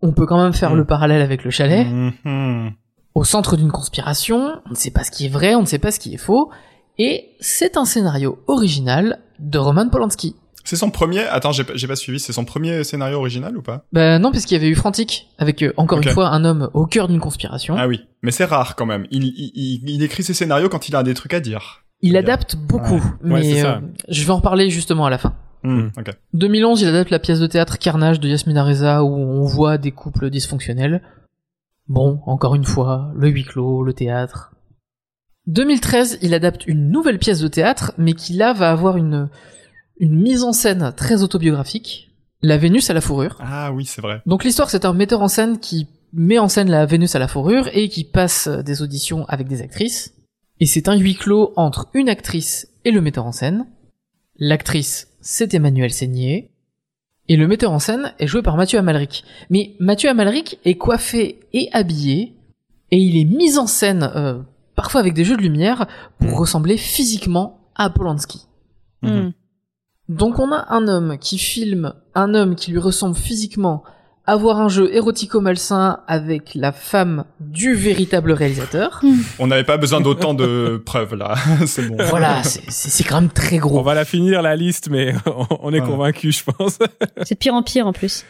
[0.00, 0.76] on peut quand même faire Mm.
[0.76, 1.86] le parallèle avec le chalet,
[2.24, 2.72] Mhm.
[3.14, 5.78] au centre d'une conspiration, on ne sait pas ce qui est vrai, on ne sait
[5.78, 6.50] pas ce qui est faux,
[6.98, 10.36] et c'est un scénario original de Roman Polanski.
[10.64, 11.20] C'est son premier.
[11.20, 12.20] Attends, j'ai pas, j'ai pas suivi.
[12.20, 13.84] C'est son premier scénario original ou pas?
[13.92, 16.70] Ben non, parce qu'il y avait eu Frantic, avec euh, encore une fois un homme
[16.74, 17.74] au cœur d'une conspiration.
[17.78, 19.06] Ah oui, mais c'est rare quand même.
[19.10, 21.84] Il, il, il, il écrit ses scénarios quand il a des trucs à dire.
[22.00, 23.76] Il adapte beaucoup, Ouais, mais c'est ça.
[23.76, 25.34] euh, je vais en reparler justement à la fin.
[25.64, 25.90] Hmm, Mm.
[25.96, 26.10] Ok.
[26.34, 29.92] 2011, il adapte la pièce de théâtre Carnage de Yasmina Reza où on voit des
[29.92, 31.02] couples dysfonctionnels.
[31.88, 34.52] Bon, encore une fois, le huis clos, le théâtre.
[35.46, 39.28] 2013, il adapte une nouvelle pièce de théâtre, mais qui là va avoir une,
[40.02, 42.10] une mise en scène très autobiographique,
[42.42, 43.38] La Vénus à la fourrure.
[43.40, 44.20] Ah oui, c'est vrai.
[44.26, 47.28] Donc l'histoire, c'est un metteur en scène qui met en scène la Vénus à la
[47.28, 50.12] fourrure et qui passe des auditions avec des actrices.
[50.58, 53.66] Et c'est un huis clos entre une actrice et le metteur en scène.
[54.38, 56.50] L'actrice, c'est Emmanuel Seigné.
[57.28, 59.24] Et le metteur en scène est joué par Mathieu Amalric.
[59.50, 62.34] Mais Mathieu Amalric est coiffé et habillé,
[62.90, 64.40] et il est mis en scène, euh,
[64.74, 65.86] parfois avec des jeux de lumière,
[66.18, 68.48] pour ressembler physiquement à Polanski.
[69.02, 69.32] Mhm.
[70.08, 73.82] Donc on a un homme qui filme un homme qui lui ressemble physiquement
[74.24, 79.00] avoir un jeu érotico-malsain avec la femme du véritable réalisateur.
[79.40, 81.34] On n'avait pas besoin d'autant de preuves là.
[81.66, 81.96] c'est bon.
[82.08, 83.82] Voilà, c'est- quand même très On gros.
[83.82, 85.86] va la finir la liste, mais on- on est Ouais.
[85.86, 86.78] convaincu, je pense.
[87.24, 88.24] C'est de pire en pire en plus.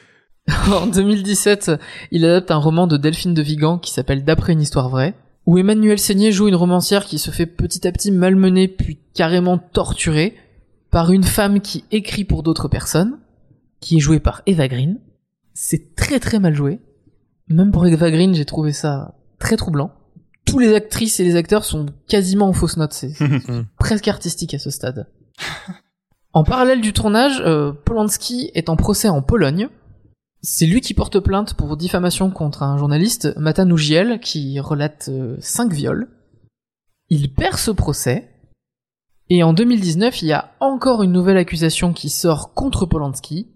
[0.73, 1.73] En 2017,
[2.11, 5.15] il adapte un roman de Delphine de Vigan qui s'appelle D'après une histoire vraie,
[5.47, 9.59] où Emmanuel Seigné joue une romancière qui se fait petit à petit malmener puis carrément
[9.59, 10.35] torturée
[10.93, 13.19] par une femme qui écrit pour d'autres personnes,
[13.81, 15.01] qui est jouée par Eva Green.
[15.55, 16.81] C'est très très mal joué.
[17.49, 19.91] Même pour Eva Green, j'ai trouvé ça très troublant.
[20.45, 23.29] Tous les actrices et les acteurs sont quasiment en fausse note, c'est c'est
[23.79, 25.09] presque artistique à ce stade.
[26.35, 29.69] En parallèle du tournage, euh, Polanski est en procès en Pologne.
[30.41, 35.37] C'est lui qui porte plainte pour diffamation contre un journaliste, Matan Ougiel, qui relate euh,
[35.41, 36.09] cinq viols.
[37.11, 38.32] Il perd ce procès.
[39.31, 43.49] Et en 2019, il y a encore une nouvelle accusation qui sort contre Polanski.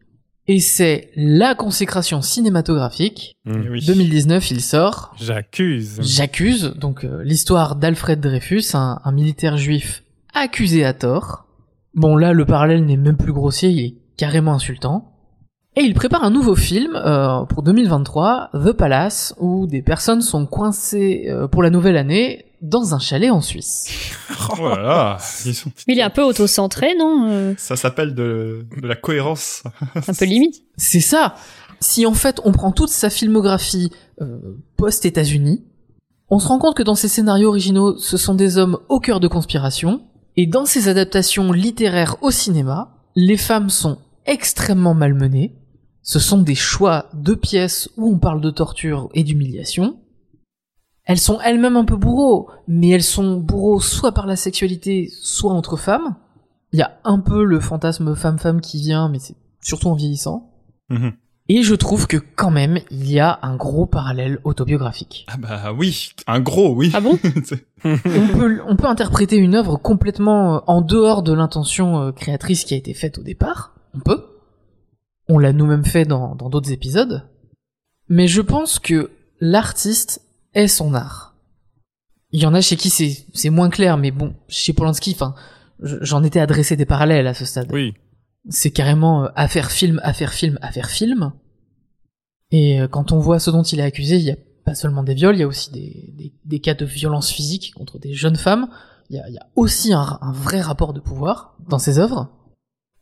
[0.48, 3.36] Et c'est la consécration cinématographique.
[3.44, 3.68] Mhm.
[3.70, 3.84] Oui.
[3.84, 5.98] 2019, il sort J'accuse.
[6.00, 11.46] J'accuse, donc euh, l'histoire d'Alfred Dreyfus, un, un militaire juif accusé à tort.
[11.94, 15.15] Bon là, le parallèle n'est même plus grossier, il est carrément insultant.
[15.78, 20.46] Et il prépare un nouveau film euh, pour 2023, The Palace, où des personnes sont
[20.46, 23.86] coincées euh, pour la nouvelle année dans un chalet en Suisse.
[24.58, 28.14] Oh là là, ils sont- Mais il est un peu auto-centré, non Euh, Ça s'appelle
[28.14, 29.64] de, de la cohérence.
[29.94, 30.62] Un peu limite.
[30.76, 31.34] C'est ça.
[31.80, 33.90] Si en fait on prend toute sa filmographie
[34.22, 34.38] euh,
[34.78, 35.62] post-États-Unis,
[36.30, 39.20] on se rend compte que dans ses scénarios originaux, ce sont des hommes au cœur
[39.20, 40.02] de conspiration,
[40.36, 45.54] et dans ses adaptations littéraires au cinéma, les femmes sont extrêmement malmenées.
[46.06, 49.98] Ce sont des choix de pièces où on parle de torture et d'humiliation.
[51.04, 55.52] Elles sont elles-mêmes un peu bourreaux, mais elles sont bourreaux soit par la sexualité, soit
[55.52, 56.14] entre femmes.
[56.72, 60.52] Il y a un peu le fantasme femme-femme qui vient, mais c'est surtout en vieillissant.
[60.90, 61.12] Mhm.
[61.48, 65.26] Et je trouve que quand même, il y a un gros parallèle autobiographique.
[65.28, 66.92] Ah bah oui, un gros oui.
[66.94, 67.18] Ah bon
[67.84, 72.64] on, peut, on peut interpréter une œuvre complètement euh, en dehors de l'intention euh, créatrice
[72.64, 73.74] qui a été faite au départ.
[73.92, 74.35] On peut.
[75.28, 77.28] On l'a nous-mêmes fait dans dans d'autres épisodes.
[78.08, 80.22] Mais je pense que l'artiste
[80.54, 81.34] est son art.
[82.32, 85.34] Il y en a chez qui c'est moins clair, mais bon, chez Polanski, enfin,
[85.82, 87.70] je- j'en étais adressé des parallèles à ce stade.
[87.72, 87.94] Oui.
[88.48, 91.32] c'est carrément euh, affaire film, affaire film, affaire film.
[92.52, 95.02] Et euh, quand on voit ce dont il est accusé, il y a pas seulement
[95.02, 98.14] des viols, il y a aussi des, des, des cas de violence physique contre des
[98.14, 98.68] jeunes femmes.
[99.10, 101.98] Il y a, il y a aussi un, un vrai rapport de pouvoir dans ses
[101.98, 102.28] œuvres.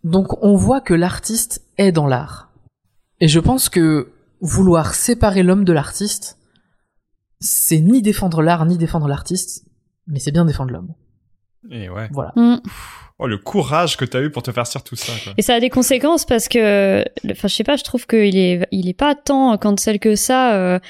[0.04, 2.52] Donc on voit que l'artiste est dans l'art.
[3.20, 6.38] Et je pense que vouloir séparer l'homme de l'artiste,
[7.40, 9.66] c'est ni défendre l'art ni défendre l'artiste,
[10.06, 10.94] mais c'est bien défendre l'homme.
[11.70, 12.08] Et ouais.
[12.12, 12.32] Voilà.
[12.36, 12.56] Hmm.
[13.20, 15.12] Oh le courage que t'as eu pour te faire dire tout ça.
[15.22, 15.34] Quoi.
[15.38, 18.66] Et ça a des conséquences parce que, enfin, je sais pas, je trouve qu'il est,
[18.72, 20.54] il est pas tant cancel que ça.
[20.56, 20.80] euh,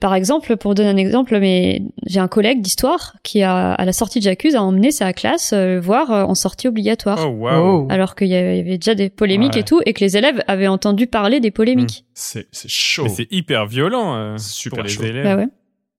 [0.00, 3.94] par exemple, pour donner un exemple, mais j'ai un collègue d'histoire qui a, à la
[3.94, 7.18] sortie de J'accuse, a emmené sa classe euh, voir euh, en sortie obligatoire.
[7.26, 7.86] Oh, waouh.
[7.90, 9.60] Alors qu'il y avait il y avait déjà des polémiques Ouais.
[9.60, 12.04] et tout, et que les élèves avaient entendu parler des polémiques.
[12.12, 13.04] C'est c'est chaud.
[13.04, 15.04] Mais c'est hyper violent euh, Super pour les chaud.
[15.04, 15.24] élèves.
[15.24, 15.48] Bah ouais.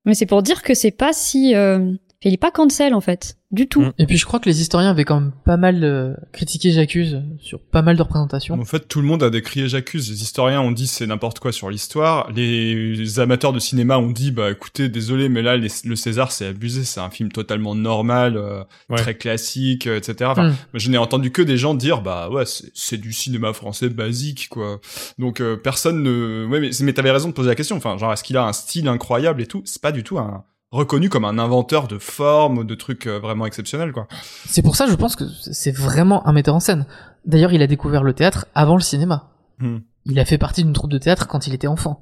[0.05, 1.93] Mais c'est pour dire que c'est pas si, euh,
[2.29, 3.81] il est pas cancel en fait, du tout.
[3.81, 3.93] Mm.
[3.99, 7.21] Et puis je crois que les historiens avaient quand même pas mal euh, critiqué J'accuse
[7.39, 8.59] sur pas mal de représentations.
[8.59, 10.09] En fait, tout le monde a décrié J'accuse.
[10.09, 12.29] Les historiens ont dit c'est n'importe quoi sur l'histoire.
[12.31, 16.47] Les amateurs de cinéma ont dit bah écoutez, désolé, mais là les- le César c'est
[16.47, 16.83] abusé.
[16.83, 18.97] C'est un film totalement normal, euh, Ouais.
[18.97, 20.29] très classique, euh, etc.
[20.31, 20.55] Enfin, Mm.
[20.75, 24.47] je n'ai entendu que des gens dire bah ouais c'est c'est du cinéma français basique
[24.49, 24.79] quoi.
[25.19, 26.45] Donc euh, personne ne.
[26.49, 27.75] Ouais mais mais t'avais raison de poser la question.
[27.77, 29.61] Enfin genre est-ce qu'il a un style incroyable et tout?
[29.65, 30.43] C'est pas du tout un
[30.73, 34.07] reconnu comme un inventeur de formes, de trucs euh, vraiment exceptionnels quoi.
[34.45, 36.85] C'est pour ça, je pense que c'est vraiment un metteur en scène.
[37.25, 39.31] D'ailleurs, il a découvert le théâtre avant le cinéma.
[39.59, 39.77] Hmm.
[40.05, 42.01] Il a fait partie d'une troupe de théâtre quand il était enfant.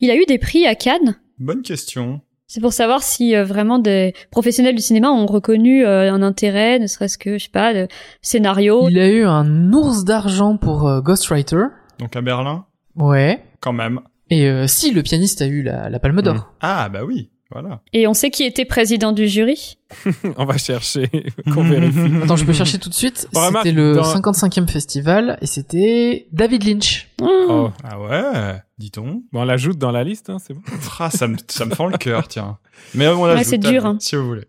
[0.00, 1.16] Il a eu des prix à Cannes.
[1.40, 2.20] Bonne question.
[2.46, 6.78] C'est pour savoir si euh, vraiment des professionnels du cinéma ont reconnu euh, un intérêt,
[6.78, 7.88] ne serait-ce que, je sais pas, de
[8.22, 8.88] scénario.
[8.88, 11.64] Il a eu un ours d'argent pour euh, Ghostwriter.
[11.98, 12.64] Donc à Berlin,
[12.96, 13.42] Ouais.
[13.60, 14.00] quand même.
[14.30, 16.52] Et euh, si, le pianiste a eu la, la Palme d'Or.
[16.60, 17.30] Ah bah oui.
[17.50, 17.80] Voilà.
[17.94, 19.78] Et on sait qui était président du jury
[20.36, 21.08] On va chercher,
[21.54, 21.98] qu'on vérifie.
[22.22, 23.26] Attends, je peux chercher tout de suite.
[23.32, 27.08] C'était le dans- 55e festival et c'était David Lynch.
[27.22, 27.70] Oh.
[27.82, 29.22] Ah ouais, dit-on.
[29.32, 30.60] Bon, on l'ajoute dans la liste, hein, c'est bon.
[31.00, 32.58] Ah, ça me, ça me fend le cœur, tiens.
[32.94, 33.96] Mais on l'ajoute, c'est dur, hein.
[33.98, 34.44] Si vous voulez.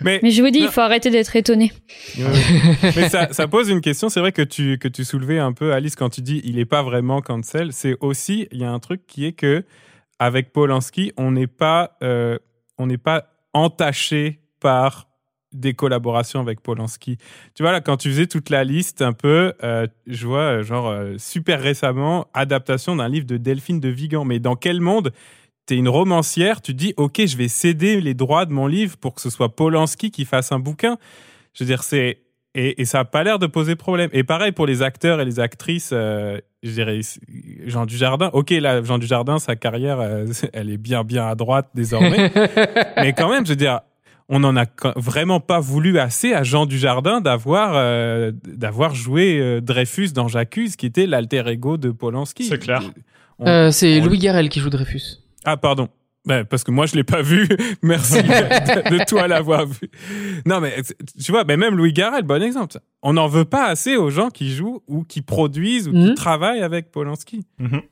[0.00, 1.70] Mais, Mais je vous dis, il faut arrêter d'être étonné.
[2.96, 4.08] Mais ça, ça pose une question.
[4.08, 6.64] C'est vrai que tu, que tu soulevais un peu, Alice, quand tu dis il n'est
[6.64, 7.72] pas vraiment cancel.
[7.72, 9.64] C'est aussi, il y a un truc qui est que
[10.22, 12.38] avec Polanski, on n'est pas, euh,
[12.78, 15.08] on n'est pas entaché par
[15.52, 17.18] des collaborations avec Polanski.
[17.54, 20.62] Tu vois, là, quand tu faisais toute la liste un peu, euh, je vois, euh,
[20.62, 24.24] genre, super récemment, adaptation d'un livre de Delphine de Vigan.
[24.24, 25.12] Mais dans quel monde?
[25.66, 29.14] T'es une romancière, tu dis, OK, je vais céder les droits de mon livre pour
[29.14, 30.98] que ce soit Polanski qui fasse un bouquin.
[31.54, 32.21] Je veux dire, c'est.
[32.54, 34.10] Et, et ça n'a pas l'air de poser problème.
[34.12, 37.00] Et pareil pour les acteurs et les actrices, euh, je dirais,
[37.66, 38.28] Jean Dujardin.
[38.34, 42.30] Ok, là, Jean Dujardin, sa carrière, euh, elle est bien, bien à droite désormais.
[42.98, 43.80] Mais quand même, je veux dire,
[44.28, 44.66] on n'en a
[44.96, 50.76] vraiment pas voulu assez à Jean Dujardin d'avoir euh, d'avoir joué euh, Dreyfus dans J'accuse,
[50.76, 52.44] qui était l'alter ego de Polanski.
[52.44, 52.82] C'est clair.
[53.38, 55.02] On- Euh, c'est on- Louis Garrel qui joue Dreyfus.
[55.44, 55.88] ah, pardon.
[56.24, 57.48] Ben, parce que moi, je l'ai pas vu.
[57.82, 59.90] Merci de, de toi l'avoir vu.
[60.46, 60.72] Non, mais
[61.24, 62.78] tu vois, ben, même Louis Garrel, bon exemple.
[63.02, 66.14] On n'en veut pas assez aux gens qui jouent ou qui produisent ou qui Mhm.
[66.14, 67.44] travaillent avec Polanski.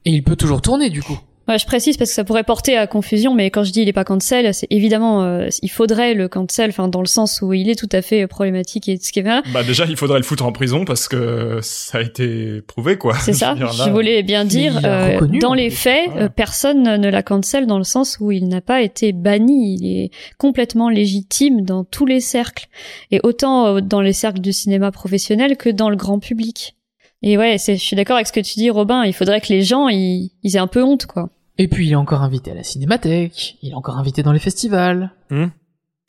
[0.05, 1.19] Et il peut toujours tourner du coup.
[1.51, 3.89] Ouais, je précise parce que ça pourrait porter à confusion, mais quand je dis il
[3.89, 7.53] est pas cancel, c'est évidemment, euh, il faudrait le cancel, enfin dans le sens où
[7.53, 9.43] il est tout à fait problématique et ce qui est vrai.
[9.53, 13.15] Bah, déjà, il faudrait le foutre en prison parce que ça a été prouvé, quoi.
[13.19, 13.55] C'est ça.
[13.59, 16.85] Je veux dire, là- Je voulais bien dire, euh, reconnu, dans les faits, euh, personne
[16.85, 19.75] ne la cancel dans le sens où il n'a pas été banni.
[19.81, 22.69] Il est complètement légitime dans tous les cercles,
[23.11, 26.77] et autant euh, dans les cercles du cinéma professionnel que dans le grand public.
[27.23, 29.05] Et ouais, c'est, je suis d'accord avec ce que tu dis, Robin.
[29.05, 31.29] Il faudrait que les gens, ils, ils aient un peu honte, quoi.
[31.61, 34.39] Et puis il est encore invité à la cinémathèque, il est encore invité dans les
[34.39, 35.13] festivals.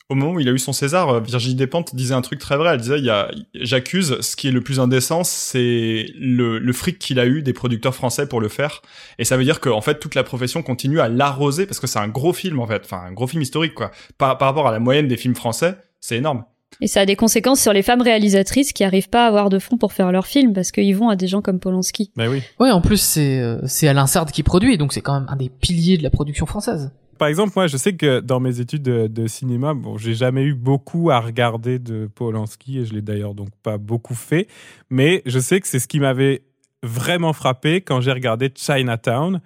[0.08, 2.56] Au moment où il a eu son César, euh, Virginie Despentes disait un truc très
[2.56, 2.72] vrai.
[2.72, 6.98] Elle disait, il y a, j'accuse, ce qui est le plus indécent, c'est le, fric
[6.98, 8.80] qu'il a eu des producteurs français pour le faire.
[9.18, 11.98] Et ça veut dire qu'en fait, toute la profession continue à l'arroser parce que c'est
[11.98, 12.82] un gros film, en fait.
[12.86, 13.90] Enfin, un gros film historique, quoi.
[14.16, 16.44] Par rapport à la moyenne des films français, c'est énorme.
[16.80, 19.58] Et ça a des conséquences sur les femmes réalisatrices qui arrivent pas à avoir de
[19.58, 22.10] fonds pour faire leurs films parce qu'ils vont à des gens comme Polanski.
[22.16, 22.42] Ben oui.
[22.58, 25.36] Ouais, en plus c'est euh, c'est Alain Sard qui produit, donc c'est quand même un
[25.36, 26.90] des piliers de la production française.
[27.18, 30.42] Par exemple, moi, je sais que dans mes études de, de cinéma, bon, j'ai jamais
[30.42, 34.48] eu beaucoup à regarder de Polanski et je l'ai d'ailleurs donc pas beaucoup fait,
[34.90, 36.42] mais je sais que c'est ce qui m'avait
[36.82, 39.40] vraiment frappé quand j'ai regardé Chinatown,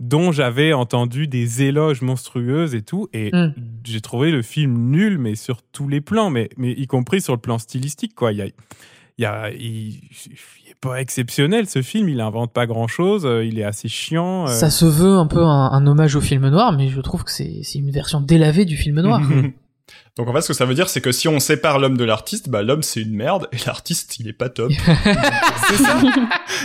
[0.00, 3.52] dont j'avais entendu des éloges monstrueuses et tout, et Mm.
[3.84, 7.34] j'ai trouvé le film nul, mais sur tous les plans, mais, mais y compris sur
[7.34, 8.32] le plan stylistique, quoi.
[8.32, 12.52] Il y a, il y a, il, il est pas exceptionnel ce film, il invente
[12.52, 14.44] pas grand chose, il est assez chiant.
[14.44, 14.52] euh.
[14.52, 17.30] Ça se veut un peu un, un hommage au film noir, mais je trouve que
[17.30, 19.20] c'est c'est une version délavée du film noir.
[20.16, 22.04] Donc en fait, ce que ça veut dire, c'est que si on sépare l'homme de
[22.04, 24.72] l'artiste, bah l'homme c'est une merde et l'artiste il est pas top.
[25.68, 26.00] C'est ça,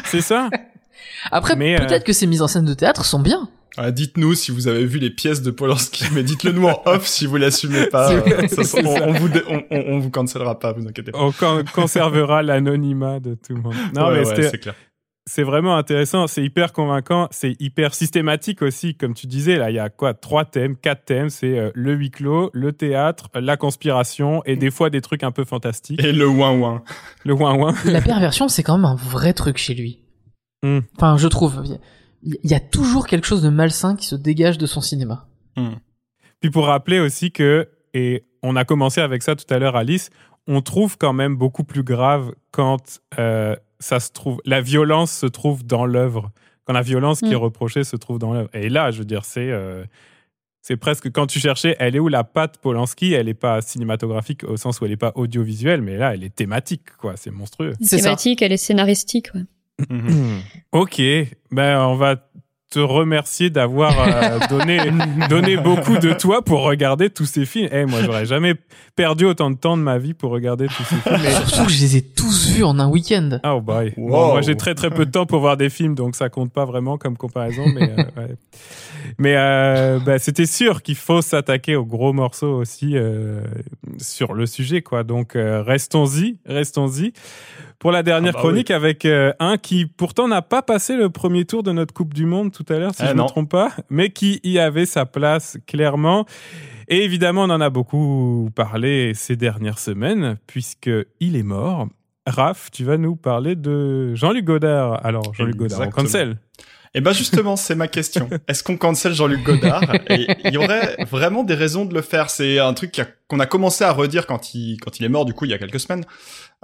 [0.05, 0.49] c'est ça.
[1.31, 3.49] Après, Mais, euh, peut-être que ces mises en scène de théâtre sont bien.
[3.77, 7.05] Ah, dites-nous si vous avez vu les pièces de Polanski, mais dites-le nous en off
[7.07, 8.09] si vous l'assumez pas.
[8.13, 9.03] Euh, ça- on, ça.
[9.07, 11.19] on vous dé- on, on, on vous cancellera pas, vous inquiétez pas.
[11.21, 13.73] On con- conservera l'anonymat de tout le monde.
[13.93, 14.75] Non, Ouais, mais ouais, c'est clair.
[15.25, 19.57] c'est vraiment intéressant, c'est hyper convaincant, c'est hyper systématique aussi, comme tu disais.
[19.57, 21.29] Là, il y a quoi Trois thèmes, quatre thèmes.
[21.29, 25.31] C'est euh, le huis clos, le théâtre, la conspiration et des fois des trucs un
[25.31, 26.01] peu fantastiques.
[26.01, 26.81] Et le ouin ouin.
[27.25, 27.73] Le ouin ouin.
[27.83, 29.99] La perversion, c'est quand même un vrai truc chez lui.
[30.65, 30.79] Hmm.
[30.95, 31.63] Enfin, je trouve.
[32.23, 35.27] Il y a toujours quelque chose de malsain qui se dégage de son cinéma.
[36.41, 40.09] Puis pour rappeler aussi que, et on a commencé avec ça tout à l'heure, Alice,
[40.47, 45.25] on trouve quand même beaucoup plus grave quand euh, ça se trouve, la violence se
[45.27, 46.31] trouve dans l'œuvre.
[46.65, 47.33] Quand la violence qui Mm.
[47.33, 48.49] est reprochée se trouve dans l'œuvre.
[48.53, 49.83] Et là, je veux dire, c'est euh,
[50.61, 53.13] c'est presque quand tu cherchais, elle est où la patte Polanski?
[53.13, 56.33] Elle n'est pas cinématographique au sens où elle n'est pas audiovisuelle, mais là, elle est
[56.33, 57.17] thématique, quoi.
[57.17, 57.73] C'est monstrueux.
[57.81, 58.05] C'est ça.
[58.05, 59.29] thématique, elle est scénaristique.
[59.35, 59.41] Ouais.
[59.89, 60.41] Mhm.
[60.71, 61.01] Ok,
[61.51, 62.15] ben on va
[62.69, 64.79] te remercier d'avoir euh, donné
[65.29, 67.69] donné beaucoup de toi pour regarder tous ces films.
[67.71, 68.55] Eh, moi, j'aurais jamais
[68.97, 71.15] perdu autant de temps de ma vie pour regarder tous ces films.
[71.21, 73.39] Mais- Surtout que je les ai tous vus en un week-end.
[73.45, 73.93] Oh boy.
[73.95, 76.51] Bon, moi, j'ai très très peu de temps pour voir des films, donc ça compte
[76.51, 77.63] pas vraiment comme comparaison.
[77.73, 78.35] Mais, euh, ouais.
[79.19, 83.39] mais euh, bah, c'était sûr qu'il faut s'attaquer aux gros morceaux aussi euh,
[83.99, 85.03] sur le sujet, quoi.
[85.03, 87.13] Donc euh, restons-y, restons-y.
[87.79, 91.09] Pour la dernière Ah bah chronique, avec euh, un qui pourtant n'a pas passé le
[91.09, 93.27] premier tour de notre Coupe du Monde tout à l'heure, si Eh je ne me
[93.27, 96.25] trompe pas, mais qui y avait sa place clairement.
[96.87, 100.89] Et évidemment, on en a beaucoup parlé ces dernières semaines, puisque
[101.19, 101.87] il est mort.
[102.27, 105.05] Raph, tu vas nous parler de Jean-Luc Godard.
[105.05, 106.37] Alors, Jean-Luc Godard, on cancel.
[106.95, 108.29] Et ben justement, c'est ma question.
[108.47, 109.83] Est-ce qu'on cancel Jean-Luc Godard?
[110.09, 112.29] Et il y aurait vraiment des raisons de le faire.
[112.29, 115.33] C'est un truc qu'on a, commencé à redire quand il quand il est mort du
[115.33, 116.05] coup il y a quelques semaines.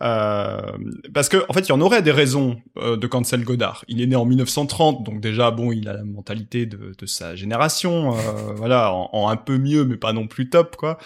[0.01, 0.59] Euh,
[1.13, 3.85] parce que en fait, il y en aurait des raisons euh, de cancel Godard.
[3.87, 7.35] Il est né en 1930, donc déjà bon, il a la mentalité de, de sa
[7.35, 8.17] génération, euh,
[8.55, 10.97] voilà, en, en, un peu mieux, mais pas non plus top, quoi.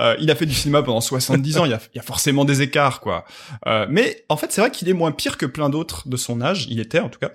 [0.00, 1.64] Euh, il a fait du cinéma pendant 70 ans.
[1.64, 3.24] Il y a, y a forcément des écarts, quoi.
[3.66, 6.40] Euh, mais en fait, c'est vrai qu'il est moins pire que plein d'autres de son
[6.40, 6.66] âge.
[6.68, 7.32] Il était en tout cas,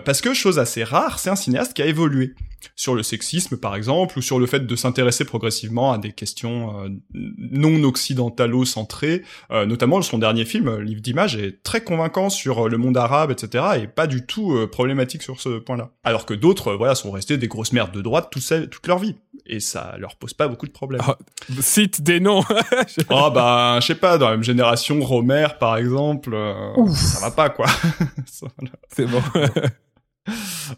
[0.00, 2.34] parce que chose assez rare, c'est un cinéaste qui a évolué
[2.76, 6.84] sur le sexisme par exemple, ou sur le fait de s'intéresser progressivement à des questions
[6.84, 12.68] euh, non occidentalo-centrées, euh, notamment son dernier film, Livre d'image, est très convaincant sur euh,
[12.68, 15.90] le monde arabe, etc., et pas du tout problématique sur ce point-là.
[16.04, 19.16] Alors que d'autres, voilà, sont restés des grosses merdes de droite toute leur vie,
[19.46, 21.02] et ça leur pose pas beaucoup de problèmes.
[21.04, 21.18] Ah,
[21.60, 22.42] cite des noms
[23.10, 26.36] Ah bah, je sais pas, dans la même génération, Romer par exemple,
[26.94, 27.66] ça va pas quoi.
[28.88, 29.22] C'est bon.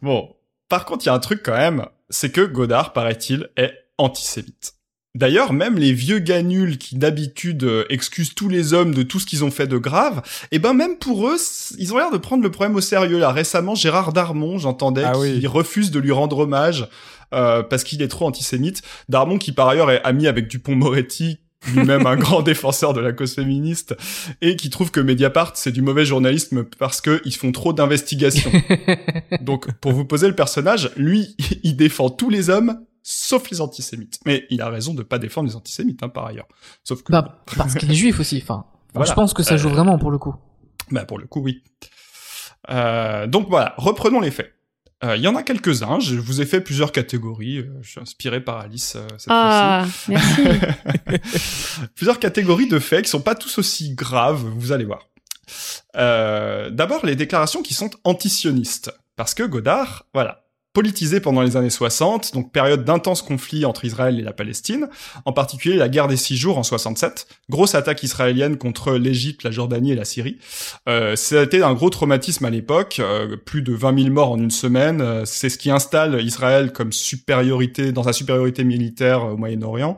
[0.03, 0.35] bon,
[0.69, 4.75] par contre, il y a un truc quand même, c'est que Godard, paraît-il, est antisémite.
[5.17, 9.25] D'ailleurs, même les vieux ganuls qui d'habitude euh, excusent tous les hommes de tout ce
[9.25, 10.21] qu'ils ont fait de grave,
[10.51, 11.39] eh ben même pour eux,
[11.79, 13.19] ils ont l'air de prendre le problème au sérieux.
[13.19, 16.87] Là, récemment, Gérard Darmon, j'entendais, ah qui refuse de lui rendre hommage
[17.33, 18.83] euh, parce qu'il est trop antisémite.
[19.09, 21.39] Darmon, qui par ailleurs est ami avec Dupont-Moretti,
[21.69, 23.97] lui-même un grand défenseur de la cause féministe,
[24.41, 28.51] et qui trouve que Mediapart, c'est du mauvais journalisme parce qu'ils font trop d'investigations.
[29.41, 34.19] Donc, pour vous poser le personnage, lui, il défend tous les hommes, sauf les antisémites.
[34.27, 36.49] Mais il a raison de pas défendre les antisémites, hein, par ailleurs.
[36.85, 37.13] Sauf que...
[37.13, 38.65] Bah, parce qu'il est juif aussi, enfin.
[39.05, 40.35] Je pense que ça joue euh, vraiment pour le coup.
[40.91, 41.63] Bah, pour le coup, oui.
[42.71, 44.56] Euh, donc voilà, reprenons les faits.
[45.03, 46.01] Il euh, y en a quelques-uns.
[46.01, 47.59] Je vous ai fait plusieurs catégories.
[47.59, 50.43] Euh, je suis inspiré par Alice euh, cette ah, merci.
[51.95, 54.45] plusieurs catégories de faits qui sont pas tous aussi graves.
[54.57, 55.09] Vous allez voir.
[55.95, 58.91] D'abord, les déclarations qui sont antisionistes.
[59.17, 60.46] Parce que Godard, voilà,
[60.77, 64.91] politisé pendant les années 60, donc période d'intenses conflits entre Israël et la Palestine,
[65.25, 69.51] en particulier la guerre des six jours en 67, grosse attaque israélienne contre l'Égypte, la
[69.51, 70.37] Jordanie et la Syrie.
[70.87, 74.51] Euh, ça un gros traumatisme à l'époque, euh, plus de 20 000 morts en une
[74.51, 79.97] semaine, euh, c'est ce qui installe Israël comme supériorité, dans sa supériorité militaire au Moyen-Orient.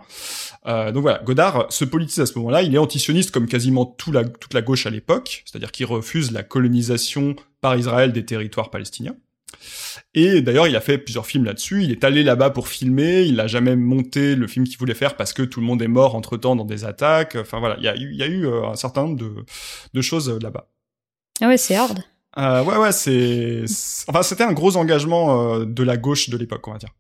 [0.67, 4.13] Euh, donc voilà, Godard se politise à ce moment-là, il est antisioniste comme quasiment tout
[4.13, 8.71] la, toute la gauche à l'époque, c'est-à-dire qu'il refuse la colonisation par Israël des territoires
[8.71, 9.17] palestiniens.
[10.15, 11.85] Et d'ailleurs, il a fait plusieurs films là-dessus.
[11.85, 13.23] Il est allé là-bas pour filmer.
[13.23, 15.89] Il n'a jamais monté le film qu'il voulait faire parce que tout le monde est
[15.89, 17.37] mort entre temps dans des attaques.
[17.37, 19.45] Enfin voilà, il y a eu, il y a eu euh, un certain nombre de,
[19.93, 20.71] de choses euh, là-bas.
[21.41, 22.03] Ah ouais, c'est hard.
[22.37, 23.65] Euh, ouais, ouais, c'est,
[24.07, 26.91] enfin, c'était un gros engagement euh, de la gauche de l'époque, on va dire.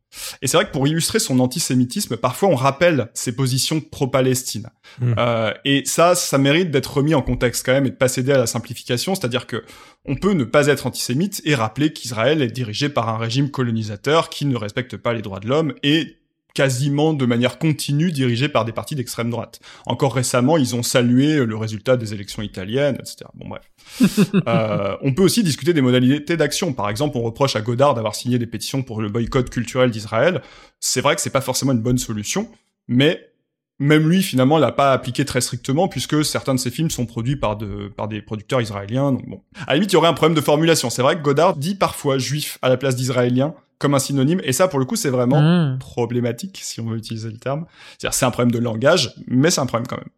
[0.40, 4.70] Et c'est vrai que pour illustrer son antisémitisme, parfois on rappelle ses positions pro-Palestine.
[5.00, 5.14] Hmm.
[5.18, 8.32] Euh, et ça, ça mérite d'être remis en contexte quand même et de pas céder
[8.32, 9.64] à la simplification, c'est-à-dire que
[10.06, 14.30] on peut ne pas être antisémite et rappeler qu'Israël est dirigé par un régime colonisateur
[14.30, 16.17] qui ne respecte pas les droits de l'homme et
[16.58, 19.60] quasiment de manière continue dirigé par des partis d'extrême droite.
[19.86, 23.26] Encore récemment, ils ont salué le résultat des élections italiennes, etc.
[23.34, 23.62] Bon bref.
[24.48, 26.72] euh, on peut aussi discuter des modalités d'action.
[26.72, 30.42] Par exemple, on reproche à Godard d'avoir signé des pétitions pour le boycott culturel d'Israël.
[30.80, 32.50] C'est vrai que c'est pas forcément une bonne solution,
[32.88, 33.30] mais
[33.78, 37.36] même lui finalement l'a pas appliqué très strictement puisque certains de ses films sont produits
[37.36, 40.14] par de par des producteurs israéliens donc bon à la limite il y aurait un
[40.14, 43.94] problème de formulation c'est vrai que Godard dit parfois juif à la place d'israélien comme
[43.94, 45.78] un synonyme et ça pour le coup c'est vraiment mmh.
[45.78, 49.60] problématique si on veut utiliser le terme c'est-à-dire c'est un problème de langage mais c'est
[49.60, 50.10] un problème quand même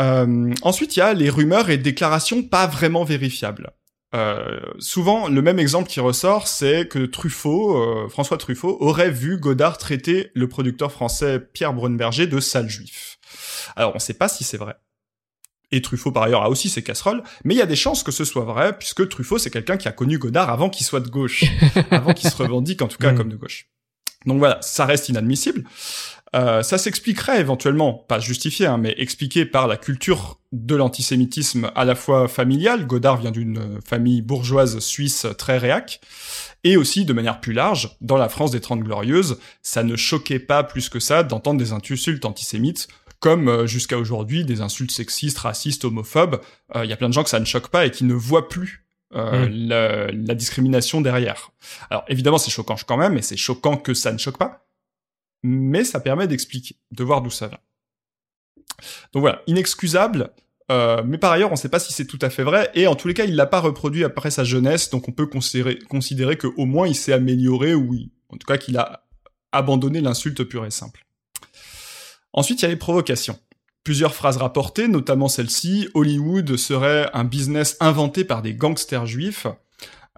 [0.00, 3.70] euh, ensuite, il y a les rumeurs et déclarations pas vraiment vérifiables.
[4.14, 9.38] Euh, souvent, le même exemple qui ressort, c'est que Truffaut, euh, François Truffaut, aurait vu
[9.38, 13.18] Godard traiter le producteur français Pierre Brunberger de sale juif.
[13.74, 14.76] Alors, on ne sait pas si c'est vrai.
[15.72, 18.12] Et Truffaut, par ailleurs, a aussi ses casseroles, mais il y a des chances que
[18.12, 21.08] ce soit vrai, puisque Truffaut, c'est quelqu'un qui a connu Godard avant qu'il soit de
[21.08, 21.44] gauche,
[21.90, 23.16] avant qu'il se revendique en tout cas mm.
[23.16, 23.66] comme de gauche.
[24.26, 25.64] Donc voilà, ça reste inadmissible.
[26.34, 31.84] Euh, ça s'expliquerait éventuellement, pas justifié, hein, mais expliqué par la culture de l'antisémitisme à
[31.84, 36.00] la fois familiale, Godard vient d'une famille bourgeoise suisse très réac,
[36.64, 40.40] et aussi de manière plus large, dans la France des Trente Glorieuses, ça ne choquait
[40.40, 42.88] pas plus que ça d'entendre des insultes antisémites,
[43.20, 46.40] comme euh, jusqu'à aujourd'hui des insultes sexistes, racistes, homophobes.
[46.74, 48.14] Euh, il y a plein de gens que ça ne choque pas et qui ne
[48.14, 49.44] voient plus mmh.
[49.50, 51.52] la, la, discrimination derrière.
[51.90, 54.64] Alors évidemment c'est choquant quand même, et c'est choquant que ça ne choque pas
[55.44, 57.58] mais ça permet d'expliquer, de voir d'où ça vient.
[59.12, 60.32] Donc voilà, inexcusable,
[60.72, 62.86] euh, mais par ailleurs, on ne sait pas si c'est tout à fait vrai, et
[62.86, 65.78] en tous les cas, il l'a pas reproduit après sa jeunesse, donc on peut considérer,
[65.78, 67.94] considérer qu'au moins il s'est amélioré, ou
[68.30, 69.06] en tout cas qu'il a
[69.52, 71.04] abandonné l'insulte pure et simple.
[72.32, 73.38] Ensuite, il y a les provocations.
[73.84, 79.46] Plusieurs phrases rapportées, notamment celle-ci, Hollywood serait un business inventé par des gangsters juifs,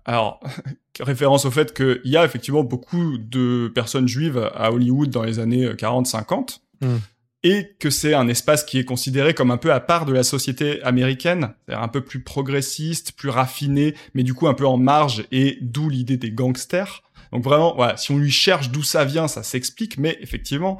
[0.07, 0.41] Alors,
[1.01, 5.39] référence au fait qu'il y a effectivement beaucoup de personnes juives à Hollywood dans les
[5.39, 6.99] années 40-50, Hmm.
[7.43, 10.23] et que c'est un espace qui est considéré comme un peu à part de la
[10.23, 14.77] société américaine, c'est-à-dire un peu plus progressiste, plus raffiné, mais du coup un peu en
[14.77, 17.03] marge, et d'où l'idée des gangsters.
[17.37, 20.79] Donc vraiment, voilà, si on lui cherche d'où ça vient, ça s'explique, mais effectivement,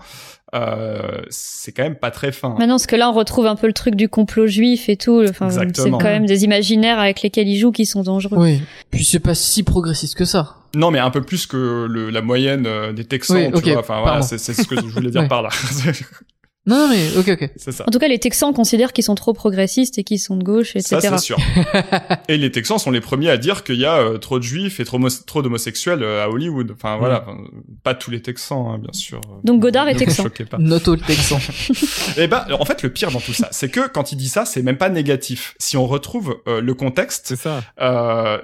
[0.55, 2.55] euh, c'est quand même pas très fin.
[2.59, 5.23] Maintenant, parce que là, on retrouve un peu le truc du complot juif et tout.
[5.29, 8.39] Enfin, c'est quand même des imaginaires avec lesquels ils jouent qui sont dangereux.
[8.39, 8.63] Oui.
[8.91, 10.55] Puis c'est pas si progressiste que ça.
[10.75, 13.81] Non, mais un peu plus que le, la moyenne euh, des Texans, Oui, tu vois.
[13.81, 15.29] Enfin, voilà, c'est c'est ce que je voulais dire Ouais.
[15.29, 15.51] par là.
[16.67, 17.51] Non, non, mais ok, ok.
[17.57, 17.85] c'est ça.
[17.87, 20.75] En tout cas, les Texans considèrent qu'ils sont trop progressistes et qu'ils sont de gauche,
[20.75, 20.99] etc.
[21.01, 21.37] Ça, c'est sûr.
[22.29, 24.81] Et les Texans sont les premiers à dire qu'il y a euh, trop de juifs
[24.81, 26.73] et trop, homo- trop d'homosexuels euh, à Hollywood.
[26.75, 27.23] Enfin, voilà.
[27.23, 27.39] Enfin,
[27.85, 29.21] pas tous les Texans, hein, bien sûr.
[29.45, 30.23] Donc Godard est Ne vous texan.
[30.25, 30.59] choquez pas.
[30.59, 31.39] Noto le texan.
[32.17, 34.45] Et ben, en fait, le pire dans tout ça, c'est que quand il dit ça,
[34.45, 35.55] c'est même pas négatif.
[35.59, 37.63] Si on retrouve euh, le contexte, C'est ça.
[37.81, 38.39] euh,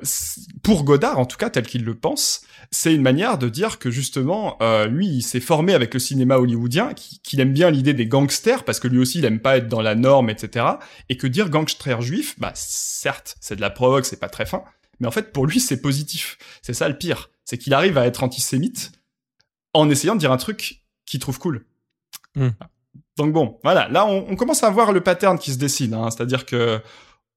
[0.62, 3.90] pour Godard, en tout cas, tel qu'il le pense, c'est une manière de dire que
[3.90, 7.94] justement, euh, lui, il s'est formé avec le cinéma hollywoodien, qui- qu'il aime bien l'idée
[7.94, 10.66] des gangsters, parce que lui aussi, il aime pas être dans la norme, etc.
[11.08, 14.62] Et que dire gangster juif, bah, certes, c'est de la provoque, c'est pas très fin,
[15.00, 16.36] mais en fait, pour lui, c'est positif.
[16.60, 17.30] C'est ça le pire.
[17.44, 18.92] C'est qu'il arrive à être antisémite
[19.72, 21.64] en essayant de dire un truc qu'il trouve cool.
[22.36, 22.50] Hmm.
[23.16, 26.10] Donc bon, voilà, là, on, on commence à voir le pattern qui se dessine, hein,
[26.10, 26.80] c'est-à-dire que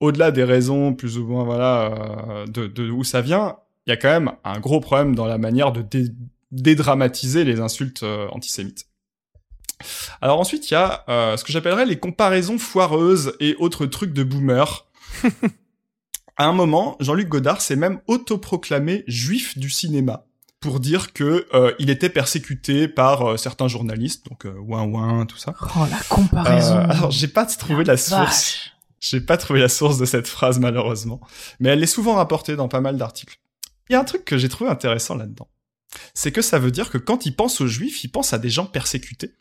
[0.01, 3.57] au-delà des raisons plus ou moins voilà euh, de, de où ça vient,
[3.87, 6.11] il y a quand même un gros problème dans la manière de dé-
[6.51, 8.85] dédramatiser les insultes euh, antisémites.
[10.21, 14.13] Alors ensuite, il y a euh, ce que j'appellerais les comparaisons foireuses et autres trucs
[14.13, 14.85] de boomer.
[16.37, 20.25] à un moment, Jean-Luc Godard s'est même autoproclamé juif du cinéma
[20.65, 25.27] pour dire que euh, il était persécuté par euh, certains journalistes, donc euh, ouin ouin,
[25.27, 25.53] tout ça.
[25.61, 26.77] Oh, la comparaison.
[26.77, 28.71] Alors j'ai pas trouvé la source.
[28.99, 31.21] J'ai pas trouvé la source de cette phrase malheureusement,
[31.59, 33.37] mais elle est souvent rapportée dans pas mal d'articles.
[33.89, 35.47] Il y a un truc que j'ai trouvé intéressant là-dedans.
[36.13, 38.49] C'est que ça veut dire que quand il pense aux juifs, il pense à des
[38.49, 39.31] gens persécutés.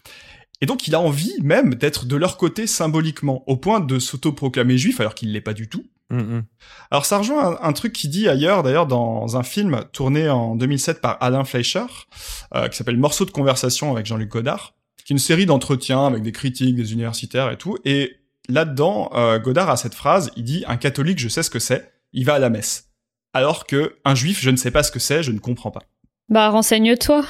[0.61, 4.79] Et donc il a envie même d'être de leur côté symboliquement, au point de s'autoproclamer
[4.79, 5.85] juif alors qu'il l'est pas du tout.
[6.11, 6.45] Mm, mm.
[6.91, 10.55] Alors ça rejoint un, un truc qui dit ailleurs, d'ailleurs dans un film tourné en
[10.57, 11.87] 2007 par Alain Fleischer,
[12.55, 14.75] euh, qui s'appelle Morceaux de conversation avec Jean-Luc Godard,
[15.05, 17.77] qui est une série d'entretiens avec des critiques, des universitaires et tout.
[17.85, 18.17] Et
[18.49, 21.93] là-dedans, euh, Godard a cette phrase, il dit un catholique, je sais ce que c'est,
[22.13, 22.91] il va à la messe.
[23.33, 25.83] Alors que un juif, je ne sais pas ce que c'est, je ne comprends pas.
[26.31, 27.25] Bah, renseigne-toi.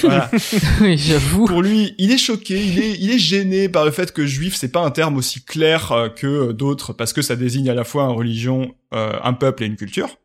[0.00, 0.28] Voilà.
[0.80, 1.46] oui, j'avoue.
[1.46, 4.56] Pour lui, il est choqué, il est, il est gêné par le fait que juif,
[4.56, 7.84] c'est pas un terme aussi clair euh, que d'autres, parce que ça désigne à la
[7.84, 10.18] fois une religion, euh, un peuple et une culture.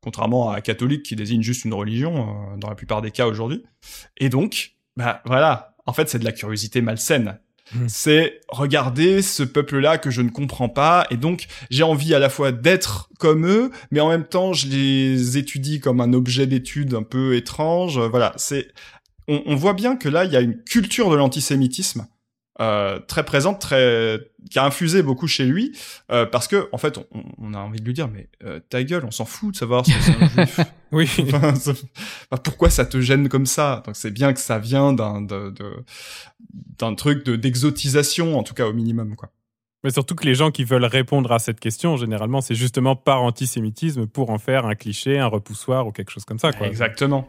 [0.00, 3.62] Contrairement à catholique qui désigne juste une religion, euh, dans la plupart des cas aujourd'hui.
[4.16, 7.38] Et donc, bah voilà, en fait c'est de la curiosité malsaine.
[7.74, 7.88] Mhm.
[7.88, 12.28] C'est regarder ce peuple-là que je ne comprends pas, et donc j'ai envie à la
[12.28, 16.94] fois d'être comme eux, mais en même temps je les étudie comme un objet d'étude
[16.94, 17.98] un peu étrange.
[17.98, 18.68] Voilà, c'est
[19.26, 22.06] on voit bien que là, il y a une culture de l'antisémitisme
[22.60, 24.18] euh, très présente, très
[24.50, 25.76] qui a infusé beaucoup chez lui,
[26.12, 28.82] euh, parce que en fait, on, on a envie de lui dire, mais euh, ta
[28.84, 30.60] gueule, on s'en fout de savoir si c'est un juif.
[30.92, 31.10] Oui.
[31.22, 33.82] Enfin, ça- enfin, pourquoi ça te gêne comme ça?
[33.86, 35.84] Donc c'est bien que ça vient d'un de- de-
[36.78, 39.30] d'un truc de d'exotisation, en tout cas au minimum, quoi.
[39.82, 43.22] Mais surtout que les gens qui veulent répondre à cette question, généralement, c'est justement par
[43.22, 46.52] antisémitisme pour en faire un cliché, un repoussoir ou quelque chose comme ça.
[46.52, 46.68] Quoi.
[46.68, 47.28] Exactement.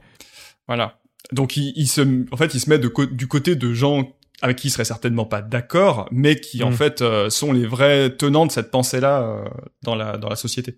[0.68, 0.99] Voilà.
[1.34, 4.07] Donc il, il se, en fait, il se met de du côté de gens
[4.41, 6.73] avec qui il serait certainement pas d'accord, mais qui en Mm.
[6.73, 9.43] fait euh, sont les vrais tenants de cette pensée-là euh,
[9.83, 10.77] dans la dans la société.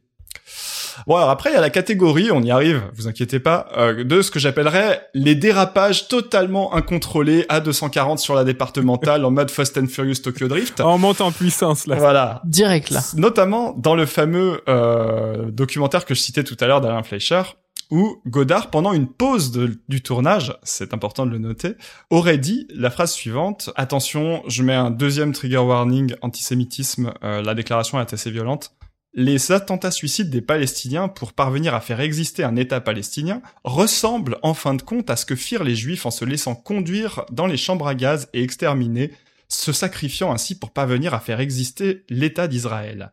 [1.05, 4.03] Bon alors après il y a la catégorie, on y arrive, vous inquiétez pas, euh,
[4.03, 9.51] de ce que j'appellerais les dérapages totalement incontrôlés à 240 sur la départementale en mode
[9.51, 10.81] Fast and Furious Tokyo Drift.
[10.81, 11.97] On monte en puissance là.
[11.97, 12.41] Voilà.
[12.45, 13.01] Direct là.
[13.15, 17.43] Notamment dans le fameux euh, documentaire que je citais tout à l'heure d'Alain Fleischer,
[17.89, 21.73] où Godard, pendant une pause de- du tournage, c'est important de le noter,
[22.09, 27.53] aurait dit la phrase suivante Attention, je mets un deuxième trigger warning antisémitisme, euh, la
[27.55, 28.71] déclaration est assez violente.
[29.13, 34.53] Les attentats suicides des Palestiniens pour parvenir à faire exister un État palestinien ressemblent en
[34.53, 37.57] fin de compte à ce que firent les Juifs en se laissant conduire dans les
[37.57, 39.11] chambres à gaz et exterminés,
[39.47, 43.11] se sacrifiant ainsi pour parvenir à faire exister l'État d'Israël.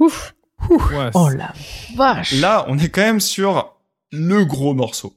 [0.00, 0.34] Ouf.
[0.70, 1.52] Ouais, Oh la
[1.96, 2.32] vache.
[2.40, 3.73] Là, on est quand même sur
[4.12, 5.16] le gros morceau.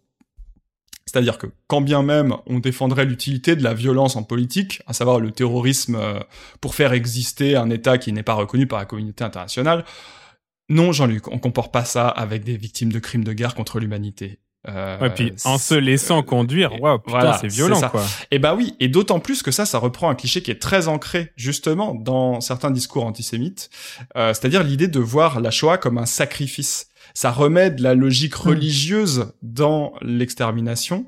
[1.05, 5.19] C'est-à-dire que quand bien même on défendrait l'utilité de la violence en politique, à savoir
[5.19, 6.19] le terrorisme euh,
[6.59, 9.85] pour faire exister un État qui n'est pas reconnu par la communauté internationale,
[10.69, 14.39] non Jean-Luc, on compare pas ça avec des victimes de crimes de guerre contre l'humanité.
[14.67, 17.87] Euh, Et puis en se laissant conduire, putain, voilà, c'est violent ça.
[17.87, 18.03] quoi.
[18.31, 20.89] Et bah oui, et d'autant plus que ça, ça reprend un cliché qui est très
[20.89, 23.69] ancré justement dans certains discours antisémites,
[24.17, 26.89] euh, c'est-à-dire l'idée de voir la Shoah comme un sacrifice.
[27.17, 28.49] Ça remet de la logique Mm.
[28.49, 31.07] religieuse dans l'extermination.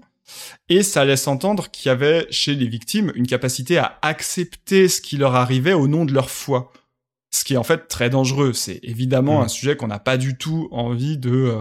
[0.67, 5.01] Et ça laisse entendre qu'il y avait chez les victimes une capacité à accepter ce
[5.01, 6.73] qui leur arrivait au nom de leur foi.
[7.29, 8.53] Ce qui est en fait très dangereux.
[8.53, 9.43] C'est évidemment Mm.
[9.43, 11.59] un sujet qu'on n'a pas du tout envie de euh,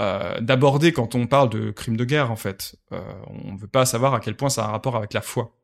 [0.00, 2.32] euh, d'aborder quand on parle de crimes de guerre.
[2.32, 3.00] En fait, euh,
[3.44, 5.54] on veut pas savoir à quel point ça a un rapport avec la foi.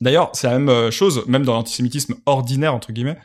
[0.00, 3.18] D'ailleurs, c'est la même chose, même dans l'antisémitisme ordinaire entre guillemets.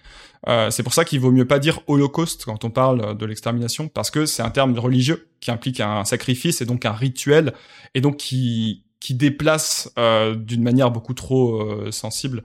[0.48, 3.88] Euh, c'est pour ça qu'il vaut mieux pas dire holocauste quand on parle de l'extermination,
[3.88, 7.54] parce que c'est un terme religieux qui implique un sacrifice et donc un rituel,
[7.96, 12.42] et donc qui qui déplace euh, d'une manière beaucoup trop euh, sensible.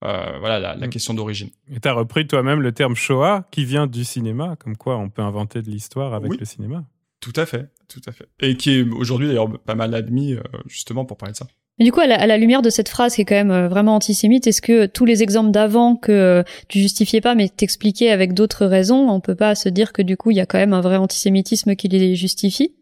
[0.00, 0.90] voilà la, la Mm.
[0.90, 1.50] question d'origine.
[1.72, 5.22] Et t'as repris toi-même le terme Shoah qui vient du cinéma, comme quoi on peut
[5.22, 6.38] inventer de l'histoire avec Oui.
[6.40, 6.84] le cinéma.
[7.20, 8.26] Tout à fait, tout à fait.
[8.40, 10.36] Et qui est aujourd'hui d'ailleurs pas mal admis
[10.66, 11.46] justement pour parler de ça.
[11.78, 13.50] Mais du coup, à la, à la lumière de cette phrase qui est quand même
[13.50, 17.48] euh, vraiment antisémite, est-ce que tous les exemples d'avant que euh, tu justifiais pas mais
[17.48, 20.46] t'expliquais avec d'autres raisons, on peut pas se dire que du coup il y a
[20.46, 22.74] quand même un vrai antisémitisme qui les justifie?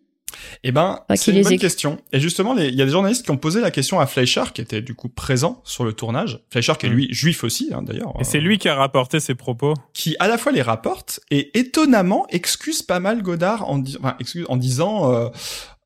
[0.62, 1.98] Eh ben, Enfin, c'est une bonne question.
[2.12, 4.60] Et justement, il y a des journalistes qui ont posé la question à Fleischer, qui
[4.60, 6.38] était du coup présent sur le tournage.
[6.50, 6.92] Fleischer, qui est Mm.
[6.92, 8.12] lui juif aussi, hein, d'ailleurs.
[8.20, 9.74] Et c'est euh, lui qui a rapporté ses propos.
[9.92, 14.14] qui à la fois les rapporte et étonnamment excuse pas mal Godard en, di- enfin,
[14.20, 15.28] excuse, en disant euh,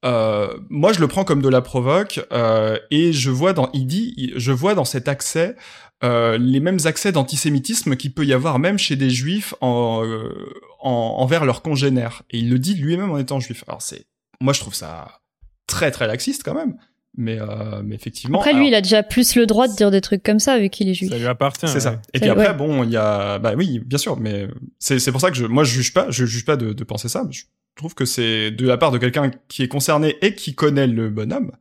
[0.04, 4.32] euh, moi je le prends comme de la provoque euh, et je vois dans il-
[4.36, 5.56] je vois dans cet accès
[6.02, 10.52] euh, les mêmes accès d'antisémitisme qu'il peut y avoir même chez des juifs en, euh,
[10.80, 12.22] en- envers leurs congénères.
[12.30, 13.64] Et il le dit lui-même en étant juif.
[13.68, 14.04] Alors c'est
[14.40, 15.20] moi je trouve ça
[15.66, 16.76] très très laxiste quand même
[17.16, 19.90] mais euh, mais effectivement Après, lui, alors- il a déjà plus le droit de dire
[19.90, 21.10] des trucs comme ça vu qu'il est juif.
[21.10, 21.68] Ça lui appartient.
[21.68, 22.00] c'est ça.
[22.12, 22.54] Et puis après, ouais.
[22.54, 25.46] bon, il y a, bah oui, bien sûr, mais c'est c'est pour ça que je,
[25.46, 27.24] moi, je juge pas, je juge pas de, de penser ça.
[27.30, 27.42] Je
[27.76, 31.08] trouve que c'est de la part de quelqu'un qui est concerné et qui connaît le
[31.10, 31.52] bonhomme.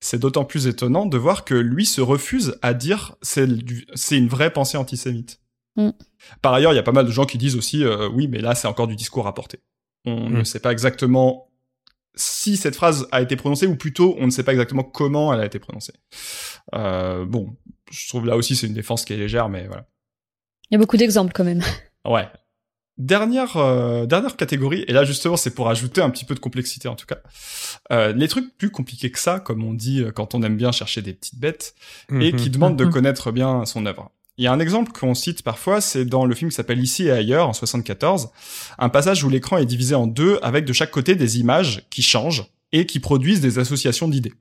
[0.00, 3.46] C'est d'autant plus étonnant de voir que lui se refuse à dire c'est
[4.16, 5.40] une vraie pensée antisémite.
[5.76, 5.90] Mm.
[6.42, 8.38] Par ailleurs, il y a pas mal de gens qui disent aussi, euh, oui, mais
[8.40, 9.58] là, c'est encore du discours rapporté.
[10.04, 10.38] On Mm.
[10.38, 11.47] ne sait pas exactement
[12.18, 15.40] si cette phrase a été prononcée ou plutôt on ne sait pas exactement comment elle
[15.40, 15.94] a été prononcée.
[16.74, 17.56] Euh, bon,
[17.90, 19.86] je trouve là aussi c'est une défense qui est légère, mais voilà.
[20.70, 21.62] Il y a beaucoup d'exemples quand même.
[22.04, 22.28] Ouais.
[22.96, 26.88] Dernière euh, dernière catégorie, et là justement c'est pour ajouter un petit peu de complexité
[26.88, 27.18] en tout cas.
[27.92, 30.72] Euh, les trucs plus compliqués que ça, comme on dit euh, quand on aime bien
[30.72, 31.74] chercher des petites bêtes,
[32.10, 32.36] et Mhm.
[32.36, 32.90] qui demandent de Mhm.
[32.92, 34.10] connaître bien son œuvre.
[34.38, 37.06] Il y a un exemple qu'on cite parfois, c'est dans le film qui s'appelle Ici
[37.06, 38.30] et ailleurs en 74,
[38.78, 42.02] un passage où l'écran est divisé en deux avec de chaque côté des images qui
[42.02, 44.34] changent et qui produisent des associations d'idées.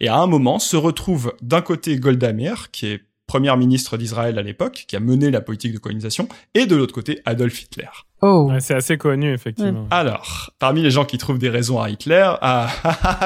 [0.00, 4.38] Et à un moment se retrouve d'un côté Golda Meir, qui est première ministre d'Israël
[4.38, 7.88] à l'époque, qui a mené la politique de colonisation, et de l'autre côté Adolf Hitler.
[8.24, 8.48] Oh.
[8.50, 9.86] Ouais, c'est assez connu, effectivement.
[9.90, 12.68] Alors, parmi les gens qui trouvent des raisons à Hitler, à,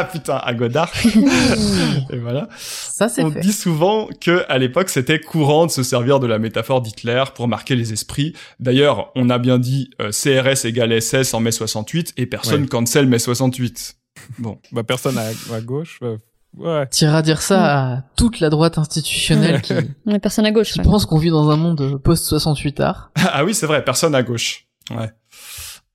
[0.12, 0.90] putain, à Godard,
[2.10, 3.40] et voilà, Ça, c'est on fait.
[3.40, 7.46] dit souvent que à l'époque c'était courant de se servir de la métaphore d'Hitler pour
[7.48, 8.32] marquer les esprits.
[8.60, 12.68] D'ailleurs, on a bien dit euh, CRS égale SS en mai 68 et personne Ouais.
[12.68, 13.96] cancel mai 68.
[14.38, 15.98] Bon, Bah, personne à, à gauche.
[16.02, 16.16] euh,
[16.56, 16.86] Ouais.
[16.86, 19.74] T'iras dire ça à toute la droite institutionnelle qui,
[20.06, 20.72] Ouais, personne à gauche.
[20.72, 20.84] qui ouais.
[20.86, 23.10] pense qu'on vit dans un monde post-68 art.
[23.16, 24.65] ah oui, c'est vrai, personne à gauche.
[24.90, 25.10] Ouais.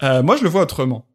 [0.04, 1.08] Euh, moi, je le vois autrement.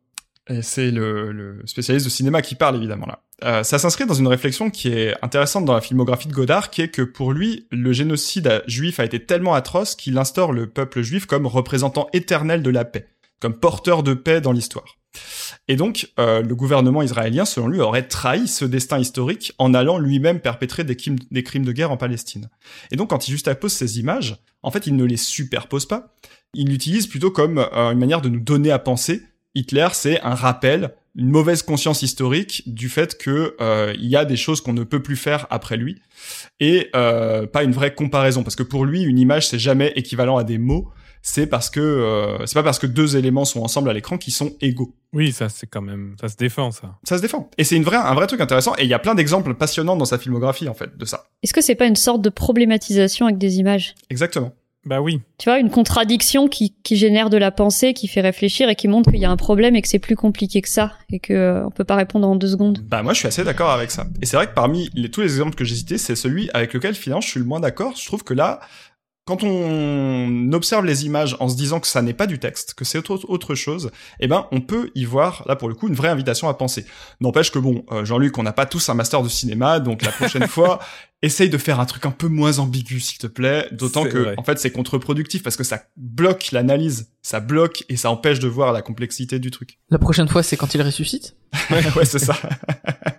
[0.48, 3.22] Et c'est le, le spécialiste de cinéma qui parle évidemment là.
[3.44, 6.82] Euh, ça s'inscrit dans une réflexion qui est intéressante dans la filmographie de Godard, qui
[6.82, 11.02] est que pour lui, le génocide juif a été tellement atroce qu'il instaure le peuple
[11.02, 13.08] juif comme représentant éternel de la paix,
[13.40, 14.96] comme porteur de paix dans l'histoire.
[15.68, 19.98] Et donc, euh, le gouvernement israélien, selon lui, aurait trahi ce destin historique en allant
[19.98, 22.48] lui-même perpétrer des crimes, des crimes de guerre en Palestine.
[22.90, 26.14] Et donc, quand il juxtapose ces images, en fait, il ne les superpose pas.
[26.54, 29.22] Il l'utilise plutôt comme euh, une manière de nous donner à penser.
[29.54, 34.24] Hitler, c'est un rappel, une mauvaise conscience historique du fait que euh, il y a
[34.24, 36.00] des choses qu'on ne peut plus faire après lui,
[36.60, 38.42] et euh, pas une vraie comparaison.
[38.42, 40.90] Parce que pour lui, une image, c'est jamais équivalent à des mots.
[41.22, 44.32] C'est parce que euh, c'est pas parce que deux éléments sont ensemble à l'écran qu'ils
[44.32, 44.94] sont égaux.
[45.12, 46.14] Oui, ça, c'est quand même.
[46.20, 46.98] Ça se défend, ça.
[47.02, 47.50] Ça se défend.
[47.58, 48.74] Et c'est une vraie, un vrai truc intéressant.
[48.78, 51.24] Et il y a plein d'exemples passionnants dans sa filmographie, en fait, de ça.
[51.42, 53.96] Est-ce que c'est pas une sorte de problématisation avec des images?
[54.08, 54.54] Exactement.
[54.86, 55.20] Bah oui.
[55.38, 58.86] Tu vois, une contradiction qui, qui génère de la pensée, qui fait réfléchir et qui
[58.86, 61.32] montre qu'il y a un problème et que c'est plus compliqué que ça et que
[61.32, 62.78] euh, on peut pas répondre en deux secondes.
[62.88, 64.06] Bah moi je suis assez d'accord avec ça.
[64.22, 66.72] Et c'est vrai que parmi les, tous les exemples que j'ai cités, c'est celui avec
[66.72, 67.94] lequel finalement je suis le moins d'accord.
[67.96, 68.60] Je trouve que là,
[69.26, 72.84] quand on observe les images en se disant que ça n'est pas du texte, que
[72.84, 73.90] c'est autre, autre chose,
[74.20, 76.86] eh ben on peut y voir là pour le coup une vraie invitation à penser.
[77.20, 80.12] N'empêche que bon, euh, Jean-Luc, on n'a pas tous un master de cinéma, donc la
[80.12, 80.78] prochaine fois,
[81.22, 83.66] essaye de faire un truc un peu moins ambigu s'il te plaît.
[83.72, 84.34] D'autant que vrai.
[84.36, 88.46] en fait c'est contre-productif parce que ça bloque l'analyse, ça bloque et ça empêche de
[88.46, 89.80] voir la complexité du truc.
[89.90, 91.34] La prochaine fois, c'est quand il ressuscite?
[91.70, 92.36] ouais, c'est ça.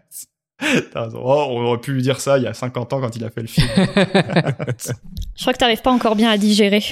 [0.96, 3.30] Oh, on aurait pu lui dire ça il y a 50 ans quand il a
[3.30, 3.68] fait le film.
[5.36, 6.84] Je crois que t'arrives pas encore bien à digérer.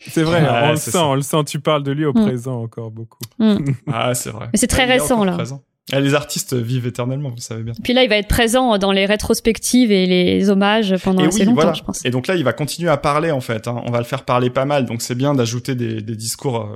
[0.00, 1.06] C'est vrai, Ouais, on le sent, ça.
[1.06, 1.44] on le sent.
[1.46, 2.26] Tu parles de lui au Mm.
[2.26, 3.18] présent encore beaucoup.
[3.92, 4.48] ah, c'est vrai.
[4.52, 5.32] Mais c'est très récent, là.
[5.32, 5.62] présent.
[5.92, 7.74] Ah, les artistes vivent éternellement, vous savez bien.
[7.82, 11.40] Puis là, il va être présent dans les rétrospectives et les hommages pendant Et assez
[11.40, 11.72] oui, longtemps, voilà.
[11.74, 12.04] je pense.
[12.06, 13.68] Et donc là, il va continuer à parler en fait.
[13.68, 13.82] hein.
[13.86, 16.74] On va le faire parler pas mal, donc c'est bien d'ajouter des, des discours euh,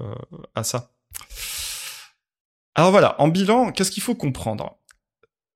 [0.55, 0.91] à ça.
[2.75, 4.78] Alors voilà, en bilan, qu'est-ce qu'il faut comprendre?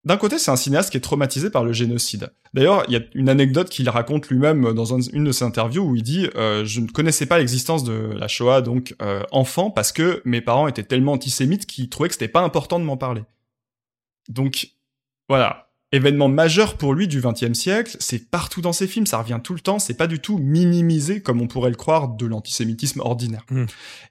[0.04, 2.32] D'un côté, c'est un cinéaste qui est traumatisé par le génocide.
[2.54, 5.82] D'ailleurs, il y a une anecdote qu'il raconte lui-même dans un- une de ses interviews
[5.84, 9.70] où il dit euh, Je ne connaissais pas l'existence de la Shoah, donc euh, enfant,
[9.70, 12.96] parce que mes parents étaient tellement antisémites qu'ils trouvaient que c'était pas important de m'en
[12.96, 13.22] parler.
[14.28, 14.68] Donc,
[15.28, 15.68] voilà.
[15.94, 19.52] Événement majeur pour lui du XXe siècle, c'est partout dans ses films, ça revient tout
[19.52, 23.44] le temps, c'est pas du tout minimisé comme on pourrait le croire de l'antisémitisme ordinaire.
[23.50, 23.64] Mm.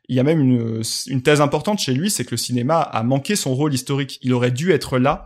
[0.07, 3.01] Il y a même une, une thèse importante chez lui, c'est que le cinéma a
[3.01, 4.19] manqué son rôle historique.
[4.21, 5.25] Il aurait dû être là,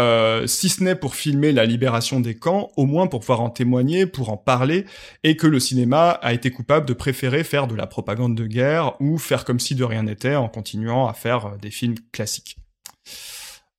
[0.00, 3.50] euh, si ce n'est pour filmer la libération des camps, au moins pour pouvoir en
[3.50, 4.84] témoigner, pour en parler,
[5.24, 9.00] et que le cinéma a été coupable de préférer faire de la propagande de guerre
[9.00, 12.58] ou faire comme si de rien n'était en continuant à faire euh, des films classiques.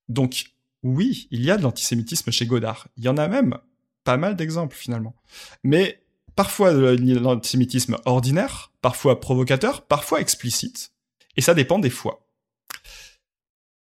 [0.08, 0.46] Donc,
[0.82, 2.88] oui, il y a de l'antisémitisme chez Godard.
[2.96, 3.56] Il y en a même
[4.04, 5.14] pas mal d'exemples finalement.
[5.62, 6.02] Mais
[6.36, 10.92] parfois de l'antisémitisme ordinaire, parfois provocateur, parfois explicite,
[11.36, 12.26] et ça dépend des fois.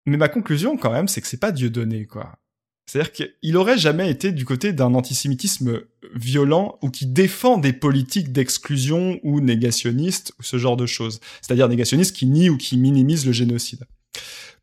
[0.06, 2.38] Mais ma conclusion quand même, c'est que c'est pas Dieu donné, quoi.
[2.86, 5.80] C'est-à-dire qu'il aurait jamais été du côté d'un antisémitisme
[6.14, 11.20] violent ou qui défend des politiques d'exclusion ou négationnistes ou ce genre de choses.
[11.40, 13.86] C'est-à-dire négationnistes qui nient ou qui minimisent le génocide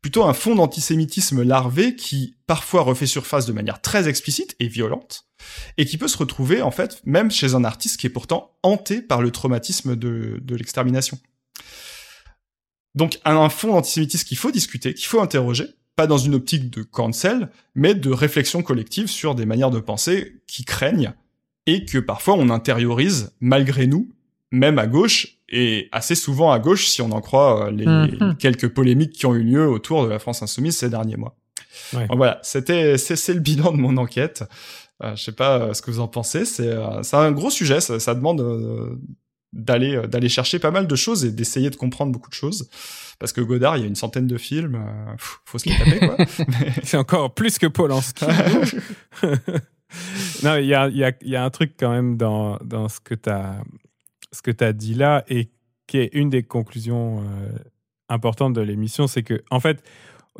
[0.02, 5.26] plutôt un fond d'antisémitisme larvé qui parfois refait surface de manière très explicite et violente,
[5.78, 9.00] et qui peut se retrouver en fait même chez un artiste qui est pourtant hanté
[9.00, 11.18] par le traumatisme de, de l'extermination.
[12.94, 15.66] Donc un, un fond d'antisémitisme qu'il faut discuter, qu'il faut interroger,
[15.96, 20.40] pas dans une optique de cancel, mais de réflexion collective sur des manières de penser
[20.46, 21.12] qui craignent
[21.66, 24.10] et que parfois on intériorise malgré nous,
[24.50, 28.36] même à gauche, et assez souvent à gauche si on en croit euh, les Mhm.
[28.38, 31.36] quelques polémiques qui ont eu lieu autour de la France insoumise ces derniers mois.
[31.94, 32.06] Ouais.
[32.08, 34.44] Donc voilà, c'était c'est c'est le bilan de mon enquête.
[35.02, 36.44] Euh, je sais pas euh, ce que vous en pensez.
[36.46, 37.80] C'est euh, c'est un gros sujet.
[37.80, 38.98] Ça, ça demande euh,
[39.52, 42.68] d'aller euh, d'aller chercher pas mal de choses et d'essayer de comprendre beaucoup de choses.
[43.18, 44.76] Parce que Godard, il y a une centaine de films.
[44.76, 45.14] euh,
[45.44, 46.16] faut se les taper quoi.
[46.18, 48.24] Mais- C'est encore plus que Polanski.
[50.42, 52.56] non, il y a, il y, a, il y a un truc quand même dans,
[52.64, 53.62] dans ce que tu as,
[54.32, 55.50] ce que as dit là et
[55.86, 57.58] qui est une des conclusions euh,
[58.08, 59.82] importantes de l'émission, c'est que, en fait,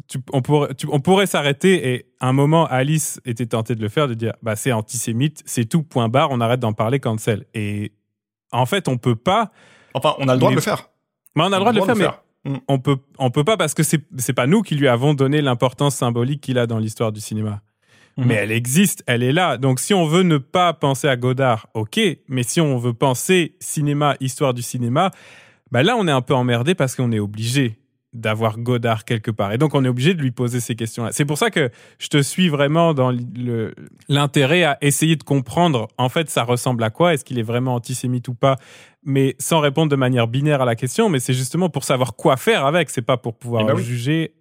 [0.09, 3.83] tu- on pourrait, tu- on pourrait s'arrêter et à un moment, Alice était tentée de
[3.83, 6.99] le faire, de dire bah, c'est antisémite, c'est tout, point barre, on arrête d'en parler,
[7.01, 7.45] cancel.
[7.55, 7.93] Et
[8.53, 9.51] en fait, on peut pas.
[9.95, 10.89] enfin, on a le droit Mais- de le faire.
[11.35, 13.73] Mais on a le droit de le faire, mais on peut on peut pas parce
[13.75, 17.11] que c'est c'est pas nous qui lui avons donné l'importance symbolique qu'il a dans l'histoire
[17.13, 17.63] du cinéma.
[18.19, 18.27] Mhm.
[18.27, 19.57] Mais elle existe, elle est là.
[19.57, 21.99] Donc si on veut ne pas penser à Godard, OK,
[22.29, 25.11] mais si on veut penser cinéma, histoire du cinéma,
[25.71, 27.79] bah là on est un peu emmerdé parce qu'on est obligé
[28.13, 29.53] d'avoir Godard quelque part.
[29.53, 31.13] Et donc on est obligé de lui poser ces questions-là.
[31.13, 33.75] C'est pour ça que je te suis vraiment dans le-
[34.09, 37.75] l'intérêt à essayer de comprendre en fait ça ressemble à quoi, est-ce qu'il est vraiment
[37.75, 38.57] antisémite ou pas,
[39.03, 42.37] mais sans répondre de manière binaire à la question, mais c'est justement pour savoir quoi
[42.37, 43.83] faire avec, c'est pas pour pouvoir Eh ben oui.
[43.83, 44.35] juger.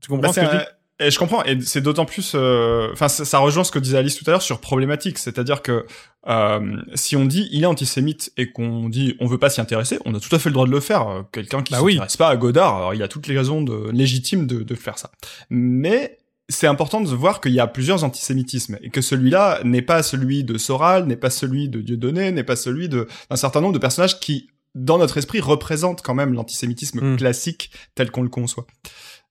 [0.00, 0.64] Tu comprends Bah, ce que je dis?
[1.00, 3.98] Et je comprends, et c'est d'autant plus, euh, enfin, ça, ça rejoint ce que disait
[3.98, 5.86] Alice tout à l'heure sur problématique, c'est-à-dire que
[6.28, 9.98] euh, si on dit il est antisémite et qu'on dit on veut pas s'y intéresser,
[10.04, 11.08] on a tout à fait le droit de le faire.
[11.08, 11.94] Euh, Quelqu'un qui Bah oui.
[11.94, 14.96] s'intéresse pas à Godard, alors il a toutes les raisons de, légitimes de, de faire
[14.98, 15.10] ça.
[15.50, 16.18] Mais
[16.48, 20.44] c'est important de voir qu'il y a plusieurs antisémitismes et que celui-là n'est pas celui
[20.44, 24.20] de Soral, n'est pas celui de Dieudonné, n'est pas celui d'un certain nombre de personnages
[24.20, 27.16] qui, dans notre esprit, représentent quand même l'antisémitisme Mm.
[27.16, 28.66] classique tel qu'on le conçoit.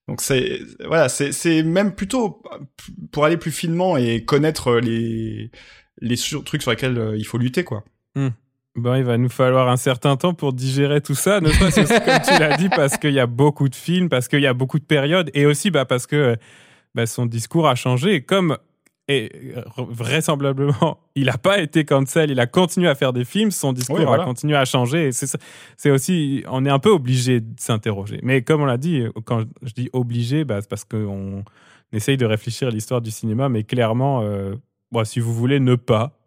[0.08, 2.42] Donc c'est voilà, c'est même plutôt
[3.10, 5.50] pour aller plus finement et connaître les
[6.00, 7.84] les sur- trucs sur lesquels euh, il faut lutter quoi.
[8.76, 12.34] Bon, il va nous falloir un certain temps pour digérer tout ça, ne que, comme
[12.34, 14.80] tu l'as dit, parce qu'il y a beaucoup de films, parce qu'il y a beaucoup
[14.80, 16.36] de périodes, et aussi bah, parce que
[16.94, 18.22] bah, son discours a changé.
[18.22, 18.58] Comme,
[19.08, 23.50] et euh, vraisemblablement, il n'a pas été cancel, il a continué à faire des films,
[23.50, 24.22] son discours Oui, voilà.
[24.22, 25.10] a continué à changer.
[25.76, 28.20] C'est aussi, on est un peu obligé de s'interroger.
[28.22, 31.44] Mais comme on l'a dit, quand je dis obligé, bah, c'est parce qu'on
[31.92, 34.54] essaye de réfléchir à l'histoire du cinéma, mais clairement, euh,
[34.90, 36.18] bon, si vous voulez ne pas,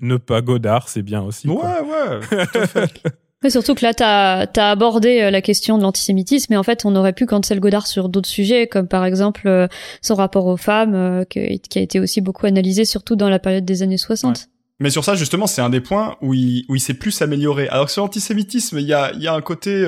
[0.00, 1.48] ne pas Godard, c'est bien aussi.
[1.48, 1.82] quoi.
[1.82, 2.46] Ouais ouais.
[2.46, 3.02] tout à fait.
[3.42, 6.84] Mais surtout que là, t'as as abordé euh, la question de l'antisémitisme, mais en fait,
[6.84, 9.68] on aurait pu cancel Godard sur d'autres sujets, comme par exemple euh,
[10.02, 13.64] son rapport aux femmes, euh, qui a été aussi beaucoup analysé, surtout dans la période
[13.64, 14.48] des années 60.
[14.80, 17.68] Mais sur ça, justement, c'est un des points où il, où il s'est plus amélioré.
[17.68, 19.84] Alors que sur l'antisémitisme, il y a, y a un côté,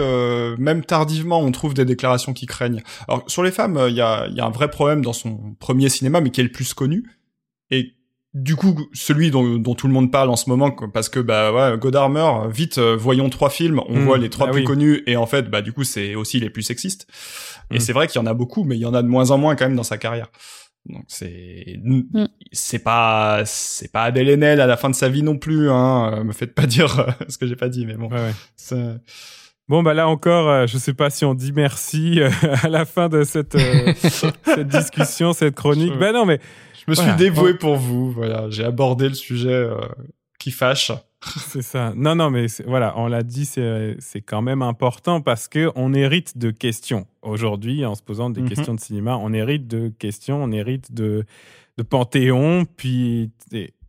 [0.58, 2.82] même tardivement, on trouve des déclarations qui craignent.
[3.06, 5.88] Alors sur les femmes, il y a, y a un vrai problème dans son premier
[5.90, 7.04] cinéma, mais qui est le plus connu.
[7.70, 7.94] Et
[8.32, 11.52] du coup, celui dont, dont tout le monde parle en ce moment, parce que bah
[11.52, 14.60] ouais, Godard meurt, vite, euh, voyons trois films, on Mm, voit les trois ah plus
[14.60, 14.66] oui.
[14.66, 17.06] connus, et en fait, bah du coup, c'est aussi les plus sexistes.
[17.72, 17.80] Et Mm.
[17.80, 19.38] c'est vrai qu'il y en a beaucoup, mais il y en a de moins en
[19.38, 20.28] moins quand même dans sa carrière.
[20.86, 21.78] Donc c'est
[22.52, 26.10] c'est pas c'est pas Adèle Haenel à la fin de sa vie non plus hein
[26.20, 28.32] Euh, me faites pas dire euh, ce que j'ai pas dit mais bon Ouais,
[28.72, 28.94] ouais.
[29.68, 32.30] Bon, bah là encore, euh, je sais pas si on dit merci euh,
[32.64, 33.92] à la fin de cette, euh,
[34.44, 35.92] cette discussion, cette chronique.
[35.92, 36.40] Je- Ben non, mais
[36.90, 37.16] me suis Voilà.
[37.16, 39.76] dévoué pour vous voilà j'ai abordé le sujet euh,
[40.38, 40.92] qui fâche
[41.48, 41.92] c'est ça.
[41.94, 46.38] Non, non, mais voilà, on l'a dit, c'est quand même important parce que on hérite
[46.38, 47.06] de questions.
[47.20, 48.48] Aujourd'hui, en se posant des Mhm.
[48.48, 51.26] questions de cinéma, on hérite de questions, on hérite de,
[51.76, 52.64] de panthéon.
[52.64, 53.32] Puis,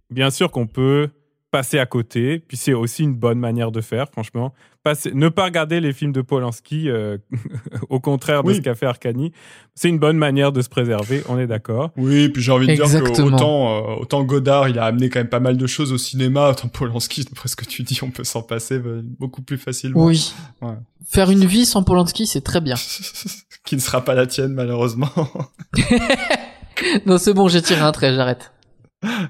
[0.09, 1.07] bien sûr qu'on peut
[1.51, 2.39] passer à côté.
[2.39, 4.53] Puis c'est aussi une bonne manière de faire, franchement.
[4.83, 7.17] Passer, ne pas regarder les films de Polanski, euh,
[7.89, 8.55] au contraire de Oui.
[8.55, 9.31] ce qu'a fait Arcani,
[9.75, 11.91] c'est une bonne manière de se préserver, on est d'accord.
[11.97, 15.19] oui puis j'ai envie de dire que autant euh, autant Godard il a amené quand
[15.19, 18.09] même pas mal de choses au cinéma autant Polanski d'après ce que tu dis on
[18.09, 20.33] peut s'en passer euh, beaucoup plus facilement Oui.
[20.63, 20.73] Ouais.
[21.07, 22.75] Faire une vie sans Polanski, c'est très bien.
[23.65, 25.09] qui ne sera pas la tienne malheureusement
[27.05, 28.51] non, c'est bon, j'ai tiré un trait, j'arrête.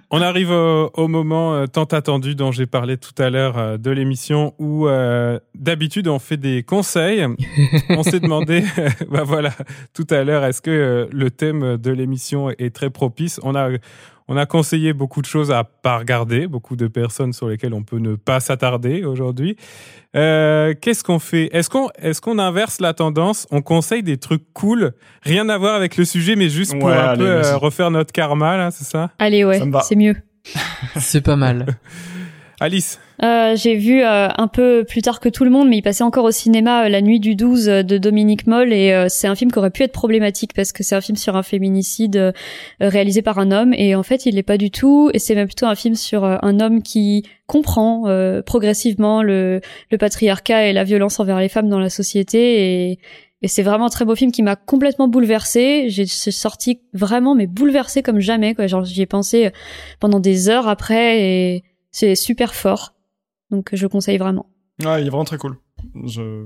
[0.09, 3.77] On arrive au, au moment euh, tant attendu dont j'ai parlé tout à l'heure euh,
[3.77, 7.25] de l'émission où euh, d'habitude on fait des conseils.
[7.89, 8.65] on s'est demandé,
[9.09, 9.51] bah voilà,
[9.93, 13.39] tout à l'heure, est-ce que euh, le thème de l'émission est très propice?
[13.43, 13.69] On a
[14.31, 17.83] on a conseillé beaucoup de choses à pas regarder, beaucoup de personnes sur lesquelles on
[17.83, 19.57] peut ne pas s'attarder aujourd'hui.
[20.15, 21.49] Euh, Qu'est-ce qu'on fait?
[21.51, 23.45] Est-ce qu'on est-ce qu'on inverse la tendance?
[23.51, 26.93] On conseille des trucs cool, rien à voir avec le sujet, mais juste pour Ouais,
[26.95, 29.11] un allez, peu euh, refaire notre karma, là, c'est ça?
[29.19, 30.15] Allez, ouais, c'est mieux.
[30.97, 31.65] C'est pas mal.
[32.61, 35.81] Alice Euh, j'ai vu euh, un peu plus tard que tout le monde, mais il
[35.81, 39.07] passait encore au cinéma euh, La Nuit du 12 euh, de Dominique Moll et euh,
[39.09, 41.43] c'est un film qui aurait pu être problématique parce que c'est un film sur un
[41.43, 42.31] féminicide euh,
[42.79, 45.47] réalisé par un homme et en fait il l'est pas du tout et c'est même
[45.47, 48.03] plutôt un film sur un homme qui comprend
[48.45, 49.59] progressivement le,
[49.91, 52.99] le patriarcat et la violence envers les femmes dans la société et
[53.43, 55.89] et c'est vraiment un très beau film qui m'a complètement bouleversée.
[55.89, 58.67] J'ai sorti vraiment mais bouleversée comme jamais quoi.
[58.67, 59.49] Genre j'y ai pensé
[59.99, 62.93] pendant des heures après et c'est super fort.
[63.49, 64.47] Donc je conseille vraiment.
[64.83, 65.57] ouais il est vraiment très cool
[66.05, 66.45] je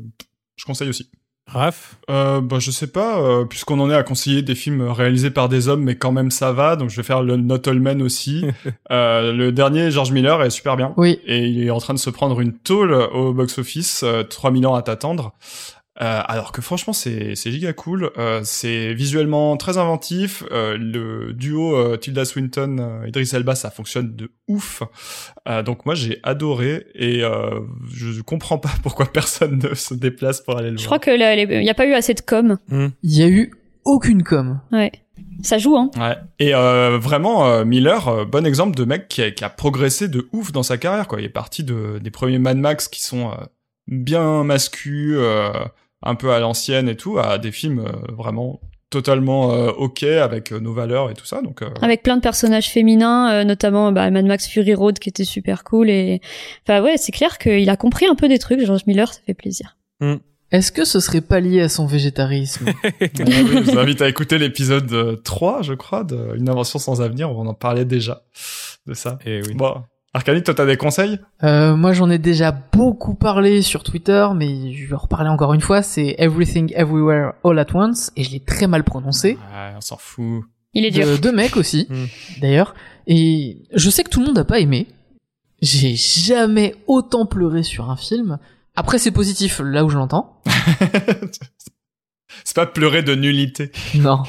[0.56, 1.10] je conseille aussi
[1.48, 5.30] Raph Euh, bah, je sais pas, euh, puisqu'on en est à conseiller des films réalisés
[5.30, 7.80] par des hommes, mais quand même ça va, donc je vais faire le Not All
[7.80, 8.46] Men aussi.
[8.92, 10.94] euh, le dernier, George Miller, est super bien.
[10.98, 11.20] Oui.
[11.28, 14.74] Et il est en train de se prendre une tôle au box-office, euh, 3000 ans
[14.74, 15.34] à t'attendre.
[16.02, 21.32] Euh, alors que franchement c'est c'est giga cool, euh, c'est visuellement très inventif, euh, le
[21.32, 24.84] duo euh, Tilda Swinton euh, Idris Elba ça fonctionne de ouf,
[25.48, 27.62] Euh, donc moi j'ai adoré et euh,
[27.94, 31.00] je comprends pas pourquoi personne ne se déplace pour aller le Je voir.
[31.00, 32.58] crois que là, il n'y a pas eu assez de com.
[32.72, 33.54] Il y a eu
[33.86, 34.60] aucune com.
[34.74, 34.92] Ouais.
[35.44, 35.92] Ça joue, hein.
[35.98, 36.18] Ouais.
[36.40, 40.08] Et euh, vraiment, euh, Miller, euh, bon exemple de mec qui a, qui a progressé
[40.10, 41.08] de ouf dans sa carrière.
[41.08, 41.22] Quoi.
[41.22, 43.36] Il est parti de, des premiers Mad Max qui sont euh,
[43.88, 45.52] bien mascus, euh,
[46.06, 50.54] un peu à l'ancienne et tout, à des films euh, vraiment totalement euh, ok avec
[50.54, 51.42] euh, nos valeurs et tout ça.
[51.42, 55.10] Donc euh, Avec plein de personnages féminins, euh, notamment bah, Mad Max Fury Road qui
[55.10, 55.90] était super cool.
[55.90, 56.22] Et
[56.64, 58.62] enfin ouais, c'est clair qu'il a compris un peu des trucs.
[58.64, 59.76] George Miller, ça fait plaisir.
[60.52, 62.68] Est-ce que ce serait pas lié à son végétarisme?
[63.02, 67.02] Oui, je vous invite à écouter l'épisode euh, 3, je crois, de Une invention sans
[67.02, 67.32] avenir.
[67.32, 68.24] On en parlait déjà
[68.86, 69.18] de ça.
[69.26, 69.54] Et oui.
[69.56, 69.84] Bon,
[70.16, 71.20] Arcani, toi t'as des conseils?
[71.44, 75.54] Euh, Moi, j'en ai déjà beaucoup parlé sur Twitter, mais je vais en reparler encore
[75.54, 75.82] une fois.
[75.82, 79.32] C'est Everything Everywhere All at Once, et je l'ai très mal prononcé.
[79.34, 80.44] Ouais, On s'en fout.
[80.74, 81.06] Il est dur.
[81.06, 82.06] De, de mecs aussi, Mm.
[82.42, 82.76] d'ailleurs.
[83.08, 84.88] Et je sais que tout le monde n'a pas aimé.
[85.62, 88.38] J'ai jamais autant pleuré sur un film.
[88.78, 90.42] Après, c'est positif, là où je l'entends.
[92.44, 93.72] C'est pas pleurer de nullité.
[93.96, 94.24] Non.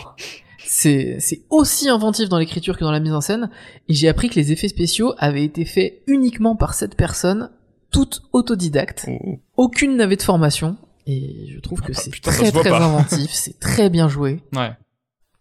[0.66, 3.51] C'est, c'est aussi inventif dans l'écriture que dans la mise en scène.
[3.88, 7.51] Et j'ai appris que les effets spéciaux avaient été faits uniquement par cette personne,
[7.90, 9.06] toute autodidacte.
[9.09, 9.38] Oh.
[9.56, 10.76] Aucune n'avait de formation.
[11.06, 12.84] Et je trouve que Ah, c'est très très pas.
[12.84, 14.43] inventif, c'est très bien joué.
[14.55, 14.72] Ouais.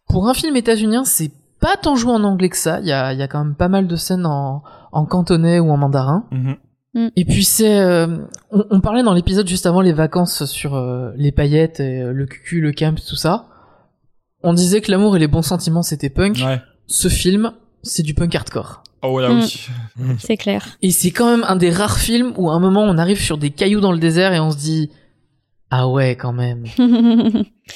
[0.07, 2.79] Pour un film états-unien, c'est pas tant joué en anglais que ça.
[2.81, 4.61] Il y a, il y a quand même pas mal de scènes en,
[4.91, 6.25] en cantonais ou en mandarin.
[6.31, 6.55] Mhm.
[7.17, 8.07] Et puis c'est, euh,
[8.51, 12.13] on, on parlait dans l'épisode juste avant les vacances sur euh, les paillettes, et, euh,
[12.13, 13.47] le cucu, le camp, tout ça.
[14.45, 16.37] On disait que l'amour et les bons sentiments c'était punk.
[16.37, 16.61] Ouais.
[16.87, 17.51] Ce film,
[17.83, 18.83] c'est du punk hardcore.
[19.01, 19.39] Oh là Mm.
[19.41, 20.15] oui.
[20.19, 20.65] C'est clair.
[20.81, 23.37] Et c'est quand même un des rares films où à un moment on arrive sur
[23.37, 24.89] des cailloux dans le désert et on se dit
[25.71, 26.65] ah ouais quand même.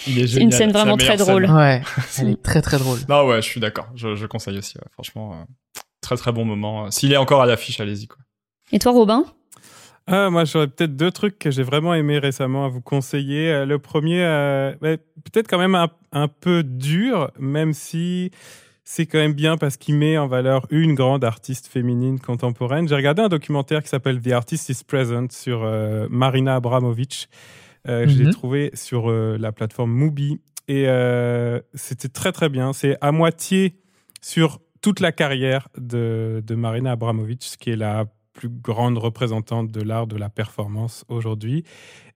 [0.08, 1.46] Il est C'est une scène vraiment très drôle.
[1.48, 1.56] scène.
[1.56, 1.82] Ouais,
[2.20, 3.00] elle est très très drôle.
[3.10, 3.88] Non ouais, je suis d'accord.
[3.96, 4.78] Je, je conseille aussi.
[4.78, 4.84] ouais.
[4.94, 5.44] Franchement, euh,
[6.02, 6.90] très très bon moment.
[6.92, 8.18] S'il est encore à l'affiche, allez-y quoi.
[8.72, 9.26] Et toi, Robin?
[10.12, 13.52] Ah, moi, j'aurais peut-être deux trucs que j'ai vraiment aimé récemment à vous conseiller.
[13.52, 18.32] Euh, le premier, euh, peut-être quand même un, un, peu dur, même si
[18.84, 22.88] c'est quand même bien parce qu'il met en valeur une grande artiste féminine contemporaine.
[22.88, 27.30] J'ai regardé un documentaire qui s'appelle The Artist is Present sur euh, Marina Abramovic.
[27.88, 28.32] Euh, Je l'ai mhm.
[28.32, 30.88] trouvé sur la plateforme Mubi et
[31.76, 32.74] c'était très très bien.
[32.74, 33.76] C'est à moitié
[34.22, 38.06] sur toute la carrière de, de Marina Abramovic, qui est la
[38.40, 41.66] plus grande représentante de l'art de la performance aujourd'hui,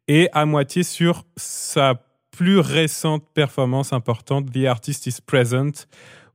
[0.08, 2.02] et à moitié sur sa
[2.32, 5.86] plus récente performance importante, The Artist is Present,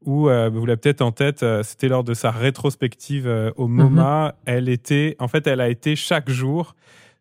[0.04, 3.66] où euh, vous l'avez peut-être en tête, euh, c'était lors de sa rétrospective euh, au
[3.66, 4.26] MoMA.
[4.26, 4.32] Mhm.
[4.44, 6.76] Elle était, en fait, elle a été chaque jour,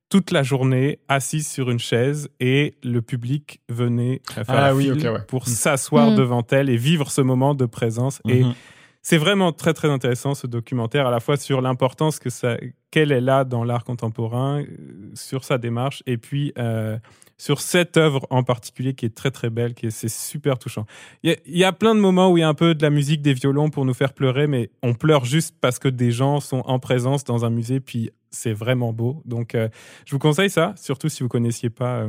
[0.10, 4.92] toute la journée, assise sur une chaise et le public venait faire ah, oui,
[5.28, 6.18] pour s'asseoir mhm.
[6.18, 8.22] devant elle et vivre ce moment de présence.
[8.28, 8.54] Et mhm
[9.10, 12.58] c'est vraiment très très intéressant ce documentaire, à la fois sur l'importance que ça,
[12.92, 14.66] qu'elle est là dans l'art contemporain, euh,
[15.14, 16.98] sur sa démarche, et puis euh,
[17.38, 20.86] sur cette œuvre en particulier qui est très très belle, qui est c'est super touchant.
[21.24, 23.22] Il y, a plein de moments où il y a un peu de la musique,
[23.22, 26.64] des violons pour nous faire pleurer, mais on pleure juste parce que des gens sont
[26.66, 29.22] en présence dans un musée, puis c'est vraiment beau.
[29.24, 29.70] Donc euh,
[30.06, 32.06] je vous conseille ça, surtout si vous connaissiez pas.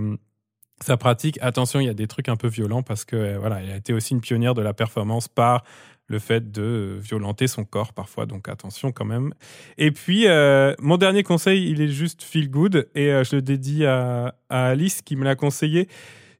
[0.81, 3.71] sa pratique, attention, il y a des trucs un peu violents parce que voilà, elle
[3.71, 5.63] a été aussi une pionnière de la performance par
[6.09, 9.33] le fait de violenter son corps parfois, donc attention quand même.
[9.77, 13.43] Et puis, euh, mon dernier conseil, il est juste feel good, et euh, je le
[13.43, 15.89] dédie à, Alice qui me l'a conseillé.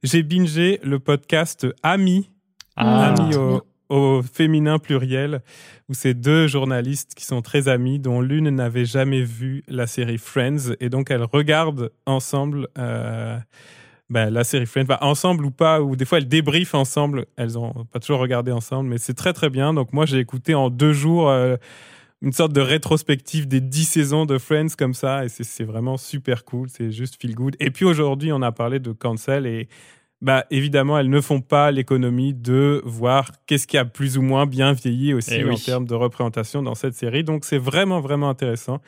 [0.01, 2.29] J'ai bingé le podcast Ami,
[2.75, 3.13] ah.
[3.13, 3.35] Ami
[3.89, 5.41] au, féminin pluriel,
[5.87, 10.19] où c'est deux journalistes qui sont très amis, dont l'une n'avait jamais vu la série
[10.19, 12.67] Friends, et donc elles regardent ensemble...
[12.77, 13.37] Euh,
[14.09, 17.27] ben, la série Friends, ensemble ou pas, ou des fois elles débriefent ensemble.
[17.35, 19.73] Elles ont pas toujours regardé ensemble, mais c'est très très bien.
[19.73, 21.57] Donc moi j'ai écouté en deux jours euh,
[22.21, 26.43] une sorte de rétrospective des dix saisons de Friends comme ça, et c'est vraiment super
[26.43, 26.69] cool.
[26.69, 27.55] C'est juste feel good.
[27.59, 29.67] Et puis aujourd'hui on a parlé de cancel et
[30.21, 34.47] bah évidemment elles ne font pas l'économie de voir qu'est-ce qui a plus ou moins
[34.47, 37.23] bien vieilli aussi eh en termes de représentation dans cette série.
[37.23, 38.81] Donc c'est vraiment vraiment intéressant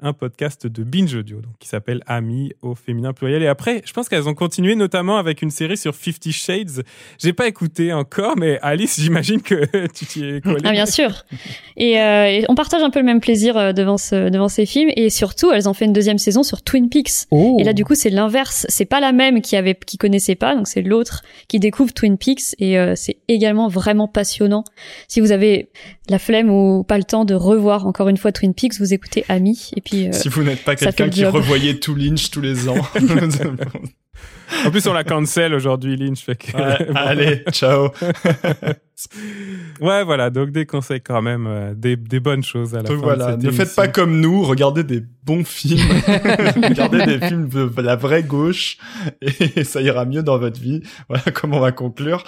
[0.00, 3.42] un podcast de Binge Audio donc, qui s'appelle Amis au féminin pluriel.
[3.42, 6.84] Et après, je pense qu'elles ont continué notamment avec une série sur Fifty Shades.
[7.18, 10.62] J'ai pas écouté encore, mais Alice, j'imagine que tu t'y es collée.
[10.64, 11.24] Ah, bien sûr.
[11.76, 14.90] Et, euh, on partage un peu le même plaisir euh, devant, ce, devant ces films.
[14.96, 17.26] Et surtout, elles ont fait une deuxième saison sur Twin Peaks.
[17.30, 17.56] Oh.
[17.60, 18.66] Et là, du coup, c'est l'inverse.
[18.68, 22.18] C'est pas la même qui avait, qui connaissait pas, donc c'est l'autre qui découvre Twin
[22.18, 22.56] Peaks.
[22.58, 24.64] Et euh, c'est également vraiment passionnant.
[25.08, 25.68] Si vous avez
[26.08, 29.24] la flemme ou pas le temps de revoir encore une fois Twin Peaks, vous écoutez
[29.28, 29.70] Ami.
[29.76, 32.76] Et puis, euh, si vous n'êtes pas quelqu'un qui revoyait tout Lynch tous les ans.
[34.66, 36.22] en plus, on la cancel aujourd'hui, Lynch.
[36.22, 36.52] Fait que...
[36.94, 37.88] allez, ciao.
[39.80, 40.28] ouais, voilà.
[40.28, 43.36] Donc des conseils quand même, euh, des, des, bonnes choses à la donc fin voilà,
[43.36, 44.42] de cette ne faites pas comme nous.
[44.42, 45.80] Regardez des bons films.
[46.62, 48.76] regardez des films de la vraie gauche
[49.22, 50.82] et ça ira mieux dans votre vie.
[51.08, 52.24] Voilà comment on va conclure.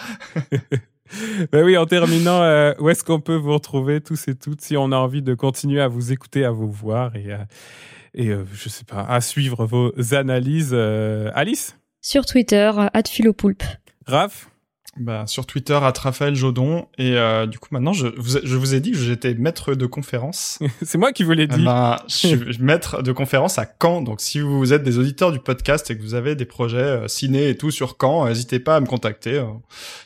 [1.52, 4.76] ben oui, en terminant, euh, où est-ce qu'on peut vous retrouver tous et toutes si
[4.76, 7.38] on a envie de continuer à vous écouter, à vous voir et, euh,
[8.14, 10.74] et euh, je sais pas, à suivre vos analyses,
[11.34, 11.76] Alice?
[12.00, 12.70] Sur Twitter,
[13.08, 13.64] @philopoulpe.
[14.06, 14.48] Raph?
[14.98, 18.74] Bah, sur Twitter à Raphaël Jodon et euh, du coup maintenant je vous, je vous
[18.74, 20.58] ai dit que j'étais maître de conférence.
[20.82, 21.64] c'est moi qui vous l'ai dit.
[21.64, 25.38] Bah, je suis maître de conférence à Caen donc si vous êtes des auditeurs du
[25.38, 28.76] podcast et que vous avez des projets euh, ciné et tout sur Caen, n'hésitez pas
[28.76, 29.34] à me contacter.
[29.34, 29.46] Euh,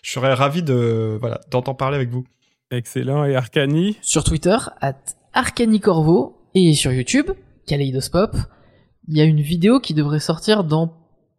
[0.02, 2.24] je serais ravi de voilà d'entendre parler avec vous.
[2.70, 3.96] Excellent et Arcani?
[4.02, 4.96] Sur Twitter at
[5.32, 7.30] Arcani Corvo et sur YouTube
[7.66, 8.36] Kaleidoscope.
[9.08, 10.92] Il y a une vidéo qui devrait sortir dans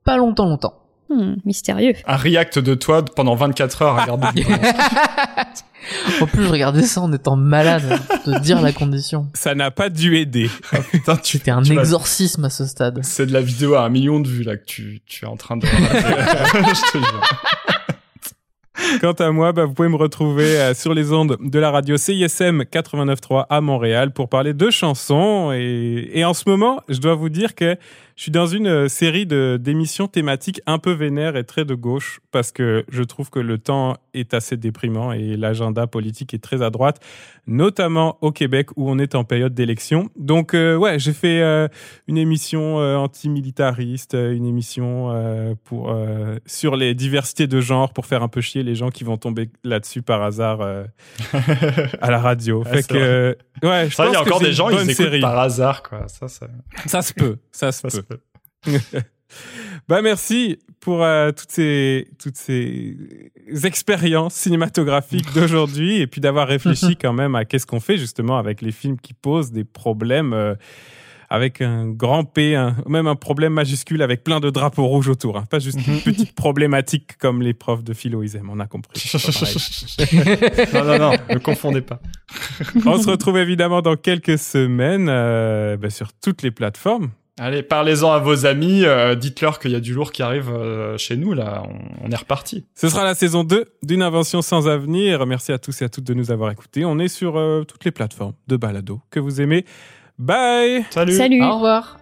[0.04, 0.81] pas longtemps longtemps.
[1.12, 1.94] Hmm, mystérieux.
[2.08, 4.46] Un react de toi pendant 24 heures à regarder.
[6.22, 9.28] en plus, je regardais ça en étant malade de dire la condition.
[9.34, 10.50] Ça n'a pas dû aider.
[10.74, 13.00] Oh, putain, tu, C'était un exorcisme à ce stade.
[13.04, 15.36] C'est de la vidéo à un million de vues là que tu, tu es en
[15.36, 15.66] train de.
[15.68, 17.24] je te jure.
[19.02, 21.98] Quant à moi, bah, vous pouvez me retrouver euh, sur les ondes de la radio
[21.98, 25.52] CISM 89.3 à Montréal pour parler de chansons.
[25.54, 27.78] Et, et en ce moment, je dois vous dire que
[28.22, 31.74] je suis dans une euh, série de d'émissions thématiques un peu vénères et très de
[31.74, 36.44] gauche parce que je trouve que le temps est assez déprimant et l'agenda politique est
[36.44, 37.00] très à droite,
[37.48, 40.12] notamment au Québec où on est en période d'élection.
[40.16, 41.68] Donc euh, ouais, j'ai fait euh,
[42.08, 45.92] une émission anti-militariste, une émission pour
[46.46, 49.50] sur les diversités de genre pour faire un peu chier les gens qui vont tomber
[49.64, 50.62] là-dessus par hasard
[52.02, 52.64] à la radio.
[52.66, 55.82] fait que ouais, je pense il y a encore des gens qui écoutent par hasard
[55.82, 56.08] quoi.
[56.08, 56.46] Ça ça
[56.86, 58.11] ça se peut, ça se peut.
[59.88, 62.98] bah merci pour euh, toutes ces toutes ces
[63.64, 68.62] expériences cinématographiques d'aujourd'hui et puis d'avoir réfléchi quand même à qu'est-ce qu'on fait justement avec
[68.62, 70.56] les films qui posent des problèmes euh,
[71.30, 75.38] avec un grand P, même un problème majuscule avec plein de drapeaux rouges autour.
[75.38, 75.46] Hein.
[75.50, 76.02] Pas juste une mhm.
[76.02, 79.02] petite problématique comme les profs de philo ils aiment, on a compris.
[80.74, 82.02] non, non, non, ne confondez pas.
[82.86, 87.12] on se retrouve évidemment dans quelques semaines euh, bah, sur toutes les plateformes.
[87.40, 90.98] Allez, parlez-en à vos amis, euh, dites-leur qu'il y a du lourd qui arrive euh,
[90.98, 92.66] chez nous, là, on, on, est reparti.
[92.76, 95.26] Ce sera la saison 2 d'une invention sans avenir.
[95.26, 96.86] Merci à tous et à toutes de nous avoir écoutés.
[96.86, 99.66] On est sur toutes les plateformes de balado que vous aimez.
[100.20, 101.98] Bye Salut Salut Au revoir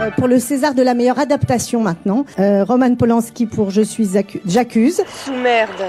[0.00, 2.24] euh, pour le César de la meilleure adaptation maintenant.
[2.38, 4.08] Euh, Roman Polanski pour Je suis
[4.46, 5.02] j'accuse.
[5.42, 5.84] Merde.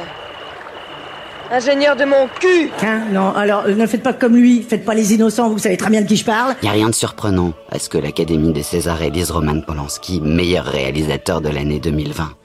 [1.51, 4.93] Ingénieur de mon cul Hein, non, alors euh, ne faites pas comme lui, faites pas
[4.93, 6.55] les innocents, vous savez très bien de qui je parle.
[6.63, 10.63] Y a rien de surprenant à ce que l'Académie des Césars élise Roman Polanski meilleur
[10.63, 12.35] réalisateur de l'année 2020.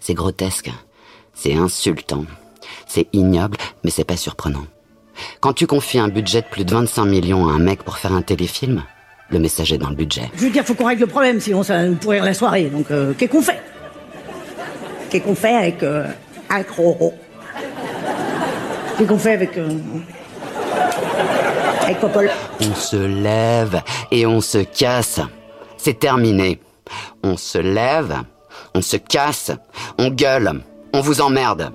[0.00, 0.70] C'est grotesque,
[1.34, 2.24] c'est insultant,
[2.86, 4.64] c'est ignoble, mais c'est pas surprenant.
[5.40, 8.14] Quand tu confies un budget de plus de 25 millions à un mec pour faire
[8.14, 8.82] un téléfilm,
[9.28, 10.30] le message est dans le budget.
[10.36, 12.64] Je veux dire, faut qu'on règle le problème, sinon ça nous pourrir la soirée.
[12.64, 13.60] Donc, euh, qu'est-ce qu'on fait?
[15.10, 16.06] Qu'est-ce qu'on fait avec euh,
[16.48, 17.12] un Roro
[18.96, 19.56] Qu'est-ce qu'on fait avec...
[19.58, 19.68] Euh,
[21.82, 22.30] avec Popol
[22.60, 25.20] On se lève et on se casse.
[25.76, 26.60] C'est terminé.
[27.22, 28.14] On se lève,
[28.74, 29.50] on se casse,
[29.98, 30.62] on gueule,
[30.92, 31.72] on vous emmerde.